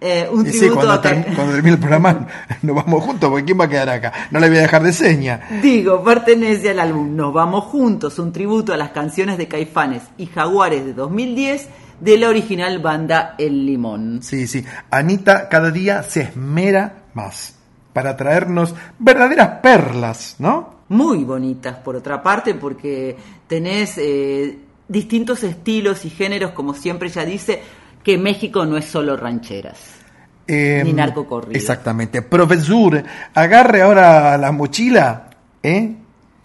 Eh, 0.00 0.28
un 0.30 0.46
Y 0.46 0.50
sí, 0.50 0.58
tributo 0.60 0.80
cuando, 0.86 0.92
a... 0.94 1.02
term- 1.02 1.34
cuando 1.34 1.52
termine 1.54 1.74
el 1.74 1.80
programa 1.80 2.26
nos 2.62 2.76
vamos 2.76 3.04
juntos, 3.04 3.30
porque 3.30 3.44
¿quién 3.44 3.60
va 3.60 3.64
a 3.64 3.68
quedar 3.68 3.88
acá? 3.90 4.12
No 4.30 4.38
le 4.40 4.48
voy 4.48 4.58
a 4.58 4.62
dejar 4.62 4.82
de 4.82 4.92
seña. 4.92 5.40
Digo, 5.62 6.02
pertenece 6.04 6.70
al 6.70 6.80
álbum 6.80 7.16
Nos 7.16 7.32
Vamos 7.34 7.64
Juntos, 7.64 8.18
un 8.18 8.32
tributo 8.32 8.72
a 8.72 8.76
las 8.76 8.90
canciones 8.90 9.38
de 9.38 9.48
Caifanes 9.48 10.02
y 10.16 10.26
Jaguares 10.26 10.84
de 10.84 10.92
2010 10.94 11.68
de 12.00 12.16
la 12.18 12.28
original 12.28 12.78
banda 12.78 13.34
El 13.38 13.66
Limón. 13.66 14.20
Sí, 14.22 14.46
sí. 14.46 14.64
Anita 14.90 15.48
cada 15.48 15.70
día 15.72 16.02
se 16.04 16.20
esmera 16.22 17.02
más 17.14 17.56
para 17.92 18.16
traernos 18.16 18.74
verdaderas 19.00 19.58
perlas, 19.60 20.36
¿no? 20.38 20.78
Muy 20.90 21.24
bonitas, 21.24 21.76
por 21.78 21.96
otra 21.96 22.22
parte, 22.22 22.54
porque 22.54 23.16
tenés 23.48 23.98
eh, 23.98 24.58
distintos 24.86 25.42
estilos 25.42 26.04
y 26.04 26.10
géneros, 26.10 26.52
como 26.52 26.72
siempre 26.72 27.08
ella 27.08 27.24
dice, 27.24 27.60
que 28.02 28.18
México 28.18 28.64
no 28.64 28.76
es 28.76 28.84
solo 28.84 29.16
rancheras. 29.16 29.98
Eh, 30.46 30.80
Ni 30.84 30.94
narcocorrido. 30.94 31.56
Exactamente. 31.56 32.22
Profesor, 32.22 33.02
agarre 33.34 33.82
ahora 33.82 34.38
la 34.38 34.50
mochila, 34.50 35.28
¿eh? 35.62 35.94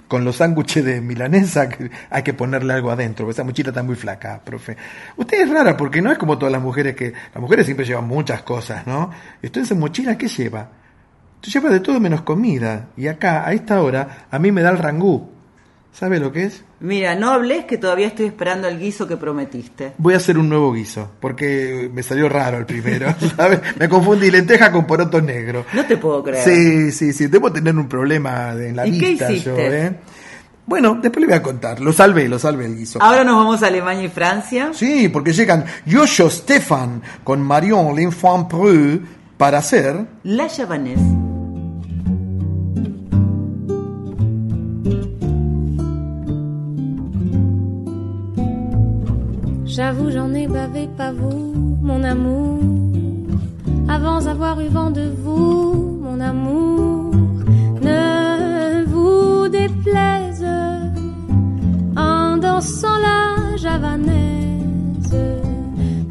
Con 0.09 0.25
los 0.25 0.35
sándwiches 0.35 0.84
de 0.84 1.01
milanesa, 1.01 1.69
que 1.69 1.89
hay 2.09 2.21
que 2.21 2.34
ponerle 2.34 2.73
algo 2.73 2.91
adentro, 2.91 3.25
porque 3.25 3.34
esa 3.34 3.45
mochila 3.45 3.69
está 3.69 3.81
muy 3.81 3.95
flaca, 3.95 4.41
profe. 4.43 4.75
Usted 5.15 5.43
es 5.43 5.49
rara, 5.49 5.77
porque 5.77 6.01
no 6.01 6.11
es 6.11 6.17
como 6.17 6.38
todas 6.38 6.51
las 6.51 6.61
mujeres 6.61 6.95
que... 6.95 7.13
Las 7.34 7.41
mujeres 7.41 7.65
siempre 7.65 7.85
llevan 7.85 8.07
muchas 8.07 8.43
cosas, 8.43 8.85
¿no? 8.85 9.09
Entonces, 9.41 9.71
en 9.71 9.80
mochila, 9.80 10.17
¿qué 10.17 10.27
lleva? 10.27 10.69
Usted 11.35 11.51
lleva 11.51 11.69
de 11.69 11.80
todo 11.80 11.99
menos 11.99 12.21
comida. 12.21 12.89
Y 12.97 13.07
acá, 13.07 13.47
a 13.47 13.53
esta 13.53 13.81
hora, 13.81 14.27
a 14.30 14.38
mí 14.38 14.51
me 14.51 14.61
da 14.61 14.69
el 14.69 14.77
rangú. 14.77 15.32
¿Sabe 15.94 16.20
lo 16.20 16.32
que 16.32 16.45
es? 16.45 16.64
Mira, 16.80 17.15
no 17.15 17.30
hables 17.30 17.65
que 17.65 17.78
todavía 17.78 18.07
estoy 18.07 18.26
esperando 18.26 18.68
el 18.68 18.80
guiso 18.80 19.07
que 19.07 19.15
prometiste. 19.15 19.94
Voy 19.99 20.15
a 20.15 20.18
hacer 20.18 20.40
un 20.40 20.49
nuevo 20.49 20.74
guiso, 20.74 21.11
porque 21.20 21.90
me 21.94 22.02
salió 22.02 22.28
raro 22.28 22.57
el 22.57 22.65
primero, 22.65 23.14
¿sabes? 23.38 23.60
Me 23.78 23.88
confundí 23.88 24.32
lenteja 24.32 24.72
con 24.72 24.88
poroto 24.88 25.22
negro. 25.22 25.65
No 25.72 25.86
te 25.86 25.98
puedo 25.98 26.24
creer. 26.24 26.44
Sí, 26.44 26.91
sí, 26.91 27.14
sí, 27.14 27.28
debo 27.28 27.52
tener 27.52 27.76
un 27.78 27.88
problema 27.88 28.53
en 28.53 28.76
la 28.76 28.88
¿Y 28.88 28.98
qué 28.98 29.10
vista 29.10 29.28
yo, 29.28 29.34
hiciste? 29.34 29.86
¿eh? 29.86 29.91
Bueno, 30.65 30.98
después 30.99 31.22
le 31.22 31.28
voy 31.28 31.36
a 31.36 31.44
contar. 31.44 31.80
Lo 31.80 31.94
salvé, 31.94 32.28
lo 32.28 32.40
salvé 32.40 32.65
el 32.65 32.76
guiso. 32.76 33.02
Ahora 33.02 33.24
nos 33.24 33.36
vamos 33.36 33.61
a 33.61 33.68
Alemania 33.68 34.06
y 34.06 34.10
Francia. 34.10 34.72
Sí, 34.74 35.10
porque 35.10 35.32
llegan 35.32 35.65
Yoyo 35.86 36.30
Stefan 36.30 37.02
con 37.24 37.41
Marion 37.41 37.95
l'Enfant 37.95 38.49
Preux 38.49 39.02
para 39.38 39.60
hacer... 39.60 40.06
La 40.24 40.48
Chavanés. 40.48 40.99
J'avoue, 49.75 50.11
j'en 50.11 50.31
ai 50.35 50.45
bavé, 50.45 50.87
pas 50.95 51.11
vous, 51.11 51.79
mon 51.81 52.03
amour. 52.03 52.59
Avant 53.89 54.23
avoir 54.27 54.61
eu 54.61 54.67
vent 54.67 54.91
de 54.91 55.09
vous, 55.23 55.99
mon 55.99 56.19
amour. 56.19 57.15
Ne 57.81 58.85
vous 58.85 59.49
déplaise 59.49 60.45
en 61.97 62.37
dansant 62.37 62.99
la 63.01 63.57
javanaise. 63.57 65.17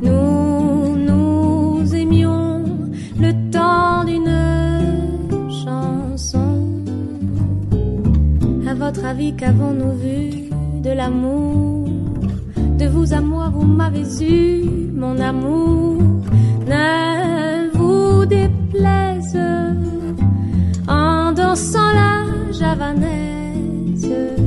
Nous 0.03 0.97
nous 0.97 1.95
aimions 1.95 2.65
le 3.21 3.31
temps 3.53 4.03
d'une 4.03 4.41
chanson. 5.63 6.83
À 8.69 8.75
votre 8.75 9.05
avis, 9.05 9.37
qu'avons-nous 9.37 9.95
vu 9.99 10.51
de 10.83 10.91
l'amour? 10.91 11.82
Vous 12.91 13.15
à 13.15 13.21
moi, 13.21 13.51
vous 13.53 13.65
m'avez 13.65 14.05
eu, 14.25 14.91
mon 14.95 15.19
amour. 15.19 15.99
Ne 16.67 17.71
vous 17.77 18.27
déplaise 18.27 19.39
en 20.89 21.33
dansant 21.33 21.93
la 21.93 22.53
javanaise. 22.53 24.42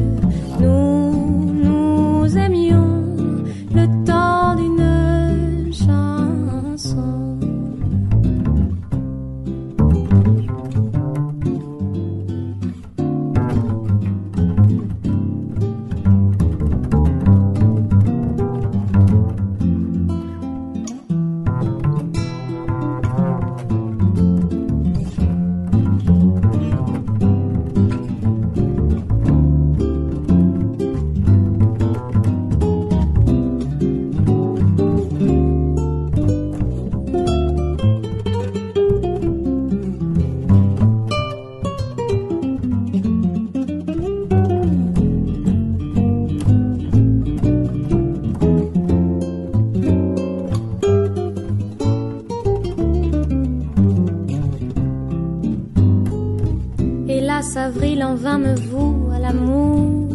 Hélas, 57.46 57.58
avril 57.58 58.04
en 58.04 58.16
vain 58.16 58.38
me 58.38 58.56
voue 58.56 59.12
à 59.14 59.20
l'amour. 59.20 60.10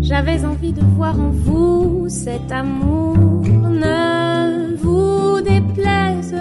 J'avais 0.00 0.44
envie 0.44 0.72
de 0.72 0.82
voir 0.96 1.18
en 1.18 1.30
vous 1.30 2.08
cet 2.08 2.50
amour. 2.50 3.16
Ne 3.44 4.76
vous 4.76 5.40
déplaise 5.40 6.34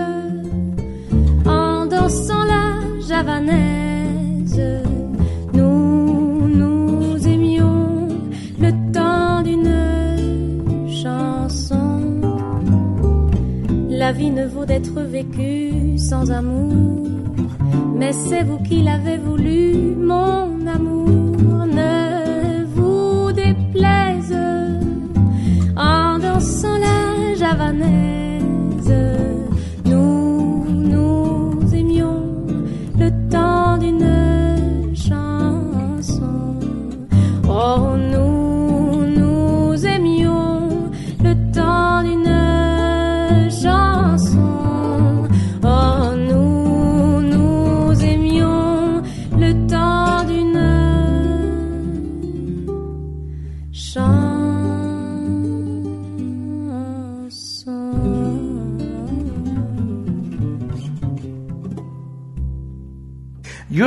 en 1.45 1.85
dansant 1.85 2.45
la 2.45 2.75
javanaise. 3.07 4.61
Nous 5.53 6.47
nous 6.47 7.27
aimions 7.27 8.07
le 8.59 8.71
temps 8.93 9.41
d'une 9.43 10.89
chanson. 10.89 12.21
La 13.89 14.11
vie 14.11 14.31
ne 14.31 14.45
vaut 14.45 14.65
d'être 14.65 15.01
vécue 15.01 15.97
sans 15.97 16.31
amour. 16.31 17.07
Mais 17.97 18.13
c'est 18.13 18.43
vous 18.43 18.59
qui 18.59 18.83
l'avez 18.83 19.17
voulu, 19.17 19.95
mon 20.07 20.65
amour, 20.75 21.65
ne 21.79 22.63
vous 22.75 23.31
déplaise 23.33 24.35
en 25.75 26.19
dansant 26.19 26.77
la 26.87 27.35
javanaise. 27.35 28.93
Nous 29.85 30.65
nous 30.93 31.75
aimions 31.75 32.23
le 32.97 33.09
temps 33.29 33.77
d'une 33.77 34.95
chanson. 34.95 36.37
Oh, 37.49 37.95
nous 38.13 39.05
nous 39.19 39.85
aimions 39.85 40.69
le 41.23 41.33
temps 41.53 42.01
d'une 42.07 43.51
chanson. 43.51 43.86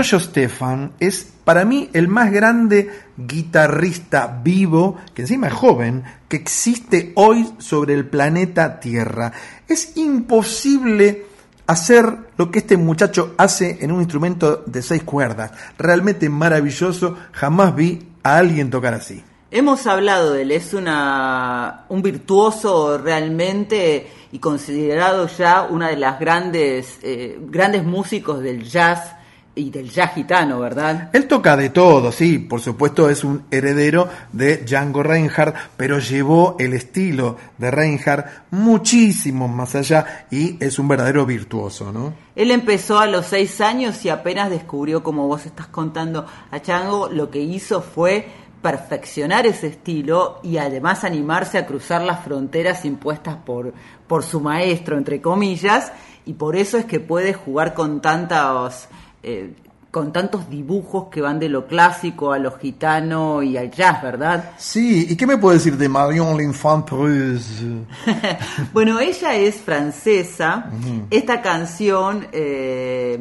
Stefan 0.02 0.92
es 0.98 1.26
para 1.44 1.64
mí 1.64 1.90
el 1.92 2.08
más 2.08 2.32
grande 2.32 2.90
guitarrista 3.16 4.40
vivo, 4.42 4.96
que 5.14 5.22
encima 5.22 5.48
es 5.48 5.52
joven, 5.52 6.04
que 6.28 6.36
existe 6.36 7.12
hoy 7.16 7.52
sobre 7.58 7.94
el 7.94 8.06
planeta 8.06 8.80
Tierra. 8.80 9.32
Es 9.68 9.96
imposible 9.96 11.26
hacer 11.66 12.16
lo 12.36 12.50
que 12.50 12.60
este 12.60 12.76
muchacho 12.76 13.34
hace 13.36 13.78
en 13.80 13.92
un 13.92 14.00
instrumento 14.00 14.64
de 14.66 14.80
seis 14.80 15.02
cuerdas. 15.02 15.52
Realmente 15.76 16.28
maravilloso, 16.28 17.16
jamás 17.32 17.74
vi 17.76 18.08
a 18.22 18.38
alguien 18.38 18.70
tocar 18.70 18.94
así. 18.94 19.22
Hemos 19.50 19.86
hablado 19.86 20.32
de 20.32 20.42
él, 20.42 20.52
es 20.52 20.72
una, 20.72 21.84
un 21.88 22.00
virtuoso 22.00 22.96
realmente 22.96 24.08
y 24.32 24.38
considerado 24.38 25.26
ya 25.26 25.62
una 25.62 25.88
de 25.88 25.96
las 25.96 26.18
grandes, 26.18 26.98
eh, 27.02 27.38
grandes 27.48 27.84
músicos 27.84 28.40
del 28.40 28.62
jazz 28.62 29.19
y 29.60 29.70
del 29.70 29.90
jazz 29.90 30.14
gitano, 30.14 30.58
¿verdad? 30.58 31.10
Él 31.12 31.26
toca 31.26 31.56
de 31.56 31.70
todo, 31.70 32.10
sí, 32.10 32.38
por 32.38 32.60
supuesto 32.60 33.10
es 33.10 33.24
un 33.24 33.44
heredero 33.50 34.08
de 34.32 34.58
Django 34.58 35.02
Reinhardt, 35.02 35.54
pero 35.76 35.98
llevó 35.98 36.56
el 36.58 36.72
estilo 36.72 37.36
de 37.58 37.70
Reinhardt 37.70 38.26
muchísimo 38.50 39.48
más 39.48 39.74
allá 39.74 40.26
y 40.30 40.56
es 40.64 40.78
un 40.78 40.88
verdadero 40.88 41.26
virtuoso, 41.26 41.92
¿no? 41.92 42.14
Él 42.34 42.50
empezó 42.50 42.98
a 42.98 43.06
los 43.06 43.26
seis 43.26 43.60
años 43.60 44.04
y 44.04 44.08
apenas 44.08 44.50
descubrió, 44.50 45.02
como 45.02 45.26
vos 45.26 45.44
estás 45.44 45.66
contando 45.66 46.26
a 46.50 46.58
Django, 46.58 47.08
lo 47.08 47.30
que 47.30 47.40
hizo 47.40 47.82
fue 47.82 48.26
perfeccionar 48.62 49.46
ese 49.46 49.68
estilo 49.68 50.40
y 50.42 50.58
además 50.58 51.04
animarse 51.04 51.58
a 51.58 51.66
cruzar 51.66 52.02
las 52.02 52.24
fronteras 52.24 52.84
impuestas 52.84 53.36
por, 53.36 53.72
por 54.06 54.22
su 54.22 54.40
maestro, 54.40 54.98
entre 54.98 55.20
comillas, 55.20 55.92
y 56.26 56.34
por 56.34 56.56
eso 56.56 56.76
es 56.76 56.84
que 56.84 57.00
puede 57.00 57.32
jugar 57.32 57.74
con 57.74 58.00
tantos, 58.00 58.88
eh, 59.22 59.54
con 59.90 60.12
tantos 60.12 60.48
dibujos 60.48 61.08
que 61.10 61.20
van 61.20 61.40
de 61.40 61.48
lo 61.48 61.66
clásico 61.66 62.32
a 62.32 62.38
lo 62.38 62.52
gitano 62.52 63.42
y 63.42 63.56
al 63.56 63.70
jazz, 63.70 64.02
¿verdad? 64.02 64.52
Sí, 64.56 65.06
¿y 65.08 65.16
qué 65.16 65.26
me 65.26 65.36
puede 65.36 65.58
decir 65.58 65.76
de 65.76 65.88
Marion 65.88 66.36
l'Enfant 66.36 66.88
Prusse? 66.88 67.64
Bueno, 68.72 69.00
ella 69.00 69.34
es 69.34 69.56
francesa. 69.56 70.70
Esta 71.10 71.42
canción, 71.42 72.28
eh, 72.30 73.18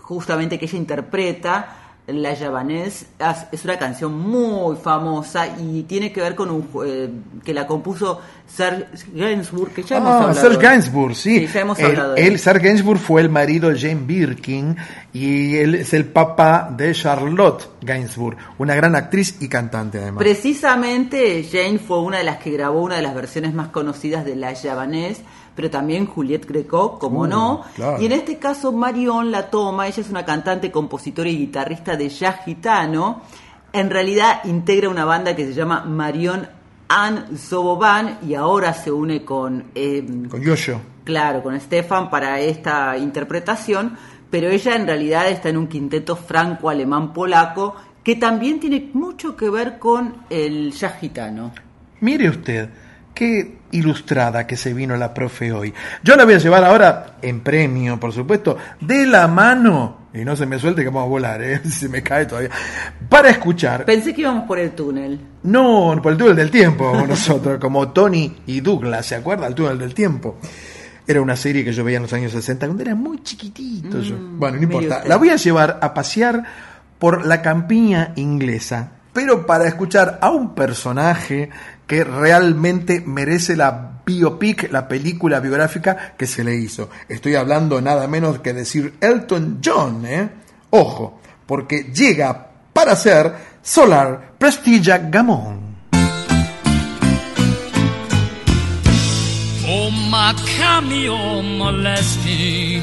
justamente 0.00 0.58
que 0.58 0.64
ella 0.64 0.78
interpreta, 0.78 1.76
La 2.08 2.34
Javanese, 2.34 3.06
es- 3.52 3.64
una 3.64 3.78
canción 3.78 4.18
muy 4.18 4.74
famosa 4.76 5.46
y 5.56 5.84
tiene 5.84 6.12
que 6.12 6.20
ver 6.20 6.34
con 6.34 6.50
un 6.50 6.68
eh, 6.84 7.08
que 7.44 7.54
la 7.54 7.64
compuso 7.66 8.20
Serge 8.46 8.86
Gainsbourg, 9.14 9.70
que 9.72 9.84
ya 9.84 9.98
hemos 9.98 10.08
Ah, 10.10 10.18
hablado. 10.24 10.34
Serge 10.40 10.58
Gainsbourg, 10.60 11.14
sí. 11.14 11.46
Sí, 11.46 11.52
ya 11.54 11.60
hemos 11.60 11.78
El- 11.78 11.86
hablado 11.86 12.14
de 12.14 12.20
él, 12.26 12.32
él. 12.32 12.38
Serge 12.40 12.66
Gainsbourg 12.66 12.98
fue 12.98 13.20
el 13.20 13.28
marido 13.30 13.70
de 13.70 13.78
Jane 13.78 14.02
Birkin 14.04 14.76
y 15.12 15.56
él 15.58 15.76
es 15.76 15.94
el 15.94 16.04
papá 16.06 16.74
de 16.76 16.92
Charlotte 16.92 17.68
Gainsbourg, 17.80 18.36
una 18.58 18.74
gran 18.74 18.96
actriz 18.96 19.36
y 19.40 19.48
cantante 19.48 19.98
además. 19.98 20.18
Precisamente 20.24 21.44
Jane 21.50 21.78
fue 21.78 22.00
una 22.00 22.18
de 22.18 22.24
las 22.24 22.38
que 22.38 22.50
grabó 22.50 22.82
una 22.82 22.96
de 22.96 23.02
las 23.02 23.14
versiones 23.14 23.54
más 23.54 23.68
conocidas 23.68 24.24
de 24.24 24.34
La 24.36 24.54
Javanese, 24.56 25.22
pero 25.54 25.70
también 25.70 26.06
Juliette 26.06 26.46
Greco, 26.46 26.98
como 26.98 27.20
Uh, 27.22 27.26
no. 27.26 27.62
claro. 27.74 28.00
Y 28.00 28.06
en 28.06 28.12
este 28.12 28.38
caso 28.38 28.72
Marion 28.72 29.30
la 29.30 29.50
toma, 29.50 29.86
ella 29.86 30.00
es 30.00 30.10
una 30.10 30.24
cantante, 30.24 30.70
compositora 30.70 31.28
y 31.28 31.36
guitarrista 31.38 31.96
de 31.96 32.08
jazz 32.08 32.44
gitano. 32.44 33.22
En 33.72 33.90
realidad 33.90 34.40
integra 34.44 34.88
una 34.88 35.04
banda 35.04 35.34
que 35.36 35.46
se 35.46 35.54
llama 35.54 35.84
Marion 35.84 36.46
Anne 36.88 37.36
Soboban 37.38 38.18
y 38.26 38.34
ahora 38.34 38.74
se 38.74 38.90
une 38.92 39.24
con... 39.24 39.64
eh, 39.74 40.04
Con 40.28 40.42
Yoyo. 40.42 40.80
Claro, 41.04 41.42
con 41.42 41.58
Stefan 41.58 42.10
para 42.10 42.38
esta 42.40 42.96
interpretación, 42.98 43.96
pero 44.30 44.48
ella 44.50 44.76
en 44.76 44.86
realidad 44.86 45.28
está 45.28 45.48
en 45.48 45.56
un 45.56 45.66
quinteto 45.68 46.16
franco-alemán-polaco 46.16 47.74
que 48.04 48.16
también 48.16 48.60
tiene 48.60 48.90
mucho 48.92 49.36
que 49.36 49.48
ver 49.48 49.78
con 49.78 50.14
el 50.28 50.72
jazz 50.72 50.98
gitano. 51.00 51.52
Mire 52.00 52.28
usted, 52.28 52.68
qué 53.22 53.58
ilustrada 53.70 54.48
que 54.48 54.56
se 54.56 54.74
vino 54.74 54.96
la 54.96 55.14
profe 55.14 55.52
hoy. 55.52 55.72
Yo 56.02 56.16
la 56.16 56.24
voy 56.24 56.34
a 56.34 56.38
llevar 56.38 56.64
ahora 56.64 57.18
en 57.22 57.38
premio, 57.38 58.00
por 58.00 58.12
supuesto, 58.12 58.58
de 58.80 59.06
la 59.06 59.28
mano, 59.28 60.08
y 60.12 60.24
no 60.24 60.34
se 60.34 60.44
me 60.44 60.58
suelte 60.58 60.82
que 60.82 60.88
vamos 60.88 61.04
a 61.04 61.08
volar, 61.08 61.40
¿eh? 61.40 61.60
se 61.70 61.88
me 61.88 62.02
cae 62.02 62.26
todavía, 62.26 62.50
para 63.08 63.30
escuchar, 63.30 63.84
Pensé 63.84 64.12
que 64.12 64.22
íbamos 64.22 64.44
por 64.44 64.58
el 64.58 64.72
túnel. 64.72 65.20
no 65.44 65.96
por 66.02 66.10
el 66.10 66.18
túnel 66.18 66.34
del 66.34 66.50
tiempo, 66.50 67.04
nosotros, 67.08 67.60
como 67.60 67.92
Tony 67.92 68.38
y 68.46 68.60
Douglas, 68.60 69.06
¿se 69.06 69.14
acuerda? 69.14 69.46
El 69.46 69.54
túnel 69.54 69.78
del 69.78 69.94
tiempo. 69.94 70.38
Era 71.06 71.22
una 71.22 71.36
serie 71.36 71.64
que 71.64 71.72
yo 71.72 71.84
veía 71.84 71.98
en 71.98 72.02
los 72.02 72.12
años 72.12 72.32
60 72.32 72.66
cuando 72.66 72.82
era 72.82 72.96
muy 72.96 73.22
chiquitito 73.22 74.00
yo. 74.00 74.16
Bueno, 74.18 74.56
no 74.56 74.64
importa. 74.64 75.02
La 75.06 75.16
voy 75.16 75.30
a 75.30 75.36
llevar 75.36 75.78
a 75.80 75.94
pasear 75.94 76.42
por 76.98 77.24
la 77.24 77.40
campiña 77.40 78.14
inglesa, 78.16 78.90
pero 79.12 79.46
para 79.46 79.68
escuchar 79.68 80.18
a 80.20 80.30
un 80.30 80.54
personaje 80.54 81.50
que 81.92 82.04
realmente 82.04 83.02
merece 83.04 83.54
la 83.54 84.00
biopic, 84.06 84.72
la 84.72 84.88
película 84.88 85.40
biográfica 85.40 86.14
que 86.16 86.26
se 86.26 86.42
le 86.42 86.56
hizo. 86.56 86.88
Estoy 87.06 87.34
hablando 87.34 87.82
nada 87.82 88.08
menos 88.08 88.38
que 88.38 88.54
decir 88.54 88.94
Elton 88.98 89.60
John, 89.62 90.06
¿eh? 90.06 90.30
Ojo, 90.70 91.20
porque 91.44 91.92
llega 91.94 92.48
para 92.72 92.96
ser 92.96 93.34
Solar 93.60 94.32
Prestigia 94.38 94.96
Gamon. 94.96 95.76
Oh, 99.68 99.90
my 99.90 100.34
cameo 100.56 101.42
molesting. 101.42 102.82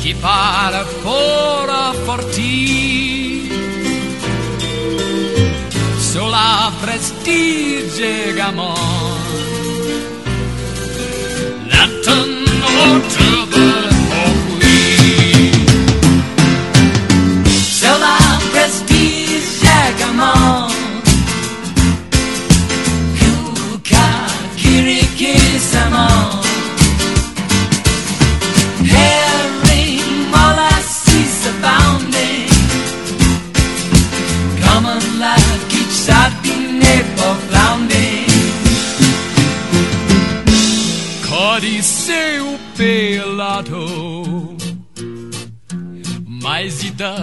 Chi 0.00 0.14
pare 0.14 0.84
fora 1.02 1.92
forti. 2.06 3.25
Sulla 6.16 6.72
prestige 6.80 8.32
gamon. 8.32 8.72
Lantern 11.68 12.46
or 12.64 13.00
trouble 13.10 13.95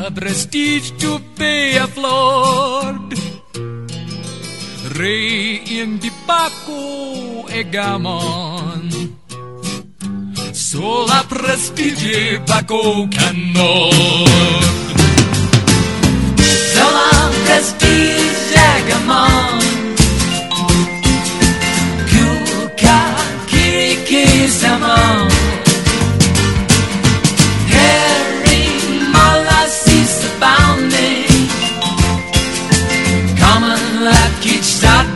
Mas 0.03 0.09
e 0.09 0.09
dá 0.09 0.11
prestígio 0.11 0.93
tu 0.99 1.21
a 1.81 1.87
flor 1.87 3.09
Rei 4.95 5.63
in 5.65 5.97
di 5.97 6.11
Paco 6.27 7.45
e 7.47 7.63
Gamon. 7.63 8.89
Sola 10.51 11.23
prestige 11.23 12.41
Paco 12.45 13.07
Canon 13.07 13.91
Sola 16.73 17.31
prestige 17.45 18.83
Gamon. 18.87 19.59
Kuka 22.09 23.15
Kiriki 23.47 24.47
Samon 24.49 25.32
out 34.85 35.12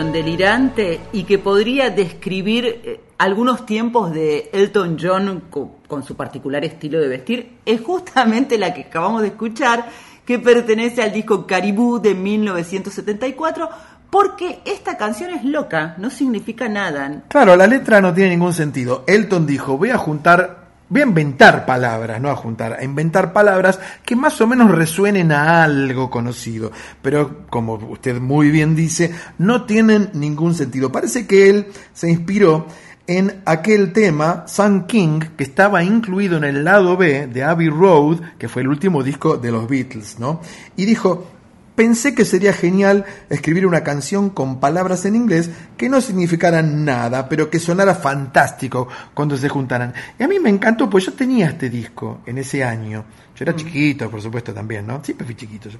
delirante 0.00 1.00
y 1.12 1.24
que 1.24 1.38
podría 1.38 1.90
describir 1.90 2.64
eh, 2.84 3.00
algunos 3.18 3.66
tiempos 3.66 4.12
de 4.12 4.48
Elton 4.52 4.96
John 5.00 5.42
co- 5.50 5.76
con, 5.86 6.02
su 6.02 6.16
particular 6.16 6.64
estilo 6.64 6.98
de 7.00 7.08
vestir, 7.08 7.58
es 7.66 7.80
justamente 7.80 8.56
la 8.58 8.72
que 8.72 8.82
acabamos 8.82 9.22
de 9.22 9.28
escuchar, 9.28 9.86
que 10.24 10.38
pertenece 10.38 11.02
al 11.02 11.12
disco 11.12 11.46
Caribou 11.46 12.00
de 12.00 12.14
1974, 12.14 13.68
porque 14.10 14.60
esta 14.64 14.96
canción 14.96 15.30
es 15.30 15.44
loca, 15.44 15.94
no 15.98 16.10
significa 16.10 16.68
nada. 16.68 17.22
Claro, 17.28 17.56
la 17.56 17.66
letra 17.66 18.00
no 18.00 18.12
tiene 18.12 18.30
ningún 18.30 18.52
sentido. 18.52 19.04
Elton 19.06 19.46
dijo, 19.46 19.76
voy 19.78 19.90
a 19.90 19.98
juntar, 19.98 20.61
voy 20.92 21.00
a 21.00 21.06
inventar 21.06 21.64
palabras, 21.64 22.20
no 22.20 22.28
a 22.28 22.36
juntar, 22.36 22.74
a 22.74 22.84
inventar 22.84 23.32
palabras 23.32 23.80
que 24.04 24.14
más 24.14 24.38
o 24.42 24.46
menos 24.46 24.70
resuenen 24.70 25.32
a 25.32 25.64
algo 25.64 26.10
conocido. 26.10 26.70
Pero 27.00 27.46
como 27.48 27.76
usted 27.76 28.20
muy 28.20 28.50
bien 28.50 28.76
dice, 28.76 29.10
no 29.38 29.64
tienen 29.64 30.10
ningún 30.12 30.54
sentido. 30.54 30.92
Parece 30.92 31.26
que 31.26 31.48
él 31.48 31.68
se 31.94 32.10
inspiró 32.10 32.66
en 33.06 33.40
aquel 33.46 33.94
tema, 33.94 34.44
Sun 34.46 34.86
King, 34.86 35.20
que 35.34 35.44
estaba 35.44 35.82
incluido 35.82 36.36
en 36.36 36.44
el 36.44 36.62
lado 36.62 36.98
B 36.98 37.26
de 37.26 37.42
Abbey 37.42 37.70
Road, 37.70 38.20
que 38.38 38.50
fue 38.50 38.60
el 38.60 38.68
último 38.68 39.02
disco 39.02 39.38
de 39.38 39.50
los 39.50 39.66
Beatles, 39.66 40.18
¿no? 40.18 40.42
Y 40.76 40.84
dijo, 40.84 41.26
Pensé 41.74 42.14
que 42.14 42.26
sería 42.26 42.52
genial 42.52 43.06
escribir 43.30 43.66
una 43.66 43.82
canción 43.82 44.28
con 44.28 44.60
palabras 44.60 45.06
en 45.06 45.14
inglés 45.14 45.50
que 45.78 45.88
no 45.88 46.02
significaran 46.02 46.84
nada, 46.84 47.30
pero 47.30 47.48
que 47.48 47.58
sonara 47.58 47.94
fantástico 47.94 48.88
cuando 49.14 49.38
se 49.38 49.48
juntaran. 49.48 49.94
Y 50.18 50.22
a 50.22 50.28
mí 50.28 50.38
me 50.38 50.50
encantó, 50.50 50.90
pues 50.90 51.06
yo 51.06 51.14
tenía 51.14 51.46
este 51.46 51.70
disco 51.70 52.20
en 52.26 52.36
ese 52.36 52.62
año. 52.62 53.04
Yo 53.34 53.44
era 53.44 53.56
chiquito, 53.56 54.10
por 54.10 54.20
supuesto, 54.20 54.52
también, 54.52 54.86
¿no? 54.86 55.02
Siempre 55.02 55.24
fui 55.24 55.34
chiquito 55.34 55.70
yo. 55.70 55.78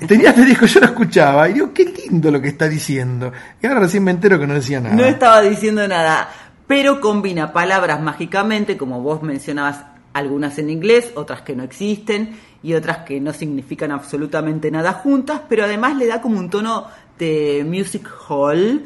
Tenía 0.06 0.30
este 0.30 0.46
disco, 0.46 0.64
yo 0.64 0.80
lo 0.80 0.86
escuchaba 0.86 1.46
y 1.50 1.52
digo, 1.52 1.74
qué 1.74 1.84
lindo 1.84 2.30
lo 2.30 2.40
que 2.40 2.48
está 2.48 2.66
diciendo. 2.66 3.30
Y 3.62 3.66
ahora 3.66 3.80
recién 3.80 4.04
me 4.04 4.10
entero 4.10 4.38
que 4.38 4.46
no 4.46 4.54
decía 4.54 4.80
nada. 4.80 4.94
No 4.94 5.04
estaba 5.04 5.42
diciendo 5.42 5.86
nada, 5.86 6.30
pero 6.66 7.02
combina 7.02 7.52
palabras 7.52 8.00
mágicamente, 8.00 8.78
como 8.78 9.02
vos 9.02 9.22
mencionabas, 9.22 9.84
algunas 10.14 10.58
en 10.58 10.70
inglés, 10.70 11.12
otras 11.14 11.42
que 11.42 11.54
no 11.54 11.62
existen 11.62 12.30
y 12.62 12.74
otras 12.74 12.98
que 12.98 13.20
no 13.20 13.32
significan 13.32 13.90
absolutamente 13.92 14.70
nada 14.70 14.92
juntas, 14.94 15.42
pero 15.48 15.64
además 15.64 15.96
le 15.96 16.06
da 16.06 16.20
como 16.20 16.38
un 16.38 16.50
tono 16.50 16.86
de 17.18 17.64
music 17.66 18.08
hall. 18.28 18.84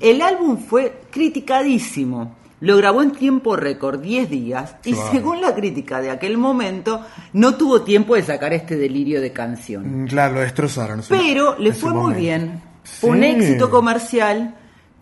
El 0.00 0.22
álbum 0.22 0.58
fue 0.58 1.00
criticadísimo. 1.10 2.34
Lo 2.60 2.76
grabó 2.78 3.02
en 3.02 3.10
tiempo 3.10 3.56
récord, 3.56 4.00
10 4.00 4.30
días, 4.30 4.76
y 4.84 4.92
Claro. 4.94 5.10
según 5.10 5.40
la 5.42 5.54
crítica 5.54 6.00
de 6.00 6.10
aquel 6.10 6.38
momento, 6.38 7.00
no 7.34 7.56
tuvo 7.56 7.82
tiempo 7.82 8.14
de 8.14 8.22
sacar 8.22 8.54
este 8.54 8.76
delirio 8.76 9.20
de 9.20 9.32
canción. 9.32 10.04
Mm, 10.04 10.06
Claro, 10.06 10.34
lo 10.36 10.40
destrozaron. 10.40 11.02
Pero 11.08 11.58
le 11.58 11.72
fue 11.74 11.92
muy 11.92 12.14
bien. 12.14 12.62
Fue 12.84 13.10
un 13.10 13.22
éxito 13.24 13.68
comercial, 13.70 14.54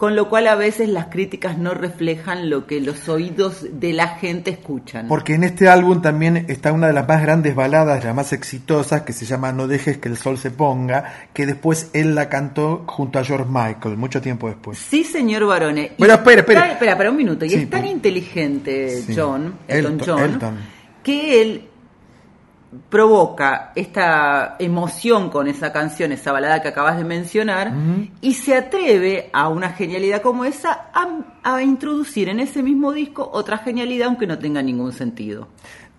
con 0.03 0.17
lo 0.17 0.29
cual 0.29 0.49
a 0.49 0.57
veces 0.57 0.89
las 0.89 1.07
críticas 1.07 1.59
no 1.59 1.75
reflejan 1.75 2.51
lo 2.51 2.67
que 2.67 2.81
los 2.81 3.09
oídos 3.09 3.65
de 3.71 3.93
la 3.93 4.09
gente 4.09 4.51
escuchan. 4.51 5.07
Porque 5.07 5.35
en 5.35 5.45
este 5.45 5.69
álbum 5.69 6.03
también 6.03 6.47
está 6.49 6.73
una 6.73 6.89
de 6.89 6.93
las 6.93 7.07
más 7.07 7.23
grandes 7.23 7.55
baladas, 7.55 8.05
las 8.05 8.13
más 8.13 8.33
exitosas, 8.33 9.03
que 9.03 9.13
se 9.13 9.27
llama 9.27 9.53
No 9.53 9.69
dejes 9.69 9.99
que 9.99 10.09
el 10.09 10.17
sol 10.17 10.39
se 10.39 10.51
ponga, 10.51 11.29
que 11.33 11.47
después 11.47 11.89
él 11.93 12.17
la 12.17 12.29
cantó 12.29 12.83
junto 12.89 13.21
a 13.21 13.25
George 13.25 13.47
Michael, 13.49 13.97
mucho 13.97 14.21
tiempo 14.21 14.49
después. 14.49 14.77
Sí, 14.77 15.05
señor 15.05 15.47
Barone. 15.47 15.93
Bueno, 15.97 16.15
espere, 16.15 16.41
es 16.41 16.47
tan- 16.47 16.57
espere. 16.57 16.73
Espera, 16.73 16.93
espera 16.95 17.11
un 17.13 17.17
minuto. 17.17 17.45
Y 17.45 17.51
Sí, 17.51 17.55
es 17.59 17.71
tan 17.71 17.87
inteligente. 17.87 19.05
John, 19.17 19.55
Elton, 19.69 19.93
Elton- 20.01 20.05
John, 20.05 20.21
Elton. 20.21 20.59
que 21.05 21.43
él 21.43 21.69
provoca 22.89 23.73
esta 23.75 24.57
emoción 24.59 25.31
con 25.31 25.47
esa 25.47 25.73
canción, 25.73 26.13
esa 26.13 26.33
balada 26.33 26.63
que 26.63 26.69
acabas 26.69 26.97
de 26.97 27.05
mencionar, 27.05 27.73
y 28.21 28.35
se 28.35 28.57
atreve 28.57 29.31
a 29.33 29.49
una 29.49 29.71
genialidad 29.71 30.23
como 30.23 30.45
esa 30.45 30.91
a, 30.95 31.09
a 31.43 31.63
introducir 31.63 32.29
en 32.29 32.41
ese 32.41 32.63
mismo 32.63 32.93
disco 32.93 33.29
otra 33.33 33.59
genialidad 33.59 34.09
aunque 34.09 34.27
no 34.27 34.39
tenga 34.39 34.63
ningún 34.63 34.93
sentido. 34.93 35.49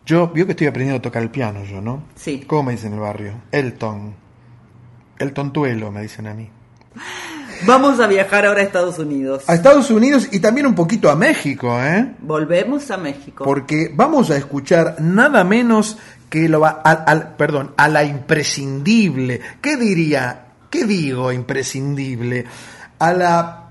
Yo, 0.06 0.28
vio 0.28 0.46
que 0.46 0.52
estoy 0.52 0.68
aprendiendo 0.68 0.98
a 1.00 1.02
tocar 1.02 1.24
el 1.24 1.30
piano 1.30 1.64
yo, 1.64 1.80
¿no? 1.82 2.04
Sí. 2.16 2.44
¿Cómo 2.46 2.64
me 2.64 2.72
dicen 2.74 2.92
en 2.92 2.96
el 2.96 3.00
barrio? 3.00 3.34
Elton. 3.52 4.16
Elton 5.18 5.54
Tuelo, 5.54 5.92
me 5.92 6.02
dicen 6.02 6.28
a 6.28 6.34
mí. 6.34 6.50
Vamos 7.66 8.00
a 8.02 8.08
viajar 8.08 8.46
ahora 8.46 8.62
a 8.62 8.64
Estados 8.64 9.00
Unidos. 9.00 9.44
A 9.48 9.54
Estados 9.54 9.90
Unidos 9.90 10.28
y 10.32 10.40
también 10.40 10.68
un 10.68 10.76
poquito 10.76 11.10
a 11.10 11.16
México, 11.16 11.80
¿eh? 11.82 12.14
Volvemos 12.20 12.92
a 12.92 12.98
México. 12.98 13.46
Porque 13.46 13.90
vamos 13.94 14.32
a 14.32 14.38
escuchar 14.38 14.98
nada 15.00 15.46
menos 15.46 15.98
que 16.34 16.50
lo 16.50 16.62
va 16.62 16.82
al, 16.84 17.04
al- 17.06 17.36
perdón, 17.36 17.74
a 17.78 17.88
la 17.88 18.04
imprescindible. 18.04 19.40
¿Qué 19.62 19.78
diría? 19.78 20.46
¿Qué 20.72 20.84
digo 20.86 21.32
imprescindible? 21.32 22.44
A 22.98 23.14
la 23.14 23.64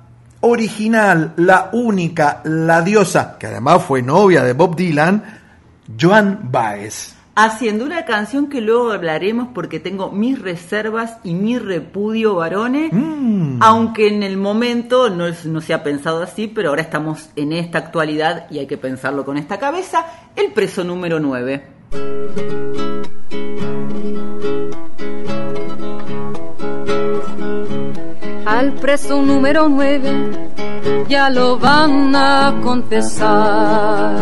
original, 0.43 1.33
la 1.39 1.71
única, 1.73 2.41
la 2.45 2.81
diosa, 2.83 3.37
que 3.37 3.49
además 3.49 3.83
fue 3.83 4.01
novia 4.01 4.45
de 4.45 4.53
Bob 4.53 4.77
Dylan, 4.77 5.25
Joan 6.01 6.39
Baez. 6.53 7.17
haciendo 7.35 7.85
una 7.85 8.05
canción 8.05 8.49
que 8.49 8.61
luego 8.61 8.93
hablaremos 8.93 9.49
porque 9.53 9.81
tengo 9.81 10.13
mis 10.13 10.41
reservas 10.41 11.17
y 11.25 11.35
mi 11.35 11.59
repudio 11.59 12.37
varones, 12.37 12.93
aunque 13.61 14.07
en 14.07 14.23
el 14.23 14.37
momento 14.37 15.11
no, 15.11 15.27
es- 15.27 15.47
no 15.47 15.61
se 15.61 15.75
ha 15.75 15.83
pensado 15.83 16.23
así, 16.23 16.47
pero 16.47 16.69
ahora 16.69 16.83
estamos 16.83 17.31
en 17.35 17.53
esta 17.53 17.79
actualidad 17.79 18.47
y 18.51 18.61
hay 18.61 18.69
que 18.69 18.79
pensarlo 18.79 19.25
con 19.25 19.37
esta 19.37 19.59
cabeza, 19.59 20.07
el 20.37 20.53
preso 20.53 20.85
número 20.85 21.19
9. 21.19 21.82
Al 28.47 28.73
preso 28.81 29.23
número 29.23 29.69
9 29.69 30.53
ya 31.09 31.29
lo 31.31 31.59
van 31.59 32.15
a 32.15 32.55
confesar. 32.63 34.17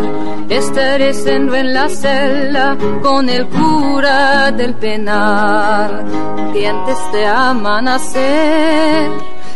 Estaré 0.48 1.14
siendo 1.14 1.54
en 1.54 1.72
la 1.72 1.88
celda 1.88 2.76
con 3.02 3.28
el 3.28 3.46
cura 3.46 4.50
del 4.50 4.74
penal. 4.74 6.04
Que 6.52 6.66
antes 6.66 6.98
de 7.12 7.26
amanecer 7.26 9.10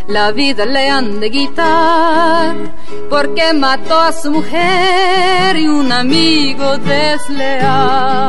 la 0.09 0.33
vida 0.33 0.67
le 0.67 0.89
han 0.91 1.21
de 1.21 1.31
quitar 1.31 2.57
porque 3.09 3.53
mató 3.55 3.99
a 4.01 4.13
su 4.13 4.31
mujer 4.31 5.57
y 5.57 5.67
un 5.67 5.91
amigo 5.93 6.77
desleal. 6.79 8.25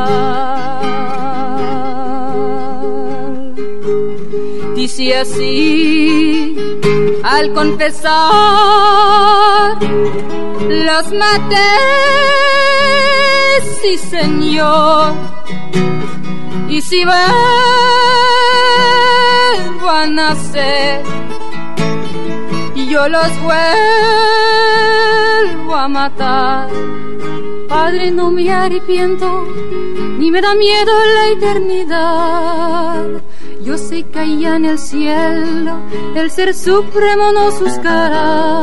Dice 4.74 5.16
así, 5.16 6.56
al 7.24 7.52
confesar, 7.52 8.12
los 10.68 11.12
maté, 11.12 11.72
sí 13.80 13.98
señor, 13.98 15.12
y 16.68 16.80
si 16.80 17.04
vuelvo 17.04 17.18
a 19.88 20.06
nacer, 20.06 21.02
yo 22.96 23.08
los 23.10 23.32
vuelvo 23.42 23.60
a 25.74 25.86
matar. 25.86 26.70
Padre, 27.68 28.10
no 28.10 28.30
me 28.30 28.50
arrepiento, 28.50 29.44
ni 30.18 30.30
me 30.30 30.40
da 30.40 30.54
miedo 30.54 30.92
la 31.16 31.26
eternidad. 31.36 33.04
Yo 33.60 33.76
sé 33.76 34.02
que 34.04 34.18
allá 34.18 34.56
en 34.56 34.64
el 34.64 34.78
cielo 34.78 35.82
el 36.14 36.30
ser 36.30 36.54
supremo 36.54 37.32
nos 37.32 37.60
buscará. 37.60 38.62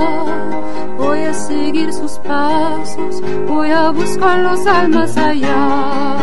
Voy 0.97 1.19
a 1.31 1.34
seguir 1.35 1.93
sus 1.93 2.14
pasos, 2.30 3.22
voy 3.47 3.69
a 3.69 3.91
buscar 3.91 4.39
los 4.39 4.65
almas 4.65 5.15
allá. 5.15 6.18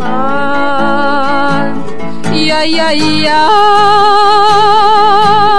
Ay, 0.00 1.74
ay, 2.50 2.78
ay, 2.78 3.26
ay. 3.28 5.53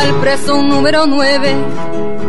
Al 0.00 0.14
preso 0.14 0.62
número 0.62 1.04
9 1.06 1.54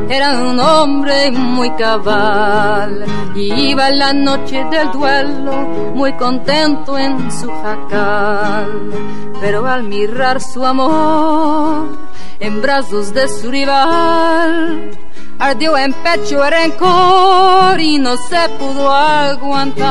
era 0.10 0.42
un 0.42 0.60
hombre 0.60 1.32
muy 1.32 1.72
cabal. 1.78 3.06
Iba 3.34 3.88
en 3.88 3.98
la 3.98 4.12
noche 4.12 4.66
del 4.70 4.92
duelo 4.92 5.54
muy 5.96 6.12
contento 6.18 6.98
en 6.98 7.32
su 7.32 7.50
jacal. 7.50 8.92
Pero 9.40 9.66
al 9.66 9.84
mirar 9.84 10.42
su 10.42 10.66
amor 10.66 11.98
en 12.42 12.62
brazos 12.62 13.14
de 13.14 13.30
su 13.30 13.50
rival, 13.50 14.92
ardió 15.40 15.78
en 15.78 15.94
pecho 15.94 16.44
el 16.44 16.52
rencor 16.52 17.80
y 17.80 17.98
no 18.00 18.18
se 18.18 18.50
pudo 18.60 18.92
aguantar. 18.92 19.88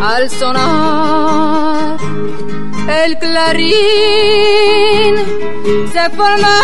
Al 0.00 0.30
sonar 0.30 1.51
el 2.88 3.18
clarín 3.18 3.74
se 5.92 6.10
forma 6.10 6.60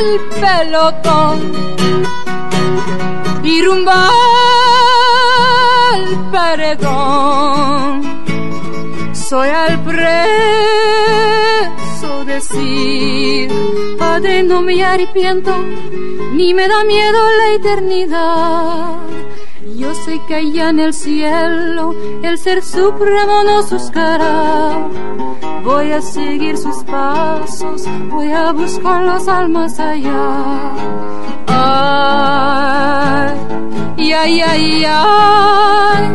el 0.00 0.20
pelotón 0.40 1.38
y 3.44 3.62
rumba 3.62 4.10
paredón. 6.32 8.02
Soy 9.12 9.48
al 9.48 9.78
preso 9.84 10.10
decir, 12.24 13.50
Padre, 13.98 14.42
no 14.42 14.62
me 14.62 14.82
arrepiento, 14.82 15.56
ni 16.32 16.54
me 16.54 16.66
da 16.68 16.84
miedo 16.84 17.18
la 17.38 17.52
eternidad. 17.54 19.09
Sé 19.94 20.20
que 20.26 20.34
allá 20.36 20.70
en 20.70 20.78
el 20.80 20.94
cielo 20.94 21.94
el 22.22 22.38
ser 22.38 22.62
supremo 22.62 23.44
nos 23.44 23.70
buscará. 23.70 24.88
Voy 25.64 25.92
a 25.92 26.00
seguir 26.00 26.56
sus 26.56 26.84
pasos, 26.84 27.84
voy 28.08 28.30
a 28.30 28.52
buscar 28.52 29.02
las 29.04 29.28
almas 29.28 29.78
allá. 29.80 30.72
Ay, 31.48 33.36
ay, 34.12 34.40
ay, 34.40 34.84
ay, 34.86 36.06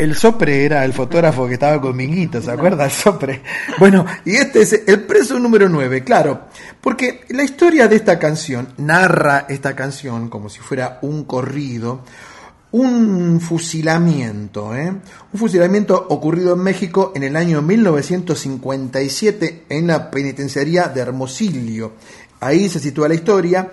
El 0.00 0.16
Sopre 0.16 0.64
era 0.64 0.82
el 0.86 0.94
fotógrafo 0.94 1.46
que 1.46 1.52
estaba 1.52 1.78
con 1.78 1.94
Minguito, 1.94 2.40
¿se 2.40 2.50
acuerda? 2.50 2.86
El 2.86 2.90
Sopre. 2.90 3.42
Bueno, 3.78 4.06
y 4.24 4.36
este 4.36 4.62
es 4.62 4.84
el 4.86 5.02
preso 5.02 5.38
número 5.38 5.68
9, 5.68 6.02
claro, 6.04 6.46
porque 6.80 7.20
la 7.28 7.42
historia 7.42 7.86
de 7.86 7.96
esta 7.96 8.18
canción 8.18 8.72
narra 8.78 9.44
esta 9.50 9.76
canción 9.76 10.30
como 10.30 10.48
si 10.48 10.60
fuera 10.60 11.00
un 11.02 11.24
corrido, 11.24 12.02
un 12.72 13.42
fusilamiento, 13.42 14.74
¿eh? 14.74 14.88
un 14.88 15.38
fusilamiento 15.38 16.06
ocurrido 16.08 16.54
en 16.54 16.60
México 16.60 17.12
en 17.14 17.24
el 17.24 17.36
año 17.36 17.60
1957 17.60 19.66
en 19.68 19.86
la 19.86 20.10
penitenciaría 20.10 20.88
de 20.88 21.00
Hermosillo. 21.02 21.92
Ahí 22.40 22.70
se 22.70 22.80
sitúa 22.80 23.06
la 23.06 23.16
historia 23.16 23.70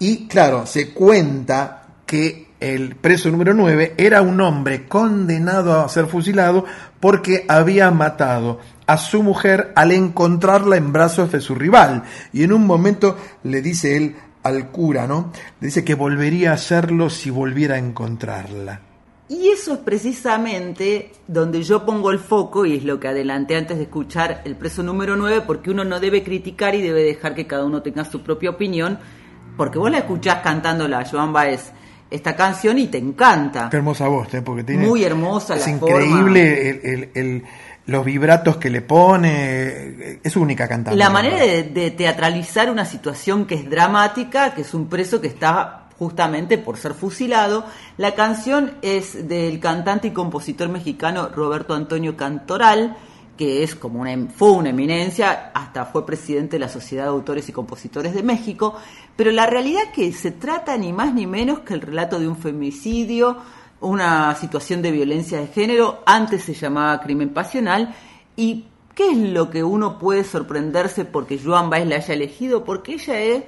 y 0.00 0.26
claro, 0.26 0.66
se 0.66 0.90
cuenta 0.90 1.86
que 2.04 2.47
el 2.60 2.96
preso 2.96 3.30
número 3.30 3.54
9 3.54 3.94
era 3.96 4.22
un 4.22 4.40
hombre 4.40 4.86
condenado 4.86 5.80
a 5.80 5.88
ser 5.88 6.06
fusilado 6.06 6.64
porque 7.00 7.44
había 7.48 7.90
matado 7.90 8.58
a 8.86 8.96
su 8.96 9.22
mujer 9.22 9.72
al 9.76 9.92
encontrarla 9.92 10.76
en 10.76 10.92
brazos 10.92 11.30
de 11.30 11.40
su 11.40 11.54
rival. 11.54 12.04
Y 12.32 12.42
en 12.42 12.52
un 12.52 12.66
momento 12.66 13.16
le 13.44 13.62
dice 13.62 13.96
él 13.96 14.16
al 14.42 14.70
cura, 14.70 15.06
¿no? 15.06 15.32
Le 15.60 15.66
dice 15.66 15.84
que 15.84 15.94
volvería 15.94 16.50
a 16.50 16.54
hacerlo 16.54 17.10
si 17.10 17.30
volviera 17.30 17.76
a 17.76 17.78
encontrarla. 17.78 18.80
Y 19.28 19.48
eso 19.48 19.74
es 19.74 19.80
precisamente 19.80 21.12
donde 21.26 21.62
yo 21.62 21.84
pongo 21.84 22.10
el 22.10 22.18
foco 22.18 22.64
y 22.64 22.76
es 22.76 22.84
lo 22.84 22.98
que 22.98 23.08
adelanté 23.08 23.56
antes 23.56 23.76
de 23.76 23.82
escuchar 23.82 24.40
el 24.46 24.56
preso 24.56 24.82
número 24.82 25.16
9, 25.16 25.42
porque 25.46 25.70
uno 25.70 25.84
no 25.84 26.00
debe 26.00 26.22
criticar 26.22 26.74
y 26.74 26.80
debe 26.80 27.02
dejar 27.02 27.34
que 27.34 27.46
cada 27.46 27.66
uno 27.66 27.82
tenga 27.82 28.06
su 28.06 28.22
propia 28.22 28.48
opinión, 28.48 28.98
porque 29.58 29.78
vos 29.78 29.90
la 29.90 29.98
escuchás 29.98 30.36
cantándola, 30.36 31.04
Joan 31.04 31.34
Baez, 31.34 31.72
esta 32.10 32.34
canción 32.36 32.78
y 32.78 32.86
te 32.88 32.98
encanta. 32.98 33.68
Qué 33.70 33.76
hermosa 33.76 34.08
voz, 34.08 34.32
¿eh? 34.34 34.42
porque 34.42 34.64
tiene... 34.64 34.86
Muy 34.86 35.04
hermosa 35.04 35.56
Es 35.56 35.66
la 35.66 35.72
increíble 35.72 36.70
el- 36.70 36.80
el- 36.84 37.10
el- 37.14 37.44
los 37.86 38.04
vibratos 38.04 38.56
que 38.58 38.68
le 38.68 38.82
pone, 38.82 40.20
es 40.22 40.36
única 40.36 40.68
cantando. 40.68 40.96
La 40.98 41.08
manera 41.10 41.38
de, 41.38 41.64
de 41.64 41.90
teatralizar 41.90 42.70
una 42.70 42.84
situación 42.84 43.46
que 43.46 43.54
es 43.54 43.68
dramática, 43.70 44.54
que 44.54 44.60
es 44.62 44.74
un 44.74 44.88
preso 44.88 45.20
que 45.22 45.28
está 45.28 45.88
justamente 45.98 46.58
por 46.58 46.76
ser 46.76 46.92
fusilado. 46.94 47.64
La 47.96 48.14
canción 48.14 48.72
es 48.82 49.26
del 49.26 49.58
cantante 49.58 50.08
y 50.08 50.10
compositor 50.12 50.68
mexicano 50.68 51.28
Roberto 51.34 51.74
Antonio 51.74 52.16
Cantoral, 52.16 52.96
que 53.38 53.62
es 53.62 53.74
como 53.74 54.00
una, 54.00 54.12
em- 54.12 54.28
fue 54.28 54.50
una 54.50 54.70
eminencia, 54.70 55.50
hasta 55.54 55.86
fue 55.86 56.04
presidente 56.04 56.56
de 56.56 56.60
la 56.60 56.68
Sociedad 56.68 57.04
de 57.04 57.10
Autores 57.10 57.48
y 57.48 57.52
Compositores 57.52 58.12
de 58.14 58.22
México, 58.22 58.76
pero 59.18 59.32
la 59.32 59.46
realidad 59.46 59.82
es 59.86 59.90
que 59.90 60.12
se 60.12 60.30
trata 60.30 60.76
ni 60.76 60.92
más 60.92 61.12
ni 61.12 61.26
menos 61.26 61.58
que 61.58 61.74
el 61.74 61.80
relato 61.80 62.20
de 62.20 62.28
un 62.28 62.36
femicidio, 62.36 63.36
una 63.80 64.32
situación 64.36 64.80
de 64.80 64.92
violencia 64.92 65.40
de 65.40 65.48
género, 65.48 66.04
antes 66.06 66.44
se 66.44 66.54
llamaba 66.54 67.00
crimen 67.00 67.30
pasional, 67.30 67.96
y 68.36 68.66
¿qué 68.94 69.10
es 69.10 69.18
lo 69.18 69.50
que 69.50 69.64
uno 69.64 69.98
puede 69.98 70.22
sorprenderse 70.22 71.04
porque 71.04 71.40
Joan 71.44 71.68
Baez 71.68 71.88
la 71.88 71.96
haya 71.96 72.14
elegido? 72.14 72.62
Porque 72.62 72.92
ella 72.92 73.18
es, 73.18 73.42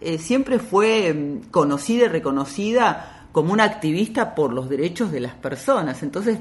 eh, 0.00 0.18
siempre 0.18 0.60
fue 0.60 1.12
mm, 1.12 1.50
conocida 1.50 2.04
y 2.04 2.08
reconocida 2.08 3.26
como 3.32 3.52
una 3.52 3.64
activista 3.64 4.32
por 4.32 4.52
los 4.52 4.68
derechos 4.68 5.10
de 5.10 5.18
las 5.18 5.34
personas, 5.34 6.04
entonces 6.04 6.38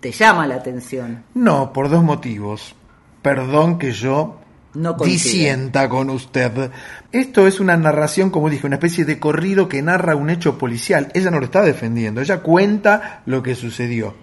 te 0.00 0.10
llama 0.10 0.48
la 0.48 0.56
atención. 0.56 1.22
No, 1.34 1.72
por 1.72 1.88
dos 1.88 2.02
motivos. 2.02 2.74
Perdón 3.22 3.78
que 3.78 3.92
yo 3.92 4.40
No 4.74 4.96
coincide. 4.96 5.32
disienta 5.32 5.88
con 5.88 6.10
usted. 6.10 6.70
Esto 7.12 7.46
es 7.46 7.60
una 7.60 7.76
narración, 7.76 8.30
como 8.30 8.50
dije, 8.50 8.66
una 8.66 8.76
especie 8.76 9.04
de 9.04 9.18
corrido 9.18 9.68
que 9.68 9.82
narra 9.82 10.16
un 10.16 10.30
hecho 10.30 10.58
policial. 10.58 11.10
Ella 11.14 11.30
no 11.30 11.38
lo 11.38 11.46
está 11.46 11.62
defendiendo, 11.62 12.20
ella 12.20 12.40
cuenta 12.40 13.22
lo 13.26 13.42
que 13.42 13.54
sucedió. 13.54 14.14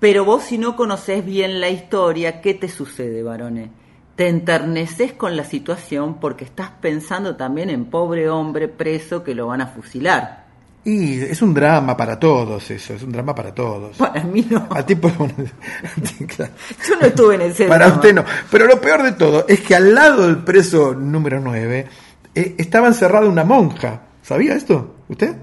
Pero 0.00 0.24
vos 0.24 0.42
si 0.42 0.58
no 0.58 0.74
conoces 0.74 1.24
bien 1.24 1.60
la 1.60 1.68
historia, 1.68 2.40
¿qué 2.40 2.54
te 2.54 2.68
sucede, 2.68 3.22
varones? 3.22 3.70
Te 4.16 4.28
enterneces 4.28 5.12
con 5.12 5.36
la 5.36 5.44
situación 5.44 6.18
porque 6.18 6.44
estás 6.44 6.70
pensando 6.80 7.36
también 7.36 7.70
en 7.70 7.84
pobre 7.84 8.28
hombre 8.28 8.66
preso 8.66 9.22
que 9.22 9.34
lo 9.36 9.46
van 9.46 9.60
a 9.60 9.68
fusilar. 9.68 10.41
Y 10.84 11.20
es 11.20 11.40
un 11.42 11.54
drama 11.54 11.96
para 11.96 12.18
todos 12.18 12.68
eso, 12.70 12.94
es 12.94 13.02
un 13.04 13.12
drama 13.12 13.34
para 13.34 13.54
todos. 13.54 13.96
Para 13.96 14.24
mí 14.24 14.44
no. 14.50 14.66
A 14.70 14.84
ti, 14.84 14.96
por- 14.96 15.12
Yo 15.16 16.96
no 17.00 17.06
estuve 17.06 17.36
en 17.36 17.42
ese 17.42 17.66
Para 17.68 17.84
drama. 17.86 17.94
usted 18.00 18.14
no. 18.14 18.24
Pero 18.50 18.66
lo 18.66 18.80
peor 18.80 19.02
de 19.04 19.12
todo 19.12 19.44
es 19.48 19.60
que 19.60 19.76
al 19.76 19.94
lado 19.94 20.26
del 20.26 20.38
preso 20.38 20.92
número 20.94 21.40
9 21.40 21.86
eh, 22.34 22.54
estaba 22.58 22.88
encerrada 22.88 23.28
una 23.28 23.44
monja. 23.44 24.00
¿Sabía 24.22 24.54
esto? 24.54 24.96
¿Usted? 25.08 25.36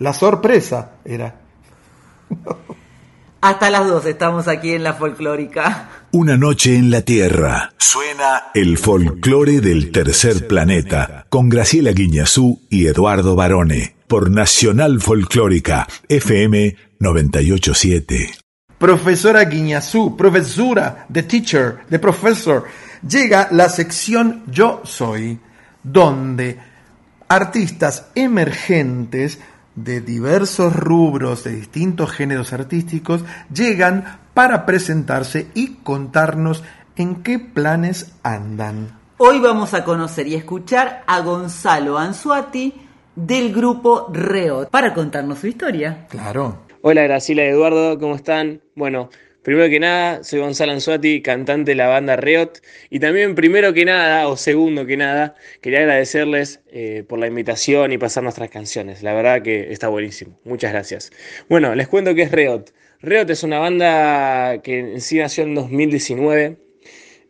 La 0.00 0.12
sorpresa 0.12 0.92
era. 1.04 1.34
Hasta 3.42 3.70
las 3.70 3.88
dos 3.88 4.06
estamos 4.06 4.46
aquí 4.46 4.70
en 4.70 4.84
la 4.84 4.92
folclórica. 4.94 5.88
Una 6.12 6.36
noche 6.36 6.76
en 6.76 6.92
la 6.92 7.02
Tierra. 7.02 7.72
Suena 7.76 8.44
el 8.54 8.78
folclore 8.78 9.60
del 9.60 9.90
tercer 9.90 10.46
planeta 10.46 11.26
con 11.28 11.48
Graciela 11.48 11.90
Guiñazú 11.90 12.60
y 12.70 12.86
Eduardo 12.86 13.34
Barone 13.34 13.96
por 14.06 14.30
Nacional 14.30 15.00
Folclórica 15.00 15.88
FM 16.08 16.76
987. 17.00 18.30
Profesora 18.78 19.44
Guiñazú, 19.44 20.16
profesora, 20.16 21.06
de 21.08 21.24
teacher, 21.24 21.78
de 21.90 21.98
professor. 21.98 22.66
Llega 23.04 23.48
la 23.50 23.68
sección 23.68 24.44
Yo 24.46 24.82
Soy, 24.84 25.40
donde 25.82 26.60
artistas 27.26 28.06
emergentes 28.14 29.40
de 29.74 30.00
diversos 30.00 30.74
rubros, 30.74 31.44
de 31.44 31.52
distintos 31.52 32.10
géneros 32.10 32.52
artísticos, 32.52 33.24
llegan 33.52 34.18
para 34.34 34.66
presentarse 34.66 35.48
y 35.54 35.74
contarnos 35.76 36.62
en 36.96 37.22
qué 37.22 37.38
planes 37.38 38.12
andan. 38.22 38.98
Hoy 39.18 39.38
vamos 39.38 39.72
a 39.74 39.84
conocer 39.84 40.26
y 40.26 40.34
escuchar 40.34 41.04
a 41.06 41.20
Gonzalo 41.20 41.98
Anzuati 41.98 42.74
del 43.14 43.52
grupo 43.54 44.08
Reot 44.12 44.70
para 44.70 44.92
contarnos 44.92 45.38
su 45.38 45.46
historia. 45.46 46.06
Claro. 46.08 46.62
Hola 46.82 47.02
Graciela 47.02 47.44
y 47.44 47.48
Eduardo, 47.48 47.98
¿cómo 47.98 48.16
están? 48.16 48.60
Bueno, 48.74 49.10
primero 49.42 49.68
que 49.68 49.80
nada, 49.80 50.24
soy 50.24 50.40
Gonzalo 50.40 50.72
Anzuati, 50.72 51.22
cantante 51.22 51.72
de 51.72 51.74
la 51.76 51.88
banda 51.88 52.16
Reot. 52.16 52.62
Y 52.90 53.00
también, 53.00 53.34
primero 53.34 53.72
que 53.72 53.84
nada, 53.84 54.28
o 54.28 54.36
segundo 54.36 54.86
que 54.86 54.96
nada, 54.96 55.34
quería 55.60 55.80
agradecerles 55.80 56.60
eh, 56.70 57.04
por 57.06 57.18
la 57.18 57.26
invitación 57.26 57.92
y 57.92 57.98
pasar 57.98 58.22
nuestras 58.22 58.50
canciones. 58.50 59.02
La 59.02 59.14
verdad 59.14 59.42
que 59.42 59.72
está 59.72 59.88
buenísimo. 59.88 60.38
Muchas 60.44 60.72
gracias. 60.72 61.10
Bueno, 61.48 61.74
les 61.74 61.88
cuento 61.88 62.14
qué 62.14 62.22
es 62.22 62.30
Reot. 62.30 62.72
Reot 63.00 63.28
es 63.30 63.42
una 63.42 63.58
banda 63.58 64.62
que 64.62 64.78
en 64.78 65.00
sí 65.00 65.18
nació 65.18 65.42
en 65.44 65.56
2019, 65.56 66.56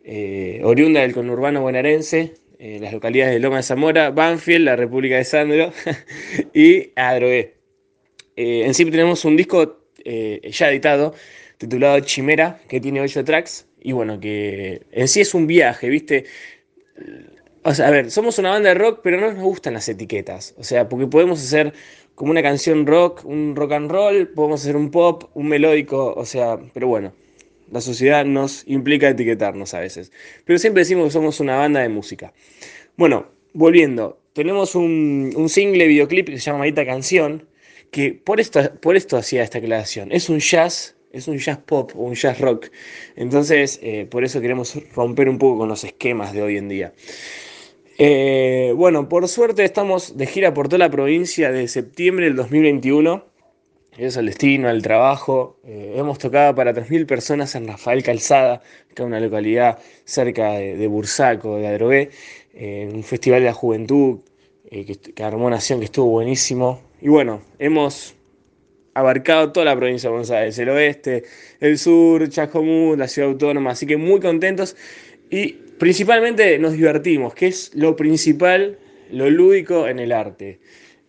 eh, 0.03 0.61
oriunda 0.63 1.01
del 1.01 1.13
conurbano 1.13 1.61
bonaerense, 1.61 2.35
eh, 2.59 2.77
las 2.79 2.93
localidades 2.93 3.33
de 3.33 3.39
Loma 3.39 3.57
de 3.57 3.63
Zamora, 3.63 4.11
Banfield, 4.11 4.65
la 4.65 4.75
República 4.75 5.15
de 5.15 5.23
Sandro 5.23 5.73
y 6.53 6.91
Adrogué. 6.95 7.55
Eh, 8.35 8.63
en 8.65 8.73
sí 8.75 8.85
tenemos 8.85 9.25
un 9.25 9.35
disco 9.35 9.79
ya 10.05 10.69
editado 10.69 11.15
titulado 11.57 11.99
Chimera, 12.01 12.59
que 12.67 12.79
tiene 12.79 13.01
8 13.01 13.23
tracks. 13.23 13.67
Y 13.81 13.91
bueno, 13.91 14.19
que 14.19 14.83
en 14.91 15.07
sí 15.07 15.21
es 15.21 15.33
un 15.33 15.47
viaje, 15.47 15.89
¿viste? 15.89 16.25
O 17.63 17.73
sea, 17.73 17.87
a 17.87 17.91
ver, 17.91 18.11
somos 18.11 18.39
una 18.39 18.51
banda 18.51 18.69
de 18.69 18.75
rock, 18.75 19.01
pero 19.03 19.19
no 19.19 19.31
nos 19.31 19.41
gustan 19.41 19.73
las 19.73 19.87
etiquetas. 19.89 20.53
O 20.57 20.63
sea, 20.63 20.89
porque 20.89 21.07
podemos 21.07 21.41
hacer 21.41 21.73
como 22.15 22.31
una 22.31 22.43
canción 22.43 22.85
rock, 22.85 23.25
un 23.25 23.55
rock 23.55 23.71
and 23.73 23.91
roll, 23.91 24.27
podemos 24.29 24.61
hacer 24.61 24.75
un 24.75 24.91
pop, 24.91 25.29
un 25.33 25.47
melódico, 25.47 26.13
o 26.13 26.25
sea, 26.25 26.59
pero 26.73 26.87
bueno, 26.87 27.13
la 27.71 27.81
sociedad 27.81 28.25
nos 28.25 28.67
implica 28.67 29.09
etiquetarnos 29.09 29.73
a 29.73 29.79
veces. 29.79 30.11
Pero 30.45 30.59
siempre 30.59 30.81
decimos 30.81 31.05
que 31.05 31.11
somos 31.11 31.39
una 31.39 31.57
banda 31.57 31.81
de 31.81 31.89
música. 31.89 32.33
Bueno, 32.97 33.27
volviendo, 33.53 34.19
tenemos 34.33 34.75
un, 34.75 35.33
un 35.35 35.49
single 35.49 35.87
videoclip 35.87 36.27
que 36.27 36.37
se 36.37 36.45
llama 36.45 36.59
Maldita 36.59 36.85
Canción, 36.85 37.47
que 37.91 38.13
por 38.13 38.39
esto, 38.39 38.73
por 38.81 38.95
esto 38.95 39.17
hacía 39.17 39.43
esta 39.43 39.59
aclaración. 39.59 40.11
Es 40.11 40.29
un 40.29 40.39
jazz, 40.39 40.95
es 41.13 41.27
un 41.27 41.37
jazz 41.37 41.59
pop 41.59 41.91
o 41.95 41.99
un 42.01 42.15
jazz 42.15 42.39
rock. 42.41 42.69
Entonces, 43.15 43.79
eh, 43.81 44.05
por 44.09 44.25
eso 44.25 44.41
queremos 44.41 44.77
romper 44.93 45.29
un 45.29 45.37
poco 45.37 45.59
con 45.59 45.69
los 45.69 45.83
esquemas 45.83 46.33
de 46.33 46.41
hoy 46.41 46.57
en 46.57 46.67
día. 46.67 46.93
Eh, 47.99 48.73
bueno, 48.75 49.07
por 49.07 49.27
suerte 49.27 49.63
estamos 49.63 50.17
de 50.17 50.25
gira 50.25 50.53
por 50.53 50.67
toda 50.67 50.79
la 50.79 50.89
provincia 50.89 51.51
de 51.51 51.67
septiembre 51.67 52.25
del 52.25 52.35
2021. 52.35 53.23
Es 53.95 54.17
el 54.17 54.25
destino, 54.25 54.71
el 54.71 54.81
trabajo. 54.81 55.59
Eh, 55.63 55.93
hemos 55.95 56.17
tocado 56.17 56.55
para 56.55 56.73
3.000 56.73 57.05
personas 57.05 57.53
en 57.53 57.67
Rafael 57.67 58.01
Calzada, 58.01 58.63
que 58.95 59.03
es 59.03 59.07
una 59.07 59.19
localidad 59.19 59.77
cerca 60.05 60.53
de, 60.53 60.87
Bursaco, 60.87 61.57
de 61.57 61.67
Adrogué, 61.67 62.09
en 62.55 62.95
un 62.95 63.03
festival 63.03 63.41
de 63.41 63.45
la 63.45 63.53
juventud 63.53 64.21
que, 64.67 64.97
que 65.13 65.23
armó 65.23 65.47
Nación, 65.51 65.77
que 65.77 65.85
estuvo 65.85 66.07
buenísimo. 66.07 66.81
Y 67.01 67.09
bueno, 67.09 67.43
hemos 67.59 68.15
abarcado 68.93 69.51
toda 69.51 69.65
la 69.65 69.75
provincia 69.75 70.07
de 70.07 70.11
Buenos 70.11 70.31
Aires, 70.31 70.57
el 70.59 70.69
oeste, 70.69 71.23
el 71.59 71.77
sur, 71.77 72.29
Chascomún, 72.29 72.99
la 72.99 73.07
ciudad 73.07 73.31
autónoma, 73.31 73.71
así 73.71 73.85
que 73.85 73.97
muy 73.97 74.19
contentos 74.19 74.75
y 75.29 75.53
principalmente 75.79 76.59
nos 76.59 76.73
divertimos, 76.73 77.33
que 77.33 77.47
es 77.47 77.71
lo 77.73 77.95
principal, 77.95 78.77
lo 79.11 79.29
lúdico 79.29 79.87
en 79.87 79.99
el 79.99 80.11
arte. 80.11 80.59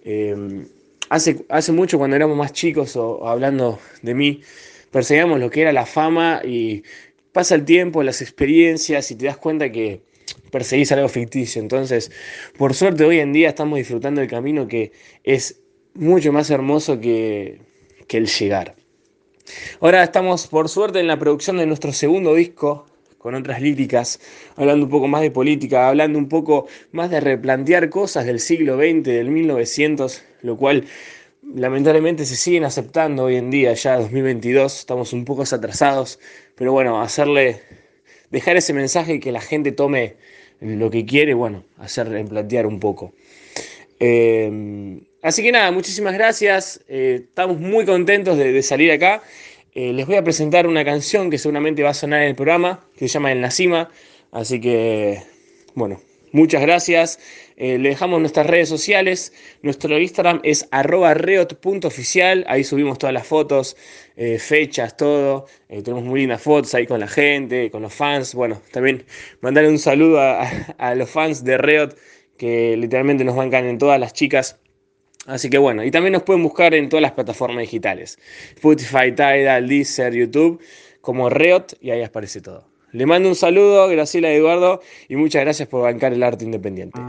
Eh, 0.05 0.65
hace, 1.09 1.45
hace 1.49 1.73
mucho 1.73 1.99
cuando 1.99 2.17
éramos 2.17 2.37
más 2.37 2.53
chicos 2.53 2.97
o 2.97 3.29
hablando 3.29 3.79
de 4.03 4.15
mí, 4.15 4.41
perseguíamos 4.91 5.41
lo 5.41 5.51
que 5.51 5.63
era 5.63 5.73
la 5.73 5.87
fama 5.87 6.41
y 6.45 6.83
pasa 7.33 7.55
el 7.55 7.65
tiempo, 7.65 8.03
las 8.03 8.23
experiencias 8.23 9.11
y 9.11 9.17
te 9.17 9.27
das 9.27 9.37
cuenta 9.37 9.71
que 9.71 10.03
perseguís 10.51 10.93
algo 10.93 11.09
ficticio. 11.09 11.61
Entonces, 11.61 12.11
por 12.57 12.75
suerte 12.75 13.05
hoy 13.05 13.19
en 13.19 13.33
día 13.33 13.49
estamos 13.49 13.77
disfrutando 13.77 14.21
del 14.21 14.31
camino 14.31 14.69
que 14.69 14.93
es 15.25 15.61
mucho 15.95 16.33
más 16.33 16.51
hermoso 16.51 17.01
que, 17.01 17.61
que 18.07 18.17
el 18.19 18.27
llegar. 18.27 18.75
Ahora 19.81 20.03
estamos 20.03 20.47
por 20.47 20.69
suerte 20.69 21.01
en 21.01 21.07
la 21.07 21.19
producción 21.19 21.59
de 21.59 21.67
nuestro 21.67 21.93
segundo 21.93 22.35
disco 22.35 22.87
con 23.19 23.35
otras 23.35 23.63
líricas, 23.63 24.21
hablando 24.55 24.85
un 24.85 24.91
poco 24.91 25.09
más 25.09 25.23
de 25.23 25.31
política, 25.31 25.89
hablando 25.89 26.19
un 26.19 26.29
poco 26.29 26.67
más 26.93 27.11
de 27.11 27.21
replantear 27.21 27.89
cosas 27.89 28.27
del 28.27 28.39
siglo 28.39 28.77
XX, 28.77 29.03
del 29.03 29.31
1900, 29.31 30.23
lo 30.43 30.59
cual 30.59 30.85
lamentablemente 31.55 32.27
se 32.27 32.37
siguen 32.37 32.65
aceptando 32.65 33.25
hoy 33.25 33.37
en 33.37 33.51
día, 33.51 33.73
ya 33.73 33.99
2022, 33.99 34.79
estamos 34.81 35.15
un 35.15 35.25
poco 35.25 35.43
atrasados, 35.43 36.19
pero 36.55 36.73
bueno, 36.73 37.01
hacerle, 37.01 37.63
dejar 38.31 38.59
ese 38.59 38.75
mensaje 38.75 39.15
y 39.15 39.21
que 39.21 39.33
la 39.33 39.41
gente 39.41 39.73
tome 39.73 40.17
lo 40.61 40.91
que 40.91 41.07
quiere, 41.07 41.33
bueno, 41.33 41.65
hacer 41.79 42.11
replantear 42.11 42.67
un 42.67 42.79
poco. 42.79 43.15
Eh, 44.01 45.01
así 45.25 45.43
que 45.43 45.51
nada, 45.53 45.71
muchísimas 45.73 46.15
gracias, 46.15 46.81
eh, 46.89 47.23
estamos 47.29 47.59
muy 47.59 47.85
contentos 47.85 48.39
de, 48.39 48.63
salir 48.63 48.93
acá. 48.93 49.23
Eh, 49.75 49.93
les 49.93 50.07
voy 50.07 50.17
a 50.17 50.23
presentar 50.25 50.67
una 50.69 50.85
canción 50.85 51.31
que 51.31 51.39
seguramente 51.39 51.83
va 51.83 51.91
a 51.91 51.95
sonar 51.95 52.23
en 52.23 52.29
el 52.29 52.35
programa, 52.37 52.87
que 52.97 53.09
se 53.09 53.15
llama 53.15 53.33
En 53.33 53.41
la 53.41 53.51
Cima. 53.51 53.91
Así 54.31 54.61
que, 54.61 55.21
bueno, 55.75 56.01
muchas 56.33 56.63
gracias. 56.63 57.19
Eh, 57.57 57.79
le 57.79 57.89
dejamos 57.91 58.21
nuestras 58.21 58.47
redes 58.47 58.69
sociales. 58.69 59.33
Nuestro 59.63 59.99
Instagram 59.99 60.41
es 60.45 60.69
arroba 60.71 61.15
reot.oficial. 61.15 62.45
Ahí 62.49 62.63
subimos 62.65 62.99
todas 62.99 63.13
las 63.15 63.27
fotos, 63.27 63.77
fechas, 64.39 64.97
todo. 64.97 65.47
Tenemos 65.69 66.05
muy 66.05 66.21
lindas 66.21 66.43
fotos 66.43 66.73
ahí 66.75 66.87
con 66.87 67.01
la 67.01 67.09
gente, 67.09 67.71
con 67.71 67.83
los 67.83 67.95
fans. 67.95 68.35
Bueno, 68.35 68.61
también 68.73 69.05
mandarle 69.41 69.71
un 69.71 69.79
saludo 69.81 70.21
a, 70.21 70.43
a- 70.43 70.75
a 70.79 70.95
los 70.95 71.11
fans 71.11 71.43
de 71.45 71.59
Reot, 71.59 71.97
que 72.39 72.77
literalmente 72.77 73.25
nos 73.25 73.35
bancan 73.37 73.65
en 73.67 73.79
todas 73.79 73.99
las 73.99 74.13
chicas. 74.13 74.59
Así 75.27 75.49
que 75.49 75.57
bueno, 75.57 75.83
y 75.83 75.91
también 75.91 76.13
nos 76.13 76.23
pueden 76.23 76.43
buscar 76.43 76.75
en 76.75 76.89
todas 76.89 77.03
las 77.03 77.13
plataformas 77.13 77.63
digitales. 77.63 78.19
Spotify, 78.57 79.13
Tidal, 79.13 79.69
Deezer, 79.69 80.13
YouTube, 80.13 80.61
como 81.01 81.31
Reot, 81.31 81.79
y 81.81 81.91
ahí 81.91 82.03
aparece 82.03 82.41
todo. 82.41 82.69
Le 82.93 83.07
mando 83.07 83.29
un 83.29 83.35
saludo, 83.35 83.89
Graciela 83.89 84.31
Eduardo, 84.31 84.81
y 85.09 85.17
muchas 85.17 85.43
gracias 85.43 85.69
por 85.69 85.83
bancar 85.83 86.13
el 86.13 86.23
arte 86.23 86.45
independiente. 86.45 87.01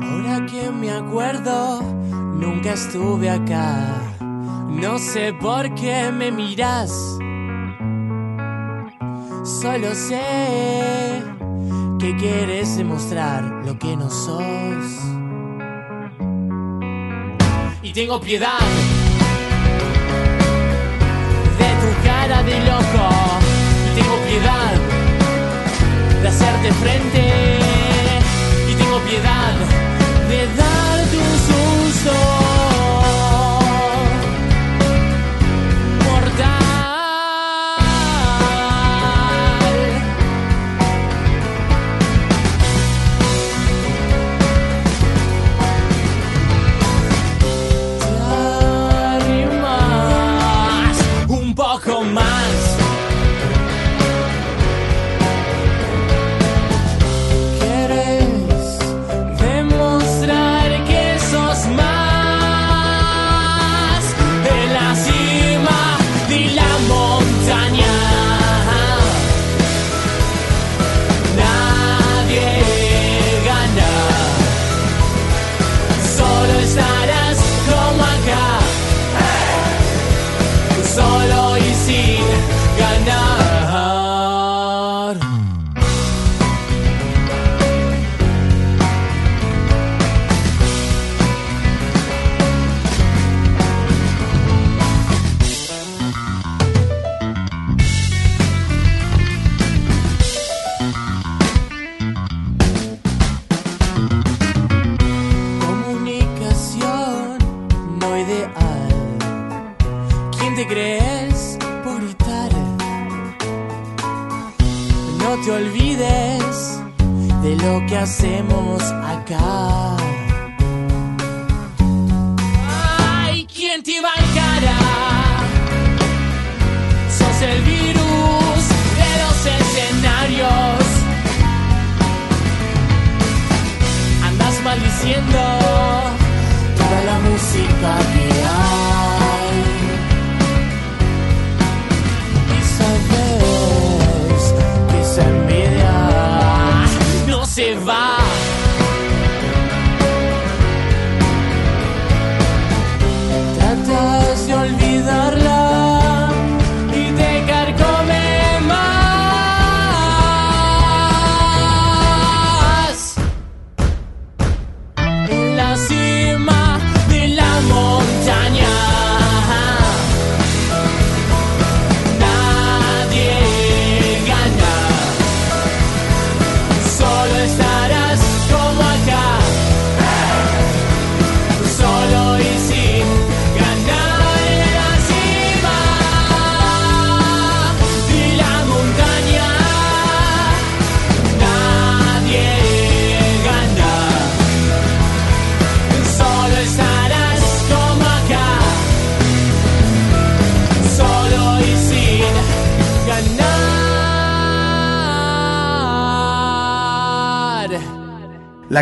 Ahora 0.00 0.46
que 0.50 0.70
me 0.70 0.90
acuerdo, 0.92 1.82
nunca 1.82 2.72
estuve 2.72 3.28
acá. 3.28 4.16
No 4.20 4.98
sé 4.98 5.32
por 5.40 5.74
qué 5.74 6.10
me 6.12 6.30
miras. 6.30 7.18
Solo 9.46 9.94
sé 9.94 11.22
que 12.00 12.16
quieres 12.16 12.76
demostrar 12.76 13.44
lo 13.64 13.78
que 13.78 13.96
no 13.96 14.10
sos. 14.10 14.42
Y 17.80 17.92
tengo 17.92 18.20
piedad 18.20 18.58
de 21.58 21.68
tu 21.80 22.02
cara 22.04 22.42
de 22.42 22.58
loco. 22.64 23.08
Y 23.86 24.00
tengo 24.00 24.16
piedad 24.26 24.74
de 26.22 26.28
hacerte 26.28 26.72
frente. 26.72 27.58
Y 28.68 28.74
tengo 28.74 28.98
piedad 29.08 29.55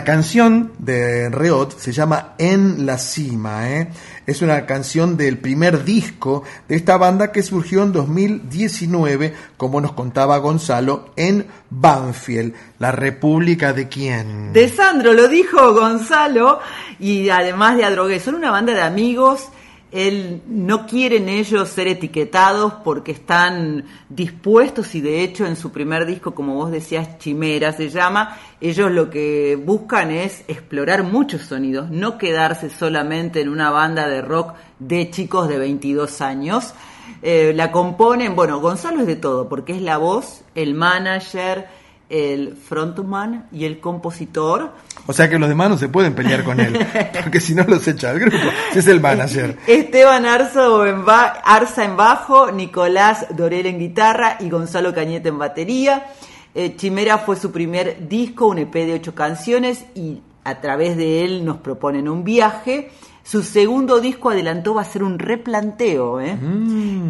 La 0.05 0.13
canción 0.13 0.73
de 0.77 1.31
Reot 1.31 1.79
se 1.79 1.91
llama 1.91 2.35
En 2.37 2.85
la 2.85 2.99
cima. 2.99 3.71
¿eh? 3.71 3.89
Es 4.27 4.43
una 4.43 4.67
canción 4.67 5.17
del 5.17 5.39
primer 5.39 5.83
disco 5.83 6.43
de 6.69 6.77
esta 6.77 6.99
banda 6.99 7.33
que 7.33 7.43
surgió 7.43 7.83
en 7.83 7.93
2019, 7.93 9.35
como 9.57 9.81
nos 9.81 9.93
contaba 9.93 10.37
Gonzalo, 10.37 11.15
en 11.17 11.47
Banfield, 11.71 12.53
la 12.79 12.93
República 12.93 13.73
de 13.73 13.89
quién. 13.89 14.53
De 14.53 14.69
Sandro, 14.69 15.15
lo 15.15 15.27
dijo 15.27 15.73
Gonzalo, 15.73 16.61
y 17.01 17.31
además 17.31 17.79
de 17.79 17.87
Adrogué, 17.87 18.21
son 18.21 18.35
una 18.35 18.51
banda 18.51 18.75
de 18.75 18.83
amigos. 18.83 19.49
Él 19.95 20.43
no 20.49 20.89
quieren 20.89 21.29
ellos 21.29 21.69
ser 21.69 21.87
etiquetados 21.87 22.73
porque 22.83 23.13
están 23.13 23.85
dispuestos 24.09 24.93
y 24.97 25.01
de 25.01 25.23
hecho 25.23 25.47
en 25.47 25.55
su 25.55 25.71
primer 25.71 26.05
disco, 26.05 26.35
como 26.35 26.57
vos 26.57 26.73
decías, 26.73 27.17
Chimera 27.19 27.71
se 27.71 27.91
llama, 27.91 28.37
ellos 28.61 28.91
lo 28.91 29.09
que 29.09 29.55
buscan 29.55 30.11
es 30.11 30.43
explorar 30.49 31.05
muchos 31.05 31.43
sonidos, 31.43 31.91
no 31.91 32.19
quedarse 32.19 32.71
solamente 32.71 33.41
en 33.41 33.49
una 33.49 33.71
banda 33.71 34.09
de 34.09 34.21
rock 34.21 34.55
de 34.81 35.11
chicos 35.13 35.49
de 35.49 35.59
22 35.59 36.21
años. 36.23 36.75
Eh, 37.23 37.53
la 37.55 37.71
componen, 37.71 38.35
bueno, 38.35 38.59
Gonzalo 38.59 39.03
es 39.03 39.07
de 39.07 39.15
todo, 39.15 39.49
porque 39.49 39.75
es 39.77 39.81
la 39.81 39.99
voz, 39.99 40.43
el 40.57 40.75
manager, 40.75 41.69
el 42.09 42.57
frontman 42.57 43.47
y 43.53 43.65
el 43.65 43.79
compositor. 43.79 44.73
O 45.07 45.13
sea 45.13 45.29
que 45.29 45.39
los 45.39 45.49
demás 45.49 45.69
no 45.69 45.77
se 45.79 45.89
pueden 45.89 46.15
pelear 46.15 46.45
con 46.45 46.61
él, 46.61 46.79
porque 47.23 47.41
si 47.41 47.55
no 47.55 47.63
los 47.65 47.87
echa 47.89 48.13
del 48.13 48.21
grupo. 48.21 48.39
Si 48.73 48.79
es 48.79 48.87
el 48.87 49.01
manager. 49.01 49.59
Esteban 49.67 50.25
Arzo 50.27 50.87
en 50.87 51.05
ba- 51.05 51.41
Arza 51.45 51.85
en 51.85 51.97
bajo, 51.97 52.51
Nicolás 52.51 53.27
Dorel 53.31 53.67
en 53.67 53.79
guitarra 53.79 54.39
y 54.41 54.49
Gonzalo 54.49 54.95
Cañete 54.95 55.29
en 55.29 55.39
batería. 55.39 56.07
Eh, 56.55 56.75
Chimera 56.77 57.19
fue 57.19 57.37
su 57.37 57.51
primer 57.53 58.09
disco, 58.09 58.47
un 58.47 58.59
EP 58.59 58.73
de 58.73 58.95
ocho 58.95 59.15
canciones 59.15 59.85
y 59.95 60.23
a 60.45 60.61
través 60.61 60.97
de 60.97 61.25
él 61.25 61.45
nos 61.45 61.57
proponen 61.59 62.09
un 62.09 62.23
viaje. 62.25 62.91
Su 63.25 63.43
segundo 63.43 64.01
disco 64.01 64.31
adelantó 64.31 64.75
va 64.75 64.83
a 64.83 64.85
ser 64.85 65.03
un 65.03 65.19
replanteo. 65.19 66.21
¿eh? 66.21 66.37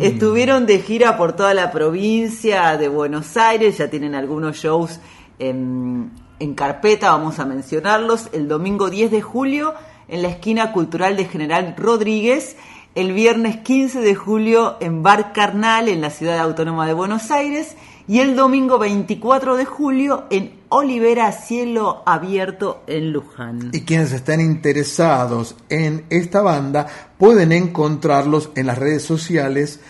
Estuvieron 0.01 0.65
de 0.67 0.79
gira 0.79 1.17
por 1.17 1.35
toda 1.35 1.55
la 1.55 1.71
provincia 1.73 2.77
de 2.77 2.89
Buenos 2.89 3.37
Aires, 3.37 3.79
ya 3.79 3.89
tienen 3.89 4.15
algunos 4.15 4.57
shows 4.57 5.01
en, 5.39 6.11
en 6.41 6.55
carpeta, 6.55 7.11
vamos 7.11 7.39
a 7.39 7.45
mencionarlos. 7.45 8.29
El 8.33 8.49
domingo 8.49 8.91
10 8.91 9.11
de 9.11 9.23
julio 9.23 9.75
en 10.09 10.23
la 10.23 10.29
esquina 10.29 10.73
cultural 10.73 11.17
de 11.17 11.25
General 11.27 11.75
Rodríguez. 11.77 12.57
El 12.95 13.13
viernes 13.13 13.57
15 13.59 14.01
de 14.01 14.15
julio 14.15 14.77
en 14.81 15.03
Bar 15.03 15.33
Carnal 15.33 15.89
en 15.89 16.01
la 16.01 16.11
ciudad 16.11 16.39
autónoma 16.39 16.87
de 16.87 16.93
Buenos 16.93 17.31
Aires. 17.31 17.77
Y 18.07 18.21
el 18.21 18.37
domingo 18.37 18.79
24 18.79 19.57
de 19.57 19.65
julio 19.65 20.25
en 20.31 20.53
Olivera 20.69 21.33
Cielo 21.33 22.03
Abierto 22.05 22.83
en 22.87 23.13
Luján. 23.13 23.71
Y 23.73 23.83
quienes 23.83 24.13
estén 24.13 24.41
interesados 24.41 25.57
en 25.71 26.05
esta 26.11 26.43
banda 26.43 26.87
pueden 27.17 27.53
encontrarlos 27.53 28.51
en 28.57 28.67
las 28.67 28.79
redes 28.79 29.05
sociales 29.05 29.81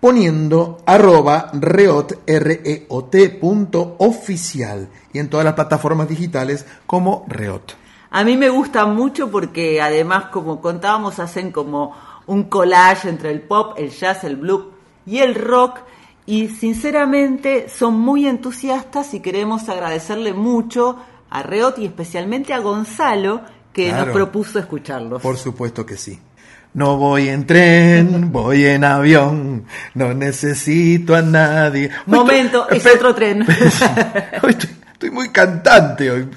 poniendo 0.00 0.82
arroba 0.86 1.50
reot, 1.52 2.14
punto 3.40 3.96
oficial 3.98 4.88
y 5.12 5.18
en 5.18 5.28
todas 5.28 5.44
las 5.44 5.54
plataformas 5.54 6.08
digitales 6.08 6.66
como 6.86 7.24
reot. 7.28 7.74
A 8.10 8.24
mí 8.24 8.36
me 8.36 8.48
gusta 8.48 8.86
mucho 8.86 9.30
porque 9.30 9.80
además, 9.80 10.26
como 10.26 10.60
contábamos, 10.60 11.18
hacen 11.20 11.52
como 11.52 11.94
un 12.26 12.44
collage 12.44 13.08
entre 13.08 13.30
el 13.30 13.40
pop, 13.42 13.74
el 13.76 13.90
jazz, 13.90 14.24
el 14.24 14.36
blues 14.36 14.64
y 15.06 15.18
el 15.18 15.34
rock. 15.34 15.78
Y 16.26 16.48
sinceramente 16.48 17.68
son 17.68 17.98
muy 17.98 18.26
entusiastas 18.26 19.14
y 19.14 19.20
queremos 19.20 19.68
agradecerle 19.68 20.32
mucho 20.32 20.96
a 21.28 21.42
Reot 21.42 21.78
y 21.78 21.86
especialmente 21.86 22.52
a 22.52 22.58
Gonzalo 22.58 23.40
que 23.72 23.88
Claro. 23.88 24.06
nos 24.06 24.14
propuso 24.14 24.58
escucharlos. 24.58 25.22
Por 25.22 25.36
supuesto 25.36 25.84
que 25.86 25.96
sí. 25.96 26.18
No 26.72 26.96
voy 26.96 27.28
en 27.28 27.46
tren, 27.46 28.30
voy 28.30 28.64
en 28.64 28.84
avión, 28.84 29.64
no 29.94 30.14
necesito 30.14 31.16
a 31.16 31.22
nadie. 31.22 31.90
Momento, 32.06 32.68
es 32.70 32.86
otro 32.86 33.12
tren. 33.12 33.42
Hoy 34.42 34.50
estoy, 34.50 34.70
estoy 35.00 35.10
muy 35.12 35.30
cantante 35.30 36.10
hoy. 36.10 36.28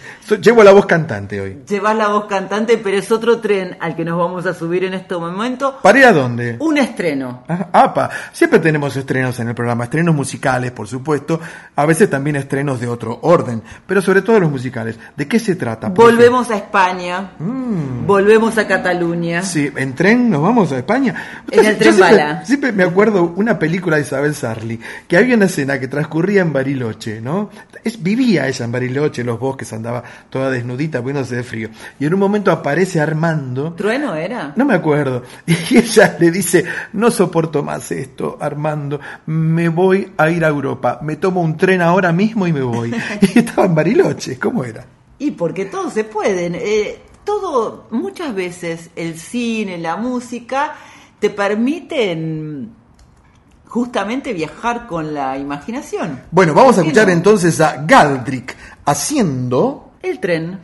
Llevo 0.42 0.64
la 0.64 0.72
voz 0.72 0.86
cantante 0.86 1.42
hoy. 1.42 1.64
Llevas 1.68 1.98
la 1.98 2.08
voz 2.08 2.28
cantante, 2.28 2.78
pero 2.78 2.98
es 2.98 3.12
otro 3.12 3.40
tren 3.42 3.76
al 3.82 3.94
que 3.94 4.06
nos 4.06 4.18
vamos 4.18 4.46
a 4.46 4.54
subir 4.54 4.86
en 4.86 4.94
este 4.94 5.18
momento. 5.18 5.80
¿Para 5.82 6.00
ir 6.00 6.06
a 6.06 6.14
dónde? 6.14 6.56
Un 6.60 6.78
estreno. 6.78 7.44
Ah, 7.50 7.68
apa, 7.74 8.10
siempre 8.32 8.60
tenemos 8.60 8.96
estrenos 8.96 9.38
en 9.42 9.50
el 9.50 9.54
programa, 9.54 9.84
estrenos 9.84 10.16
musicales, 10.16 10.72
por 10.72 10.88
supuesto, 10.88 11.42
a 11.76 11.86
veces 11.86 12.10
también 12.10 12.38
estrenos 12.38 12.80
de 12.80 12.88
otro 12.88 13.20
orden, 13.24 13.62
pero 13.86 14.02
sobre 14.02 14.22
todo 14.22 14.40
los 14.40 14.50
musicales. 14.50 14.98
¿De 15.18 15.28
qué 15.28 15.40
se 15.40 15.58
trata? 15.58 15.90
Volvemos 15.90 16.50
a 16.50 16.56
España. 16.56 17.34
Mm. 17.40 18.08
Volvemos 18.08 18.58
a 18.58 18.66
Cataluña. 18.66 19.42
Sí, 19.42 19.70
en 19.76 19.94
tren 19.94 20.30
nos 20.30 20.42
vamos 20.42 20.72
a 20.72 20.78
España. 20.78 21.44
En 21.52 21.66
el 21.66 21.78
tren 21.78 21.96
siempre, 21.96 22.18
bala. 22.18 22.46
siempre 22.46 22.72
me 22.72 22.86
acuerdo 22.86 23.34
una 23.36 23.60
película 23.60 23.98
de 23.98 24.04
Isabel 24.04 24.34
Sarli, 24.34 24.80
que 25.06 25.18
había 25.18 25.36
una 25.36 25.46
escena 25.46 25.82
que 25.82 25.90
transcurría 25.90 26.42
en 26.42 26.54
Bariloche, 26.54 27.20
¿no? 27.20 27.50
Es, 27.84 28.02
vivía 28.02 28.53
en 28.62 28.72
Bariloche, 28.72 29.22
en 29.22 29.28
los 29.28 29.40
bosques, 29.40 29.72
andaba 29.74 30.04
toda 30.30 30.50
desnudita, 30.50 31.02
poniéndose 31.02 31.38
de 31.38 31.44
frío. 31.44 31.70
Y 32.00 32.06
en 32.06 32.14
un 32.14 32.20
momento 32.20 32.52
aparece 32.52 33.00
Armando. 33.00 33.74
¿Trueno 33.74 34.16
era? 34.16 34.54
No 34.56 34.66
me 34.66 34.74
acuerdo. 34.74 35.24
Y 35.46 35.78
ella 35.78 36.18
le 36.20 36.32
dice, 36.32 36.66
no 36.94 37.12
soporto 37.12 37.64
más 37.64 37.92
esto, 37.92 38.38
Armando, 38.40 39.00
me 39.26 39.70
voy 39.70 40.12
a 40.18 40.30
ir 40.30 40.44
a 40.46 40.50
Europa, 40.50 41.00
me 41.02 41.16
tomo 41.16 41.42
un 41.42 41.58
tren 41.58 41.82
ahora 41.82 42.12
mismo 42.12 42.48
y 42.48 42.54
me 42.54 42.62
voy. 42.62 42.94
Y 43.22 43.40
estaba 43.40 43.66
en 43.68 43.76
Bariloche, 43.76 44.38
¿cómo 44.38 44.64
era? 44.64 44.86
Y 45.20 45.32
porque 45.32 45.66
todos 45.66 45.94
se 45.94 46.04
pueden. 46.04 46.56
eh, 46.56 47.00
todo, 47.24 47.88
muchas 47.92 48.36
veces 48.36 48.90
el 48.96 49.18
cine, 49.18 49.78
la 49.78 49.96
música, 49.96 50.74
te 51.20 51.30
permiten 51.30 52.72
justamente 53.74 54.34
viajar 54.34 54.86
con 54.86 55.16
la 55.16 55.36
imaginación. 55.40 56.22
Bueno, 56.30 56.54
vamos 56.54 56.74
a 56.74 56.76
¿Por 56.76 56.84
qué 56.84 56.90
escuchar 56.90 57.08
no? 57.08 57.14
entonces 57.14 57.60
a 57.60 57.84
Galdrick 57.84 58.56
haciendo... 58.86 59.94
El 60.04 60.20
tren. 60.20 60.60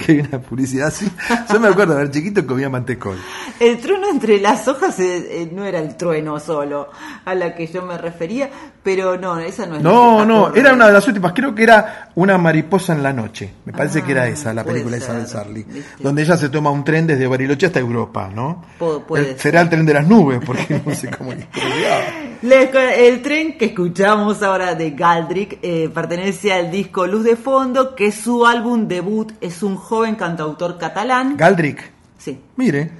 que 0.00 0.12
hay 0.12 0.20
una 0.20 0.40
publicidad 0.40 0.88
así. 0.88 1.10
Yo 1.52 1.60
me 1.60 1.68
acuerdo, 1.68 1.94
a 1.94 1.98
ver, 1.98 2.10
chiquito 2.10 2.46
comía 2.46 2.68
mantecol. 2.68 3.16
El 3.58 3.78
trueno 3.78 4.08
entre 4.08 4.40
las 4.40 4.66
hojas 4.68 4.98
eh, 5.00 5.42
eh, 5.42 5.50
no 5.52 5.64
era 5.64 5.78
el 5.78 5.96
trueno 5.96 6.38
solo 6.40 6.88
a 7.24 7.34
la 7.34 7.54
que 7.54 7.66
yo 7.66 7.82
me 7.82 7.98
refería, 7.98 8.50
pero 8.82 9.18
no, 9.18 9.38
esa 9.38 9.66
no 9.66 9.76
es 9.76 9.82
No, 9.82 10.20
la 10.20 10.24
no, 10.24 10.54
era 10.54 10.72
una 10.72 10.86
de 10.86 10.92
las 10.92 11.06
últimas. 11.06 11.32
Creo 11.32 11.54
que 11.54 11.62
era 11.62 12.10
Una 12.14 12.38
mariposa 12.38 12.92
en 12.92 13.02
la 13.02 13.12
noche. 13.12 13.52
Me 13.64 13.72
parece 13.72 14.02
que 14.02 14.12
era 14.12 14.22
ah, 14.22 14.28
esa, 14.28 14.54
la 14.54 14.64
película 14.64 14.96
esa 14.96 15.14
de 15.14 15.26
Sarli. 15.26 15.66
Donde 15.98 16.22
ella 16.22 16.36
se 16.36 16.48
toma 16.48 16.70
un 16.70 16.84
tren 16.84 17.06
desde 17.06 17.26
Bariloche 17.26 17.66
hasta 17.66 17.80
Europa, 17.80 18.30
¿no? 18.34 18.64
Pu 18.78 19.04
puede 19.06 19.32
el, 19.32 19.38
será 19.38 19.60
el 19.60 19.68
tren 19.68 19.86
de 19.86 19.94
las 19.94 20.06
nubes, 20.06 20.40
porque 20.44 20.80
no 20.84 20.94
sé 20.94 21.10
cómo 21.10 21.32
El 22.42 23.20
tren 23.22 23.58
que 23.58 23.66
escuchamos 23.66 24.42
ahora 24.42 24.74
de 24.74 24.92
Galdrick 24.92 25.58
eh, 25.62 25.90
pertenece 25.92 26.52
al 26.52 26.70
disco 26.70 27.06
Luz 27.06 27.24
de 27.24 27.36
Fondo, 27.36 27.94
que 27.94 28.12
su 28.12 28.46
álbum 28.46 28.88
debut 28.88 29.32
es 29.42 29.62
un 29.62 29.76
joven 29.76 30.14
cantautor 30.14 30.78
catalán. 30.78 31.36
Galdrick. 31.36 31.90
Sí. 32.16 32.38
Mire. 32.56 32.90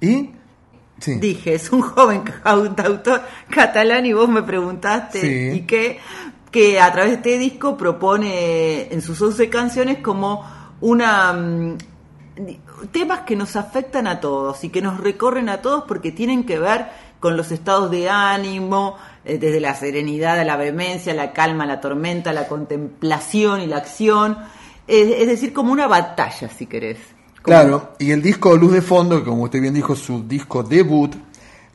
¿Y? 0.00 0.30
Dije, 1.04 1.54
es 1.54 1.72
un 1.72 1.82
joven 1.82 2.22
cantautor 2.22 3.22
catalán 3.50 4.06
y 4.06 4.12
vos 4.12 4.28
me 4.28 4.42
preguntaste 4.42 5.20
sí. 5.20 5.58
y 5.58 5.60
qué, 5.66 5.98
que 6.50 6.80
a 6.80 6.90
través 6.92 7.10
de 7.10 7.16
este 7.16 7.38
disco 7.38 7.76
propone 7.76 8.92
en 8.92 9.02
sus 9.02 9.20
11 9.20 9.48
canciones 9.48 9.98
como 9.98 10.44
una... 10.80 11.32
Mm, 11.32 11.76
temas 12.92 13.20
que 13.20 13.36
nos 13.36 13.56
afectan 13.56 14.06
a 14.06 14.20
todos 14.20 14.62
y 14.62 14.68
que 14.68 14.82
nos 14.82 15.00
recorren 15.00 15.48
a 15.48 15.62
todos 15.62 15.84
porque 15.88 16.12
tienen 16.12 16.44
que 16.44 16.58
ver 16.58 16.86
con 17.20 17.36
los 17.36 17.52
estados 17.52 17.90
de 17.90 18.08
ánimo, 18.08 18.96
eh, 19.24 19.38
desde 19.38 19.60
la 19.60 19.74
serenidad 19.74 20.38
a 20.38 20.44
la 20.44 20.56
vehemencia, 20.56 21.14
la 21.14 21.32
calma 21.32 21.66
la 21.66 21.80
tormenta, 21.80 22.32
la 22.32 22.46
contemplación 22.46 23.60
y 23.60 23.66
la 23.66 23.78
acción. 23.78 24.38
Es, 24.86 25.26
decir, 25.26 25.52
como 25.52 25.72
una 25.72 25.88
batalla, 25.88 26.48
si 26.48 26.66
querés. 26.66 26.98
Claro, 27.42 27.94
y 27.98 28.12
el 28.12 28.22
disco 28.22 28.56
Luz 28.56 28.72
de 28.72 28.82
Fondo, 28.82 29.18
que 29.18 29.28
como 29.28 29.44
usted 29.44 29.60
bien 29.60 29.74
dijo, 29.74 29.96
su 29.96 30.26
disco 30.28 30.62
debut, 30.62 31.14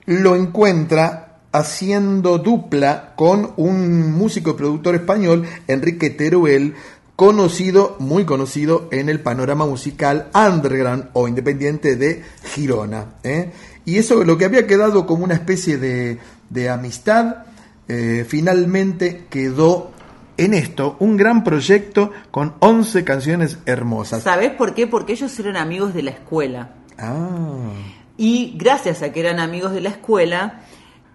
lo 0.06 0.36
encuentra 0.36 1.40
haciendo 1.52 2.38
dupla 2.38 3.14
con 3.16 3.52
un 3.58 4.12
músico 4.14 4.52
y 4.52 4.54
productor 4.54 4.96
español, 4.96 5.46
Enrique 5.68 6.10
Teruel, 6.10 6.76
conocido, 7.16 7.98
muy 8.00 8.26
conocido 8.26 8.88
en 8.92 9.10
el 9.10 9.20
panorama 9.20 9.66
musical 9.66 10.30
underground 10.34 11.10
o 11.14 11.28
independiente 11.28 11.96
de 11.96 12.24
Girona. 12.44 13.16
¿eh? 13.24 13.52
y 13.86 13.98
eso 13.98 14.24
lo 14.24 14.38
que 14.38 14.46
había 14.46 14.68
quedado 14.68 15.06
como 15.06 15.24
una 15.24 15.34
especie 15.34 15.78
de, 15.78 16.20
de 16.50 16.70
amistad, 16.70 17.46
eh, 17.88 18.26
finalmente 18.28 19.26
quedó 19.30 19.92
en 20.38 20.54
esto 20.54 20.96
un 21.00 21.18
gran 21.18 21.44
proyecto 21.44 22.12
con 22.32 22.56
11 22.60 23.04
canciones 23.04 23.58
hermosas. 23.66 24.24
¿Sabes 24.24 24.52
por 24.52 24.74
qué? 24.74 24.88
Porque 24.88 25.14
ellos 25.14 25.38
eran 25.40 25.58
amigos 25.58 25.94
de 25.94 26.04
la 26.04 26.12
escuela. 26.12 26.70
Ah. 26.98 27.74
Y 28.18 28.54
gracias 28.58 29.02
a 29.02 29.12
que 29.12 29.20
eran 29.20 29.40
amigos 29.40 29.72
de 29.72 29.82
la 29.82 29.90
escuela, 29.90 30.62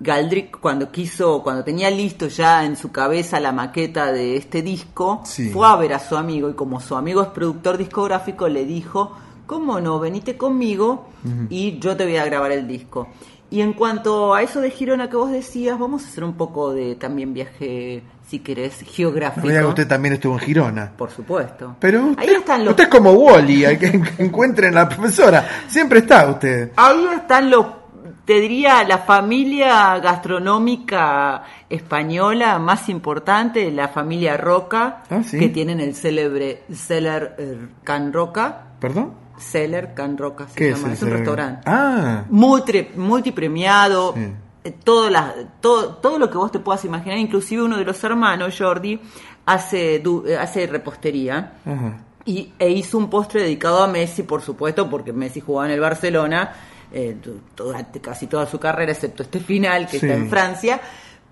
Galdrick 0.01 0.61
cuando 0.61 0.91
quiso, 0.91 1.43
cuando 1.43 1.65
tenía 1.65 1.91
listo 1.91 2.29
ya 2.29 2.65
en 2.65 2.77
su 2.77 2.93
cabeza 2.93 3.41
la 3.41 3.53
maqueta 3.53 4.13
de 4.13 4.37
este 4.37 4.63
disco, 4.63 5.23
fue 5.53 5.67
a 5.67 5.77
ver 5.77 5.95
a 5.95 5.99
su 5.99 6.17
amigo 6.17 6.51
y 6.51 6.55
como 6.55 6.81
su 6.81 6.97
amigo 6.97 7.23
es 7.23 7.29
productor 7.29 7.79
discográfico 7.79 8.49
le 8.49 8.65
dijo, 8.65 9.17
¿cómo 9.47 9.81
no? 9.81 9.99
Venite 9.99 10.37
conmigo 10.37 11.09
y 11.49 11.79
yo 11.79 11.97
te 11.97 12.05
voy 12.05 12.17
a 12.17 12.25
grabar 12.25 12.53
el 12.53 12.67
disco. 12.67 13.09
Y 13.49 13.61
en 13.61 13.75
cuanto 13.75 14.35
a 14.35 14.43
eso 14.43 14.61
de 14.61 14.71
Girona 14.71 15.09
que 15.09 15.17
vos 15.17 15.31
decías, 15.31 15.79
vamos 15.79 16.05
a 16.05 16.09
hacer 16.09 16.25
un 16.25 16.35
poco 16.35 16.73
de 16.73 16.97
también 16.97 17.33
viaje, 17.33 18.03
si 18.27 18.41
querés, 18.41 18.81
geográfico. 18.81 19.69
Usted 19.69 19.87
también 19.87 20.15
estuvo 20.15 20.35
en 20.35 20.41
Girona. 20.41 20.93
Por 20.97 21.11
supuesto. 21.11 21.77
Pero 21.79 22.07
usted, 22.07 22.23
ahí 22.23 22.35
están 22.35 22.65
los... 22.65 22.73
usted 22.73 22.85
es 22.85 22.91
como 22.91 23.13
Wally, 23.13 23.65
hay 23.65 23.79
que 23.79 23.87
encuentren 24.19 24.75
la 24.75 24.89
profesora. 24.89 25.49
Siempre 25.69 26.01
está 26.01 26.29
usted. 26.29 26.73
Ahí 26.75 27.07
están 27.15 27.49
los, 27.49 27.67
te 28.25 28.41
diría, 28.41 28.83
la 28.83 28.99
familia 28.99 29.97
gastronómica 30.01 31.45
española 31.71 32.59
más 32.59 32.89
importante, 32.89 33.71
la 33.71 33.87
familia 33.87 34.37
Roca, 34.37 35.05
ah, 35.09 35.21
que 35.31 35.49
tienen 35.51 35.79
el 35.79 35.95
célebre 35.95 36.65
Celler 36.73 37.37
eh, 37.39 37.59
Can 37.85 38.13
Roca. 38.13 38.73
¿Perdón? 38.81 39.26
Cellar 39.39 39.95
Can 39.95 40.17
Roca 40.17 40.49
se 40.49 40.71
llama. 40.71 40.93
es, 40.93 41.03
un 41.03 41.11
restaurante. 41.11 41.63
Ah. 41.67 42.25
Multi, 42.31 42.89
multipremiado. 42.97 44.15
Eh, 44.65 44.75
todo, 44.83 45.09
todo, 45.61 46.19
lo 46.19 46.29
que 46.29 46.39
vos 46.39 46.51
te 46.51 46.59
puedas 46.59 46.85
imaginar, 46.85 47.19
inclusive 47.19 47.63
uno 47.63 47.77
de 47.77 47.85
los 47.85 48.03
hermanos, 48.03 48.55
Jordi, 48.59 49.01
hace, 49.45 50.01
du, 50.01 50.25
eh, 50.27 50.37
hace 50.37 50.67
repostería 50.67 51.53
Y, 52.25 52.53
e 52.59 52.71
hizo 52.71 52.99
un 52.99 53.09
postre 53.09 53.43
dedicado 53.43 53.83
a 53.85 53.87
Messi, 53.87 54.25
por 54.25 54.43
supuesto, 54.43 54.91
porque 54.91 55.13
Messi 55.13 55.41
jugaba 55.41 55.67
en 55.67 55.75
el 55.75 55.81
Barcelona 55.81 56.53
eh, 56.93 57.17
casi 58.01 58.27
toda 58.27 58.47
su 58.47 58.59
carrera, 58.59 58.93
excepto 58.93 59.23
este 59.23 59.39
final 59.39 59.87
que 59.87 59.99
está 59.99 60.15
en 60.15 60.29
Francia. 60.29 60.81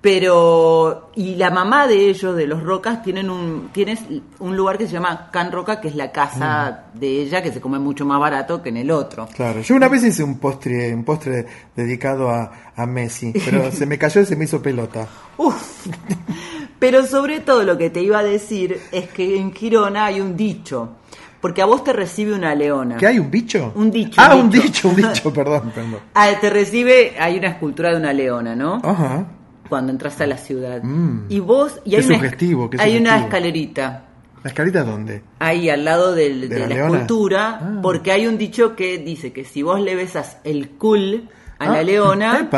Pero, 0.05 1.13
y 1.15 1.37
la 1.37 1.49
mamá 1.49 1.87
de 1.87 2.11
ellos, 2.11 2.37
de 2.37 2.47
los 2.47 2.63
Rocas, 2.63 3.03
tienen 3.03 3.31
un, 3.31 3.71
tienes 3.73 4.01
un 4.39 4.55
lugar 4.55 4.77
que 4.77 4.87
se 4.87 4.93
llama 4.93 5.31
Can 5.33 5.51
Roca, 5.51 5.81
que 5.81 5.89
es 5.89 5.95
la 5.95 6.13
casa 6.13 6.85
mm. 6.95 6.99
de 6.99 7.23
ella, 7.23 7.43
que 7.43 7.51
se 7.51 7.59
come 7.59 7.79
mucho 7.79 8.05
más 8.05 8.21
barato 8.21 8.63
que 8.63 8.69
en 8.69 8.77
el 8.77 8.91
otro. 8.91 9.27
Claro, 9.35 9.63
yo 9.63 9.75
una 9.75 9.89
vez 9.89 10.05
hice 10.05 10.23
un 10.23 10.39
postre, 10.39 10.95
un 10.95 11.05
postre 11.05 11.47
dedicado 11.75 12.29
a, 12.29 12.53
a 12.77 12.85
Messi, 12.85 13.33
pero 13.47 13.71
se 13.73 13.87
me 13.87 13.97
cayó 13.97 14.21
y 14.21 14.27
se 14.27 14.37
me 14.37 14.45
hizo 14.45 14.61
pelota. 14.61 15.09
Uf. 15.39 15.87
Pero 16.79 17.07
sobre 17.07 17.41
todo 17.41 17.63
lo 17.63 17.79
que 17.79 17.89
te 17.89 18.03
iba 18.03 18.19
a 18.19 18.23
decir 18.23 18.79
es 18.93 19.09
que 19.09 19.39
en 19.39 19.55
Girona 19.55 20.05
hay 20.05 20.21
un 20.21 20.37
dicho. 20.37 20.97
Porque 21.41 21.63
a 21.63 21.65
vos 21.65 21.83
te 21.83 21.95
recibe 21.95 22.35
una 22.35 22.55
leona. 22.55 22.99
¿Qué 22.99 23.07
hay? 23.07 23.19
¿Un 23.19 23.31
bicho? 23.31 23.73
Un 23.75 23.91
dicho. 23.91 24.21
Ah, 24.21 24.35
un 24.35 24.51
dicho, 24.51 24.89
un 24.89 24.97
dicho, 24.97 25.33
perdón, 25.33 25.73
perdón. 25.75 26.01
Ah, 26.13 26.29
te 26.39 26.51
recibe, 26.51 27.15
hay 27.19 27.39
una 27.39 27.49
escultura 27.49 27.91
de 27.91 27.97
una 27.97 28.13
leona, 28.13 28.55
¿no? 28.55 28.83
Ajá 28.85 29.25
cuando 29.69 29.93
entras 29.93 30.21
a 30.21 30.27
la 30.27 30.37
ciudad. 30.37 30.83
Mm. 30.83 31.27
Y 31.29 31.41
vos, 31.41 31.81
y 31.85 31.97
hay, 31.97 32.97
una, 32.97 33.19
escalerita. 33.19 34.05
¿La 34.43 34.51
escalerita 34.51 34.85
dónde? 34.85 35.23
Ahí, 35.39 35.69
al 35.71 35.85
lado 35.85 36.15
de, 36.15 36.31
la, 36.31 36.67
la 36.67 36.75
escultura, 36.75 37.61
ah. 37.61 37.79
porque 37.83 38.13
hay 38.13 38.27
un 38.27 38.39
dicho 38.39 38.77
que 38.77 38.99
dice 38.99 39.33
que 39.33 39.45
si 39.45 39.63
vos 39.63 39.81
le 39.81 39.95
besas 39.95 40.39
el 40.45 40.71
cul 40.71 41.29
a 41.59 41.67
la 41.67 41.79
ah, 41.79 41.83
leona, 41.83 42.49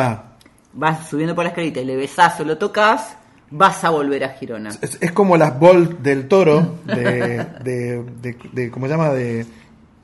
vas 0.72 1.08
subiendo 1.08 1.34
por 1.34 1.44
la 1.44 1.50
escalerita 1.50 1.80
y 1.80 1.84
le 1.84 1.96
besás 1.96 2.40
o 2.40 2.44
lo 2.44 2.58
tocas, 2.58 3.16
vas 3.50 3.84
a 3.84 3.90
volver 3.90 4.24
a 4.24 4.30
Girona. 4.30 4.70
Es, 4.80 4.98
es 5.00 5.12
como 5.12 5.36
las 5.36 5.58
bolt 5.58 6.00
del 6.00 6.28
toro, 6.28 6.78
de, 6.84 7.46
de, 7.62 8.36
de, 8.52 8.70
¿cómo 8.70 8.86
se 8.86 8.92
llama? 8.92 9.10
De, 9.10 9.46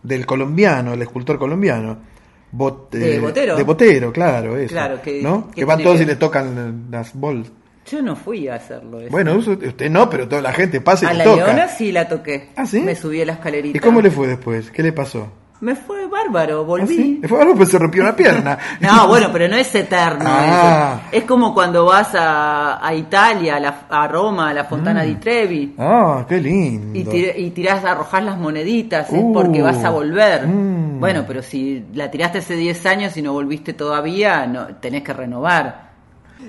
del 0.02 0.26
colombiano, 0.26 0.94
el 0.94 1.02
escultor 1.02 1.38
colombiano 1.38 2.11
de, 2.52 3.16
eh, 3.16 3.18
botero. 3.18 3.56
de 3.56 3.62
botero, 3.62 4.12
claro, 4.12 4.58
eso. 4.58 4.72
Claro, 4.72 5.00
que, 5.00 5.22
¿no? 5.22 5.50
que, 5.50 5.64
van 5.64 5.82
todos 5.82 6.00
y 6.00 6.04
le 6.04 6.16
tocan 6.16 6.86
las 6.90 7.14
bols. 7.14 7.50
Yo 7.90 8.00
no 8.02 8.14
fui 8.14 8.46
a 8.46 8.56
hacerlo. 8.56 9.00
Eso. 9.00 9.10
Bueno, 9.10 9.36
usted 9.36 9.90
no, 9.90 10.08
pero 10.08 10.28
toda 10.28 10.42
la 10.42 10.52
gente 10.52 10.80
pasa 10.80 11.06
y 11.06 11.08
a 11.08 11.12
le 11.14 11.24
toca. 11.24 11.40
La 11.40 11.46
leona 11.46 11.68
sí 11.68 11.90
la 11.90 12.08
toqué. 12.08 12.50
¿Ah, 12.54 12.66
sí? 12.66 12.80
Me 12.80 12.94
subí 12.94 13.20
a 13.22 13.26
la 13.26 13.32
escalerita. 13.32 13.76
¿Y 13.76 13.80
cómo 13.80 14.00
le 14.00 14.10
fue 14.10 14.28
después? 14.28 14.70
¿Qué 14.70 14.82
le 14.82 14.92
pasó? 14.92 15.32
Me 15.62 15.76
fue 15.76 16.08
bárbaro, 16.08 16.64
volví. 16.64 17.20
¿Ah, 17.22 17.28
sí? 17.28 17.34
Bueno, 17.34 17.54
pues 17.54 17.68
se 17.68 17.78
rompió 17.78 18.02
la 18.02 18.16
pierna. 18.16 18.58
no, 18.80 19.06
bueno, 19.06 19.28
pero 19.32 19.46
no 19.46 19.54
es 19.54 19.72
eterno. 19.72 20.24
Ah. 20.26 21.02
Es, 21.12 21.22
como 21.22 21.54
cuando 21.54 21.84
vas 21.84 22.16
a, 22.16 22.84
a 22.84 22.92
Italia, 22.92 23.54
a, 23.54 23.60
la, 23.60 23.86
a, 23.88 24.08
Roma, 24.08 24.50
a 24.50 24.54
la 24.54 24.64
Fontana 24.64 25.04
mm. 25.04 25.06
di 25.06 25.14
Trevi. 25.14 25.74
Ah, 25.78 26.26
qué 26.28 26.40
lindo. 26.40 26.98
Y, 26.98 27.04
tir, 27.04 27.32
y 27.36 27.50
tirás, 27.50 27.84
arrojás 27.84 28.24
las 28.24 28.38
moneditas, 28.38 29.08
es 29.12 29.24
porque 29.32 29.62
uh. 29.62 29.66
vas 29.66 29.84
a 29.84 29.90
volver. 29.90 30.48
Mm. 30.48 30.98
Bueno, 30.98 31.22
pero 31.28 31.44
si 31.44 31.84
la 31.94 32.10
tiraste 32.10 32.38
hace 32.38 32.56
10 32.56 32.86
años 32.86 33.16
y 33.16 33.22
no 33.22 33.32
volviste 33.32 33.72
todavía, 33.72 34.44
no, 34.48 34.66
tenés 34.80 35.04
que 35.04 35.12
renovar. 35.12 35.92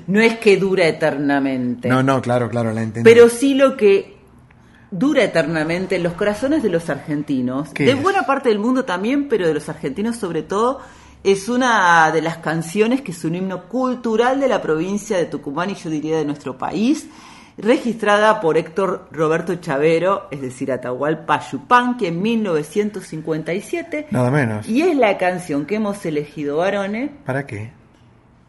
No 0.07 0.21
es 0.21 0.39
que 0.39 0.57
dura 0.57 0.87
eternamente. 0.87 1.87
No, 1.87 2.01
no, 2.01 2.19
claro, 2.19 2.49
claro, 2.49 2.73
la 2.73 2.81
entendí. 2.81 3.07
Pero 3.07 3.29
sí 3.29 3.53
lo 3.53 3.77
que 3.77 4.22
dura 4.93 5.23
eternamente 5.23 5.95
en 5.95 6.03
los 6.03 6.13
corazones 6.13 6.61
de 6.61 6.69
los 6.69 6.89
argentinos, 6.89 7.73
de 7.73 7.95
buena 7.95 8.23
parte 8.25 8.49
del 8.49 8.59
mundo 8.59 8.85
también, 8.85 9.27
pero 9.27 9.47
de 9.47 9.53
los 9.53 9.67
argentinos 9.67 10.17
sobre 10.17 10.43
todo, 10.43 10.81
es 11.23 11.49
una 11.49 12.11
de 12.11 12.21
las 12.21 12.37
canciones 12.37 13.01
que 13.01 13.11
es 13.11 13.23
un 13.25 13.35
himno 13.35 13.63
cultural 13.63 14.39
de 14.39 14.47
la 14.47 14.61
provincia 14.61 15.17
de 15.17 15.25
Tucumán 15.25 15.71
y 15.71 15.75
yo 15.75 15.89
diría 15.89 16.17
de 16.17 16.25
nuestro 16.25 16.57
país, 16.57 17.07
registrada 17.57 18.39
por 18.39 18.57
Héctor 18.57 19.07
Roberto 19.11 19.55
Chavero, 19.55 20.27
es 20.29 20.41
decir, 20.41 20.71
Atahualpa 20.71 21.39
Yupanqui 21.39 22.07
en 22.07 22.21
1957. 22.21 24.07
Nada 24.11 24.29
menos. 24.29 24.67
Y 24.67 24.81
es 24.81 24.95
la 24.95 25.17
canción 25.17 25.65
que 25.65 25.75
hemos 25.75 26.05
elegido, 26.05 26.57
varones. 26.57 27.09
¿Para 27.25 27.47
qué? 27.47 27.71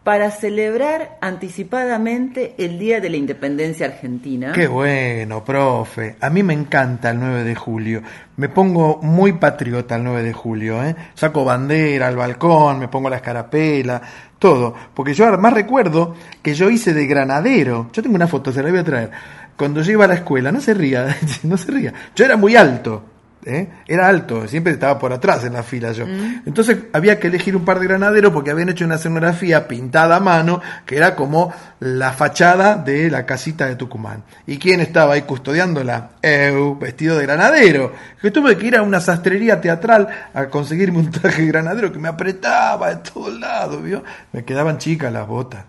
Para 0.04 0.30
celebrar 0.30 1.16
anticipadamente 1.22 2.54
el 2.58 2.78
Día 2.78 3.00
de 3.00 3.08
la 3.08 3.16
Independencia 3.16 3.86
Argentina. 3.86 4.52
Qué 4.52 4.66
bueno, 4.66 5.42
profe. 5.42 6.16
A 6.20 6.28
mí 6.28 6.42
me 6.42 6.52
encanta 6.52 7.10
el 7.10 7.18
9 7.18 7.42
de 7.42 7.54
julio. 7.54 8.02
Me 8.36 8.50
pongo 8.50 9.00
muy 9.00 9.32
patriota 9.32 9.96
el 9.96 10.04
9 10.04 10.22
de 10.22 10.32
julio. 10.34 10.84
¿eh? 10.84 10.94
Saco 11.14 11.42
bandera 11.42 12.08
al 12.08 12.16
balcón, 12.16 12.78
me 12.80 12.88
pongo 12.88 13.08
la 13.08 13.16
escarapela, 13.16 14.02
todo. 14.38 14.74
Porque 14.92 15.14
yo 15.14 15.26
además 15.26 15.54
recuerdo 15.54 16.14
que 16.42 16.54
yo 16.54 16.68
hice 16.68 16.92
de 16.92 17.06
granadero. 17.06 17.88
Yo 17.90 18.02
tengo 18.02 18.16
una 18.16 18.26
foto, 18.26 18.52
se 18.52 18.62
la 18.62 18.68
voy 18.68 18.80
a 18.80 18.84
traer. 18.84 19.10
Cuando 19.56 19.80
yo 19.80 19.92
iba 19.92 20.04
a 20.04 20.08
la 20.08 20.14
escuela, 20.14 20.52
no 20.52 20.60
se 20.60 20.74
ría, 20.74 21.16
no 21.44 21.56
se 21.56 21.72
ría. 21.72 21.94
Yo 22.14 22.26
era 22.26 22.36
muy 22.36 22.56
alto. 22.56 23.13
¿Eh? 23.44 23.68
Era 23.86 24.08
alto, 24.08 24.46
siempre 24.48 24.72
estaba 24.72 24.98
por 24.98 25.12
atrás 25.12 25.44
en 25.44 25.52
la 25.54 25.62
fila 25.62 25.92
yo. 25.92 26.06
Entonces 26.46 26.78
había 26.92 27.18
que 27.18 27.28
elegir 27.28 27.56
un 27.56 27.64
par 27.64 27.78
de 27.78 27.86
granaderos 27.86 28.32
porque 28.32 28.50
habían 28.50 28.68
hecho 28.68 28.84
una 28.84 28.96
escenografía 28.96 29.68
pintada 29.68 30.16
a 30.16 30.20
mano 30.20 30.60
que 30.86 30.96
era 30.96 31.14
como 31.14 31.52
la 31.80 32.12
fachada 32.12 32.76
de 32.76 33.10
la 33.10 33.26
casita 33.26 33.66
de 33.66 33.76
Tucumán. 33.76 34.24
¿Y 34.46 34.58
quién 34.58 34.80
estaba 34.80 35.14
ahí 35.14 35.22
custodiándola? 35.22 36.10
Eu, 36.22 36.78
vestido 36.78 37.16
de 37.16 37.24
granadero. 37.24 37.92
Que 38.20 38.30
tuve 38.30 38.56
que 38.56 38.66
ir 38.66 38.76
a 38.76 38.82
una 38.82 39.00
sastrería 39.00 39.60
teatral 39.60 40.08
a 40.32 40.46
conseguirme 40.46 40.98
un 40.98 41.10
traje 41.10 41.42
de 41.42 41.48
granadero 41.48 41.92
que 41.92 41.98
me 41.98 42.08
apretaba 42.08 42.90
de 42.90 42.96
todos 42.96 43.38
lados, 43.38 43.82
¿vio? 43.82 44.02
Me 44.32 44.44
quedaban 44.44 44.78
chicas 44.78 45.12
las 45.12 45.26
botas. 45.26 45.64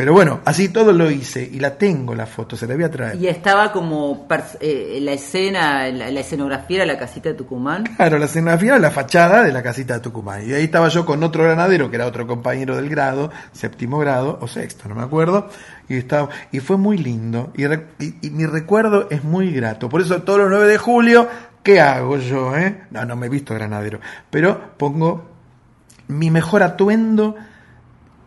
Pero 0.00 0.14
bueno, 0.14 0.40
así 0.46 0.70
todo 0.70 0.94
lo 0.94 1.10
hice 1.10 1.46
y 1.52 1.60
la 1.60 1.76
tengo 1.76 2.14
la 2.14 2.24
foto, 2.24 2.56
se 2.56 2.66
la 2.66 2.74
voy 2.74 2.84
a 2.84 2.90
traer. 2.90 3.16
Y 3.20 3.26
estaba 3.26 3.70
como 3.70 4.26
eh, 4.58 4.98
la 5.02 5.12
escena, 5.12 5.88
la, 5.88 6.10
la 6.10 6.20
escenografía 6.20 6.78
era 6.84 6.86
la 6.94 6.98
casita 6.98 7.28
de 7.28 7.34
Tucumán. 7.34 7.84
Claro, 7.98 8.16
la 8.16 8.24
escenografía 8.24 8.70
era 8.70 8.78
la 8.78 8.90
fachada 8.90 9.42
de 9.42 9.52
la 9.52 9.62
casita 9.62 9.92
de 9.92 10.00
Tucumán. 10.00 10.48
Y 10.48 10.54
ahí 10.54 10.64
estaba 10.64 10.88
yo 10.88 11.04
con 11.04 11.22
otro 11.22 11.42
granadero, 11.44 11.90
que 11.90 11.96
era 11.96 12.06
otro 12.06 12.26
compañero 12.26 12.76
del 12.76 12.88
grado, 12.88 13.30
séptimo 13.52 13.98
grado, 13.98 14.38
o 14.40 14.48
sexto, 14.48 14.88
no 14.88 14.94
me 14.94 15.02
acuerdo. 15.02 15.50
Y, 15.86 15.96
estaba, 15.98 16.30
y 16.50 16.60
fue 16.60 16.78
muy 16.78 16.96
lindo. 16.96 17.52
Y, 17.54 17.66
re- 17.66 17.88
y- 17.98 18.14
y 18.26 18.30
mi 18.30 18.46
recuerdo 18.46 19.06
es 19.10 19.22
muy 19.22 19.52
grato. 19.52 19.90
Por 19.90 20.00
eso 20.00 20.22
todos 20.22 20.38
los 20.38 20.48
9 20.48 20.66
de 20.66 20.78
julio, 20.78 21.28
¿qué 21.62 21.78
hago 21.82 22.16
yo? 22.16 22.56
Eh? 22.56 22.84
No, 22.90 23.04
no 23.04 23.16
me 23.16 23.26
he 23.26 23.28
visto 23.28 23.52
granadero. 23.52 24.00
Pero 24.30 24.78
pongo 24.78 25.28
mi 26.08 26.30
mejor 26.30 26.62
atuendo 26.62 27.36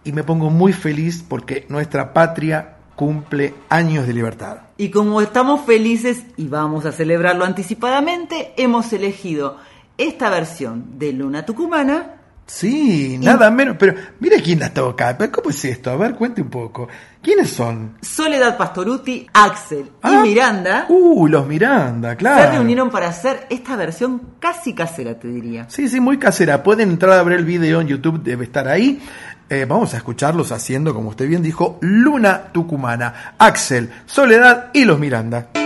y 0.03 0.11
me 0.11 0.23
pongo 0.23 0.49
muy 0.49 0.73
feliz 0.73 1.23
porque 1.27 1.65
nuestra 1.69 2.13
patria 2.13 2.75
cumple 2.95 3.53
años 3.69 4.05
de 4.07 4.13
libertad. 4.13 4.57
Y 4.77 4.89
como 4.89 5.21
estamos 5.21 5.61
felices 5.65 6.23
y 6.38 6.47
vamos 6.47 6.85
a 6.85 6.91
celebrarlo 6.91 7.45
anticipadamente, 7.45 8.53
hemos 8.57 8.91
elegido 8.93 9.57
esta 9.97 10.30
versión 10.30 10.97
de 10.99 11.13
Luna 11.13 11.45
Tucumana. 11.45 12.15
Sí, 12.45 13.17
nada 13.21 13.49
menos. 13.49 13.77
Pero 13.80 13.95
mire 14.19 14.41
quién 14.41 14.59
la 14.59 14.73
toca. 14.73 15.17
¿Cómo 15.31 15.49
es 15.49 15.63
esto? 15.63 15.91
A 15.91 15.95
ver, 15.95 16.13
cuente 16.15 16.41
un 16.41 16.49
poco. 16.49 16.89
¿Quiénes 17.21 17.49
son? 17.51 17.97
Soledad 18.01 18.57
Pastoruti, 18.57 19.25
Axel 19.31 19.85
y 19.85 19.89
Ah. 20.01 20.21
Miranda 20.21 20.85
Uh, 20.89 21.25
los 21.27 21.47
Miranda, 21.47 22.11
se 22.11 22.17
claro. 22.17 22.51
reunieron 22.51 22.89
para 22.89 23.07
hacer 23.07 23.47
esta 23.49 23.77
versión 23.77 24.21
casi 24.39 24.73
casera, 24.75 25.17
te 25.17 25.30
diría. 25.30 25.69
Sí, 25.69 25.88
sí, 25.88 26.01
muy 26.01 26.17
casera. 26.19 26.63
Pueden 26.63 26.89
entrar 26.91 27.17
a 27.17 27.23
ver 27.23 27.39
el 27.39 27.45
video 27.45 27.80
en 27.80 27.88
YouTube, 27.88 28.21
debe 28.21 28.43
estar 28.43 28.67
ahí. 28.67 29.01
Eh, 29.49 29.65
vamos 29.68 29.94
a 29.94 29.98
escucharlos 29.98 30.52
haciendo, 30.52 30.94
como 30.94 31.10
usted 31.10 31.28
bien 31.28 31.44
dijo, 31.44 31.78
Luna 31.82 32.45
Tucumana, 32.52 33.34
Axel, 33.38 33.91
Soledad 34.06 34.70
y 34.74 34.86
los 34.86 34.99
Miranda. 34.99 35.62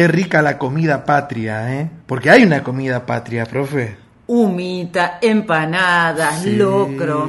Qué 0.00 0.08
rica 0.08 0.40
la 0.40 0.56
comida 0.56 1.04
patria, 1.04 1.78
¿eh? 1.78 1.90
Porque 2.06 2.30
hay 2.30 2.42
una 2.44 2.62
comida 2.62 3.04
patria, 3.04 3.44
profe. 3.44 3.96
Humita, 4.28 5.18
empanadas, 5.20 6.40
Sí. 6.42 6.56
locro. 6.56 7.28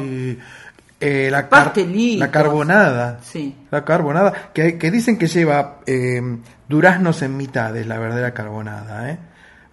Eh, 1.02 1.28
la, 1.30 1.50
car- 1.50 1.66
Pastelitos. 1.66 2.20
la 2.20 2.32
carbonada. 2.32 3.20
Sí. 3.24 3.56
La 3.72 3.84
carbonada, 3.84 4.52
que, 4.54 4.78
que 4.78 4.90
dicen 4.90 5.18
que 5.18 5.28
lleva 5.28 5.80
eh, 5.86 6.22
duraznos 6.70 7.22
en 7.24 7.36
mitad, 7.36 7.76
es 7.76 7.88
la 7.88 7.98
verdadera 8.00 8.34
carbonada, 8.34 9.10
¿eh? 9.12 9.18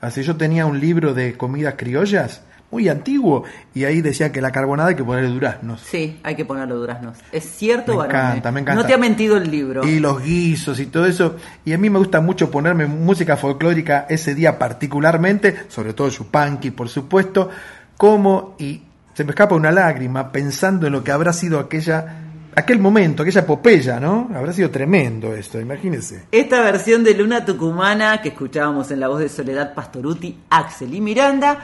Así 0.00 0.22
yo 0.24 0.36
tenía 0.36 0.66
un 0.66 0.80
libro 0.80 1.14
de 1.14 1.36
comidas 1.36 1.74
criollas 1.76 2.42
muy 2.70 2.88
antiguo 2.88 3.44
y 3.74 3.84
ahí 3.84 4.02
decía 4.02 4.30
que 4.30 4.40
la 4.40 4.50
carbonada 4.50 4.90
hay 4.90 4.94
que 4.94 5.04
ponerle 5.04 5.30
duraznos. 5.30 5.80
Sí, 5.80 6.18
hay 6.22 6.34
que 6.34 6.44
ponerle 6.44 6.74
duraznos. 6.74 7.18
Es 7.32 7.44
cierto, 7.44 7.96
Me 7.98 8.04
encanta, 8.04 8.52
me 8.52 8.60
encanta. 8.60 8.82
No 8.82 8.86
te 8.86 8.94
ha 8.94 8.98
mentido 8.98 9.36
el 9.36 9.50
libro. 9.50 9.86
Y 9.86 10.00
los 10.00 10.22
guisos 10.22 10.78
y 10.80 10.86
todo 10.86 11.06
eso. 11.06 11.36
Y 11.64 11.72
a 11.72 11.78
mí 11.78 11.88
me 11.88 11.98
gusta 11.98 12.20
mucho 12.20 12.50
ponerme 12.50 12.86
música 12.86 13.36
folclórica 13.36 14.06
ese 14.08 14.34
día 14.34 14.58
particularmente, 14.58 15.56
sobre 15.68 15.94
todo 15.94 16.08
Yupanqui, 16.08 16.70
por 16.70 16.88
supuesto, 16.88 17.48
como 17.96 18.54
y 18.58 18.82
se 19.14 19.24
me 19.24 19.30
escapa 19.30 19.54
una 19.54 19.72
lágrima 19.72 20.30
pensando 20.30 20.86
en 20.86 20.92
lo 20.92 21.02
que 21.02 21.10
habrá 21.10 21.32
sido 21.32 21.58
aquella 21.58 22.24
aquel 22.54 22.80
momento, 22.80 23.22
aquella 23.22 23.40
epopeya, 23.42 24.00
¿no? 24.00 24.30
Habrá 24.34 24.52
sido 24.52 24.70
tremendo 24.70 25.34
esto, 25.34 25.60
imagínense. 25.60 26.26
Esta 26.32 26.60
versión 26.60 27.04
de 27.04 27.14
Luna 27.14 27.44
Tucumana 27.44 28.20
que 28.20 28.30
escuchábamos 28.30 28.90
en 28.90 29.00
la 29.00 29.08
voz 29.08 29.20
de 29.20 29.28
Soledad 29.28 29.74
Pastoruti, 29.74 30.38
Axel 30.50 30.94
y 30.94 31.00
Miranda 31.00 31.58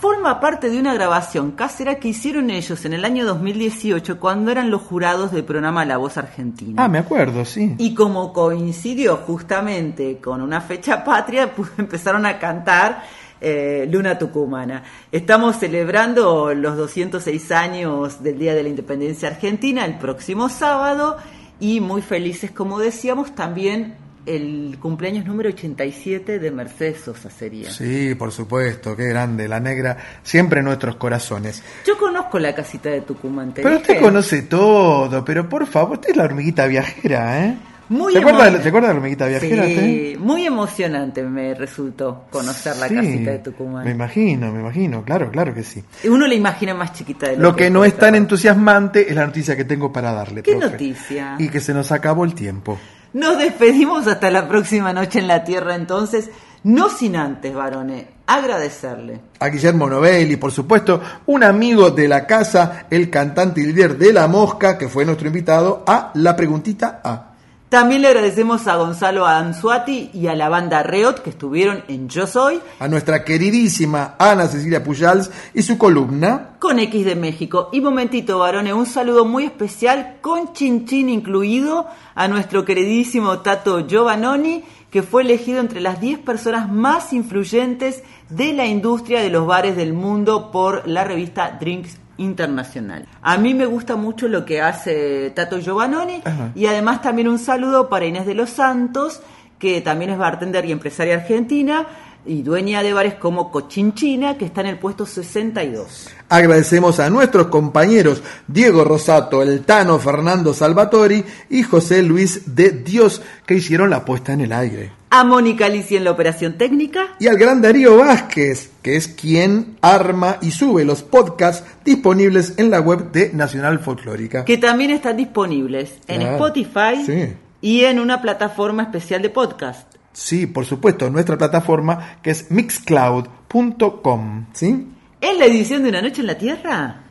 forma 0.00 0.40
parte 0.40 0.68
de 0.68 0.78
una 0.78 0.94
grabación 0.94 1.52
casera 1.52 1.96
que 1.96 2.08
hicieron 2.08 2.50
ellos 2.50 2.84
en 2.84 2.92
el 2.92 3.04
año 3.04 3.24
2018 3.24 4.20
cuando 4.20 4.50
eran 4.50 4.70
los 4.70 4.82
jurados 4.82 5.32
del 5.32 5.44
programa 5.44 5.84
La 5.84 5.96
Voz 5.96 6.18
Argentina. 6.18 6.84
Ah, 6.84 6.88
me 6.88 6.98
acuerdo, 6.98 7.44
sí. 7.44 7.74
Y 7.78 7.94
como 7.94 8.32
coincidió 8.32 9.16
justamente 9.16 10.18
con 10.18 10.42
una 10.42 10.60
fecha 10.60 11.02
patria, 11.02 11.52
pues 11.56 11.70
empezaron 11.78 12.26
a 12.26 12.38
cantar 12.38 13.02
eh, 13.40 13.88
Luna 13.90 14.18
Tucumana. 14.18 14.82
Estamos 15.10 15.56
celebrando 15.56 16.52
los 16.54 16.76
206 16.76 17.52
años 17.52 18.22
del 18.22 18.38
Día 18.38 18.54
de 18.54 18.62
la 18.62 18.68
Independencia 18.68 19.28
Argentina 19.28 19.84
el 19.84 19.98
próximo 19.98 20.48
sábado 20.48 21.16
y 21.58 21.80
muy 21.80 22.02
felices, 22.02 22.50
como 22.50 22.78
decíamos, 22.78 23.34
también 23.34 23.94
el 24.26 24.76
cumpleaños 24.80 25.24
número 25.24 25.48
87 25.50 26.38
de 26.38 26.50
Mercedes 26.50 27.00
Sosa 27.00 27.30
sería. 27.30 27.70
Sí, 27.70 28.14
por 28.14 28.32
supuesto, 28.32 28.96
qué 28.96 29.04
grande, 29.06 29.48
la 29.48 29.60
negra, 29.60 29.96
siempre 30.22 30.58
en 30.60 30.66
nuestros 30.66 30.96
corazones. 30.96 31.62
Yo 31.86 31.96
conozco 31.96 32.38
la 32.38 32.54
casita 32.54 32.90
de 32.90 33.02
Tucumán. 33.02 33.54
¿te 33.54 33.62
Pero 33.62 33.76
usted 33.76 34.00
conoce 34.00 34.42
todo, 34.42 35.24
pero 35.24 35.48
por 35.48 35.66
favor, 35.66 35.94
usted 35.98 36.10
es 36.10 36.16
la 36.16 36.24
hormiguita 36.24 36.66
viajera, 36.66 37.44
¿eh? 37.46 37.56
Muy 37.88 38.14
¿Te 38.14 38.18
acuerdas, 38.18 38.60
¿Te 38.64 38.68
acuerdas 38.68 38.88
de 38.88 38.94
la 38.94 38.98
hormiguita 38.98 39.26
viajera? 39.28 39.62
usted? 39.62 39.80
Sí, 39.80 40.16
muy 40.18 40.44
emocionante 40.44 41.22
me 41.22 41.54
resultó 41.54 42.24
conocer 42.30 42.76
la 42.78 42.88
casita 42.88 43.30
de 43.30 43.38
Me 43.38 43.38
Tucumán. 43.38 43.88
imagino, 43.88 44.50
me 44.50 44.58
imagino, 44.58 45.04
claro, 45.04 45.30
claro 45.30 45.54
que 45.54 45.62
sí. 45.62 45.84
Uno 46.08 46.26
la 46.26 46.34
imagina 46.34 46.74
más 46.74 46.92
chiquita 46.94 47.28
de 47.28 47.36
lo, 47.36 47.42
Lo 47.42 47.54
que 47.56 47.70
no 47.70 47.84
es 47.84 47.96
tan 47.96 48.16
entusiasmante 48.16 49.08
es 49.08 49.14
la 49.14 49.24
noticia 49.24 49.56
que 49.56 49.64
tengo 49.64 49.92
para 49.92 50.10
darle. 50.12 50.42
¿Qué 50.42 50.56
profe. 50.56 50.72
noticia? 50.72 51.36
Y 51.38 51.48
que 51.48 51.60
se 51.60 51.72
nos 51.72 51.92
acabó 51.92 52.24
el 52.24 52.34
tiempo. 52.34 52.76
Nos 53.16 53.38
despedimos 53.38 54.06
hasta 54.08 54.30
la 54.30 54.46
próxima 54.46 54.92
noche 54.92 55.20
en 55.20 55.26
la 55.26 55.42
Tierra 55.42 55.74
entonces, 55.74 56.28
no 56.64 56.90
sin 56.90 57.16
antes, 57.16 57.54
varones, 57.54 58.04
agradecerle. 58.26 59.22
A 59.40 59.48
Guillermo 59.48 59.88
Novelli, 59.88 60.36
por 60.36 60.52
supuesto, 60.52 61.00
un 61.24 61.42
amigo 61.42 61.88
de 61.88 62.08
la 62.08 62.26
casa, 62.26 62.84
el 62.90 63.08
cantante 63.08 63.62
y 63.62 63.68
líder 63.68 63.96
de 63.96 64.12
La 64.12 64.28
Mosca, 64.28 64.76
que 64.76 64.90
fue 64.90 65.06
nuestro 65.06 65.28
invitado 65.28 65.82
a 65.86 66.10
La 66.12 66.36
Preguntita 66.36 67.00
A. 67.02 67.35
También 67.68 68.02
le 68.02 68.08
agradecemos 68.08 68.68
a 68.68 68.76
Gonzalo 68.76 69.26
Anzuati 69.26 70.10
y 70.14 70.28
a 70.28 70.36
la 70.36 70.48
banda 70.48 70.84
Reot 70.84 71.20
que 71.20 71.30
estuvieron 71.30 71.82
en 71.88 72.08
Yo 72.08 72.28
Soy 72.28 72.60
A 72.78 72.86
nuestra 72.86 73.24
queridísima 73.24 74.14
Ana 74.20 74.46
Cecilia 74.46 74.84
Pujals 74.84 75.32
y 75.52 75.62
su 75.62 75.76
columna. 75.76 76.50
con 76.60 76.78
X 76.78 77.04
de 77.04 77.16
México. 77.16 77.68
Y 77.72 77.80
momentito, 77.80 78.38
varones, 78.38 78.72
un 78.72 78.86
saludo 78.86 79.24
muy 79.24 79.44
especial 79.44 80.18
con 80.20 80.52
Chinchín 80.52 81.08
incluido 81.08 81.88
a 82.14 82.28
nuestro 82.28 82.64
queridísimo 82.64 83.40
Tato 83.40 83.84
Giovannoni, 83.84 84.62
que 84.92 85.02
fue 85.02 85.22
elegido 85.22 85.58
entre 85.58 85.80
las 85.80 86.00
10 86.00 86.20
personas 86.20 86.70
más 86.70 87.12
influyentes 87.12 88.04
de 88.30 88.52
la 88.52 88.66
industria 88.66 89.20
de 89.20 89.30
los 89.30 89.44
bares 89.44 89.74
del 89.74 89.92
mundo 89.92 90.52
por 90.52 90.86
la 90.86 91.02
revista 91.02 91.58
Drinks 91.60 91.98
Internacional. 92.18 93.06
A 93.22 93.36
mí 93.36 93.54
me 93.54 93.66
gusta 93.66 93.96
mucho 93.96 94.28
lo 94.28 94.44
que 94.44 94.60
hace 94.60 95.30
Tato 95.30 95.58
Giovannoni 95.60 96.22
Ajá. 96.24 96.50
y 96.54 96.66
además 96.66 97.02
también 97.02 97.28
un 97.28 97.38
saludo 97.38 97.88
para 97.88 98.06
Inés 98.06 98.26
de 98.26 98.34
los 98.34 98.50
Santos, 98.50 99.20
que 99.58 99.80
también 99.80 100.10
es 100.10 100.18
bartender 100.18 100.64
y 100.64 100.72
empresaria 100.72 101.14
argentina 101.14 101.86
y 102.26 102.42
dueña 102.42 102.82
de 102.82 102.92
bares 102.92 103.14
como 103.14 103.50
Cochinchina, 103.50 104.36
que 104.36 104.46
está 104.46 104.60
en 104.62 104.68
el 104.68 104.78
puesto 104.78 105.06
62. 105.06 106.08
Agradecemos 106.28 106.98
a 107.00 107.08
nuestros 107.08 107.46
compañeros 107.46 108.22
Diego 108.48 108.84
Rosato, 108.84 109.42
el 109.42 109.64
Tano 109.64 109.98
Fernando 109.98 110.52
Salvatori 110.52 111.24
y 111.50 111.62
José 111.62 112.02
Luis 112.02 112.54
de 112.56 112.70
Dios, 112.70 113.22
que 113.46 113.54
hicieron 113.54 113.90
la 113.90 114.04
puesta 114.04 114.32
en 114.32 114.40
el 114.40 114.52
aire. 114.52 114.92
A 115.10 115.22
Mónica 115.22 115.68
Lisi 115.68 115.96
en 115.96 116.04
la 116.04 116.10
operación 116.10 116.58
técnica. 116.58 117.14
Y 117.20 117.28
al 117.28 117.38
gran 117.38 117.62
Darío 117.62 117.96
Vázquez, 117.96 118.70
que 118.82 118.96
es 118.96 119.06
quien 119.06 119.76
arma 119.80 120.38
y 120.42 120.50
sube 120.50 120.84
los 120.84 121.02
podcasts 121.02 121.64
disponibles 121.84 122.54
en 122.56 122.70
la 122.70 122.80
web 122.80 123.12
de 123.12 123.32
Nacional 123.32 123.78
Folclórica. 123.78 124.44
que 124.44 124.58
también 124.58 124.90
están 124.90 125.16
disponibles 125.16 125.94
en 126.08 126.22
Spotify 126.22 127.04
sí. 127.06 127.34
y 127.60 127.84
en 127.84 128.00
una 128.00 128.20
plataforma 128.20 128.82
especial 128.82 129.22
de 129.22 129.30
podcast. 129.30 129.95
Sí, 130.18 130.46
por 130.46 130.64
supuesto, 130.64 131.10
nuestra 131.10 131.36
plataforma 131.36 132.16
que 132.22 132.30
es 132.30 132.50
mixcloud.com, 132.50 134.46
¿sí? 134.54 134.86
En 135.20 135.38
la 135.38 135.44
edición 135.44 135.82
de 135.82 135.90
Una 135.90 136.00
Noche 136.00 136.22
en 136.22 136.26
la 136.26 136.38
Tierra, 136.38 137.02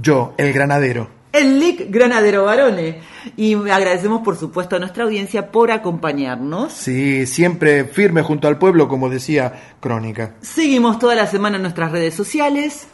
Yo, 0.00 0.34
el 0.38 0.52
granadero. 0.52 1.10
el 1.32 1.58
Lic 1.58 1.90
Granadero 1.90 2.44
Barone. 2.44 3.00
Y 3.36 3.54
agradecemos, 3.54 4.20
por 4.22 4.36
supuesto, 4.36 4.76
a 4.76 4.78
nuestra 4.78 5.02
audiencia 5.02 5.50
por 5.50 5.72
acompañarnos. 5.72 6.72
Sí, 6.72 7.26
siempre 7.26 7.84
firme 7.84 8.22
junto 8.22 8.46
al 8.46 8.58
pueblo, 8.58 8.86
como 8.86 9.08
decía 9.10 9.74
Crónica. 9.80 10.34
Seguimos 10.40 11.00
toda 11.00 11.16
la 11.16 11.26
semana 11.26 11.56
en 11.56 11.62
nuestras 11.62 11.90
redes 11.90 12.14
sociales. 12.14 12.86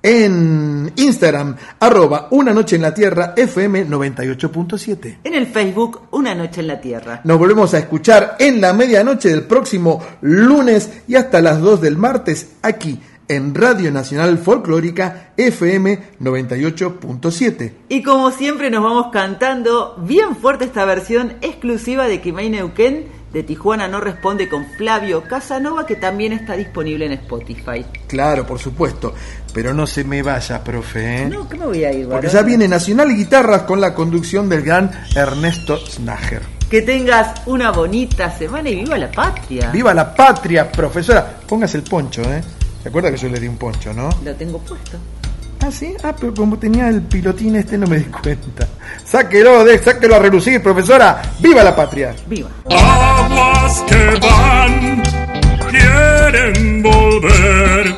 En 0.00 0.92
Instagram, 0.94 1.56
arroba 1.80 2.28
Una 2.30 2.54
Noche 2.54 2.76
en 2.76 2.82
la 2.82 2.94
Tierra, 2.94 3.34
FM 3.36 3.88
98.7. 3.88 5.18
En 5.24 5.34
el 5.34 5.48
Facebook, 5.48 6.02
Una 6.12 6.34
Noche 6.34 6.60
en 6.60 6.68
la 6.68 6.80
Tierra. 6.80 7.20
Nos 7.24 7.38
volvemos 7.38 7.74
a 7.74 7.78
escuchar 7.78 8.36
en 8.38 8.60
la 8.60 8.72
medianoche 8.72 9.28
del 9.28 9.42
próximo 9.42 10.00
lunes 10.20 11.02
y 11.08 11.16
hasta 11.16 11.40
las 11.40 11.60
2 11.60 11.80
del 11.80 11.96
martes 11.96 12.52
aquí 12.62 13.00
en 13.28 13.54
Radio 13.54 13.92
Nacional 13.92 14.38
Folclórica 14.38 15.32
FM 15.36 15.98
98.7. 16.20 17.72
Y 17.88 18.02
como 18.02 18.30
siempre 18.30 18.70
nos 18.70 18.82
vamos 18.82 19.08
cantando 19.12 19.96
bien 19.98 20.34
fuerte 20.36 20.64
esta 20.64 20.84
versión 20.84 21.34
exclusiva 21.42 22.06
de 22.08 22.20
Kimei 22.20 22.50
Neuquén 22.50 23.17
de 23.32 23.42
Tijuana 23.42 23.88
no 23.88 24.00
responde 24.00 24.48
con 24.48 24.66
Flavio 24.66 25.22
Casanova 25.24 25.86
que 25.86 25.96
también 25.96 26.32
está 26.32 26.54
disponible 26.54 27.06
en 27.06 27.12
Spotify. 27.12 27.84
Claro, 28.06 28.46
por 28.46 28.58
supuesto. 28.58 29.14
Pero 29.52 29.74
no 29.74 29.86
se 29.86 30.04
me 30.04 30.22
vaya, 30.22 30.62
profe. 30.62 31.22
¿eh? 31.22 31.26
No, 31.26 31.48
que 31.48 31.56
me 31.56 31.66
voy 31.66 31.84
a 31.84 31.92
ir, 31.92 32.08
Porque 32.08 32.28
ya 32.28 32.42
viene 32.42 32.68
Nacional 32.68 33.14
Guitarras 33.14 33.62
con 33.62 33.80
la 33.80 33.94
conducción 33.94 34.48
del 34.48 34.62
gran 34.62 34.90
Ernesto 35.14 35.78
Snager. 35.78 36.42
Que 36.70 36.82
tengas 36.82 37.46
una 37.46 37.70
bonita 37.70 38.30
semana 38.36 38.68
y 38.68 38.76
viva 38.76 38.98
la 38.98 39.10
patria. 39.10 39.70
¡Viva 39.70 39.94
la 39.94 40.14
patria, 40.14 40.70
profesora! 40.70 41.38
Póngase 41.46 41.78
el 41.78 41.82
poncho, 41.84 42.22
¿eh? 42.22 42.42
¿Se 42.82 42.88
acuerda 42.90 43.10
que 43.10 43.16
yo 43.16 43.28
le 43.28 43.40
di 43.40 43.48
un 43.48 43.56
poncho, 43.56 43.92
no? 43.92 44.10
Lo 44.22 44.34
tengo 44.34 44.58
puesto. 44.58 44.98
Ah, 45.60 45.70
sí. 45.70 45.94
Ah, 46.02 46.14
pero 46.18 46.32
como 46.34 46.58
tenía 46.58 46.88
el 46.88 47.02
pilotín 47.02 47.56
este 47.56 47.76
no 47.76 47.86
me 47.86 47.98
di 47.98 48.04
cuenta. 48.04 48.66
Sáquelo, 49.04 49.64
de, 49.64 49.78
sáquelo 49.78 50.16
a 50.16 50.18
relucir, 50.18 50.62
profesora. 50.62 51.20
¡Viva 51.40 51.64
la 51.64 51.74
patria! 51.74 52.14
¡Viva! 52.26 52.48
Aguas 52.70 53.84
que 53.88 54.18
van, 54.20 55.02
quieren 55.70 56.82
volver. 56.82 57.96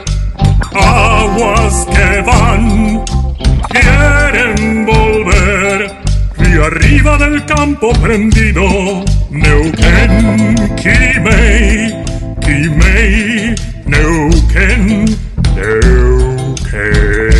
Aguas 0.72 1.86
que 1.92 2.22
van, 2.22 3.04
quieren 3.68 4.86
volver. 4.86 6.00
Y 6.38 6.58
arriba 6.58 7.18
del 7.18 7.44
campo 7.44 7.92
prendido, 8.00 8.62
Neuquén, 9.30 10.56
Kimei, 10.76 12.04
Kimei, 12.40 13.54
Neuquén, 13.86 15.04
Neuquén. 15.54 17.39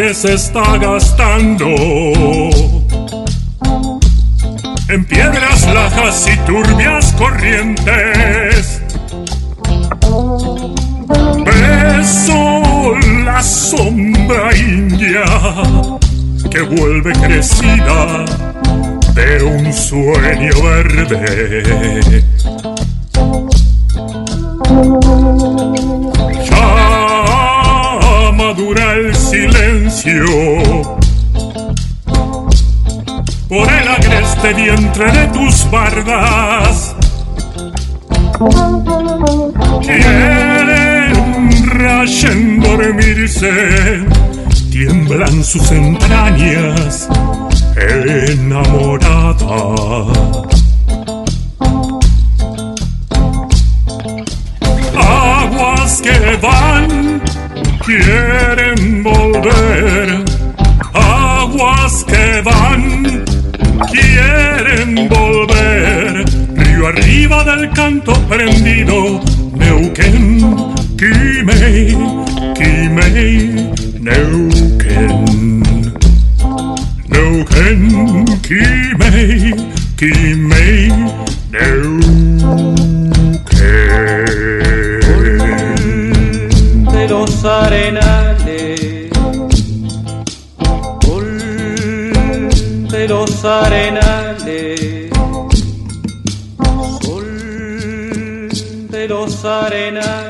Que 0.00 0.14
se 0.14 0.32
está 0.32 0.78
gastando 0.78 1.66
en 4.88 5.04
piedras 5.04 5.59
lajas 5.74 6.28
y 6.32 6.36
turbias 6.46 7.12
corrientes. 7.12 8.82
Beso 11.44 12.96
las 13.24 13.70
sombra 13.70 14.56
india 14.56 15.24
que 16.50 16.60
vuelve 16.62 17.12
crecida 17.12 18.24
de 19.14 19.42
un 19.42 19.72
sueño 19.72 20.52
verde. 20.62 22.24
Ya 26.50 28.32
madura 28.32 28.94
el 28.94 29.14
silencio 29.14 30.24
por 33.48 33.68
el 33.68 33.88
agreste 34.40 34.54
vientre 34.54 35.12
de 35.12 35.26
tus 35.28 35.70
bardas. 35.70 36.96
Quieren 39.82 41.12
rayen 41.78 42.60
dormirse, 42.60 44.06
tiemblan 44.70 45.44
sus 45.44 45.70
entrañas 45.72 47.08
enamorada. 47.76 49.36
Aguas 54.96 56.02
que 56.02 56.38
van, 56.40 57.22
quieren 57.84 59.02
volver. 59.02 60.24
Aguas 60.94 62.04
que 62.04 62.42
van, 62.42 63.24
quieren 63.90 65.08
volver. 65.08 66.24
Río 66.54 66.86
arriba 66.88 67.44
del 67.44 67.70
canto 67.70 68.12
prendido, 68.28 69.20
Neuquén, 69.54 70.40
Quimei, 70.96 71.96
Quimei, 72.54 73.70
Neuquén. 74.00 75.62
Neuquén, 77.08 78.24
Quimei, 78.42 79.54
Quimei, 79.96 80.92
Neuquén. 81.50 82.80
de 86.92 87.08
los 87.08 87.44
arenales, 87.44 88.09
los 93.40 93.50
arenales, 93.50 95.10
Sol 97.00 98.48
de 98.90 99.08
los 99.08 99.44
arenales, 99.46 100.29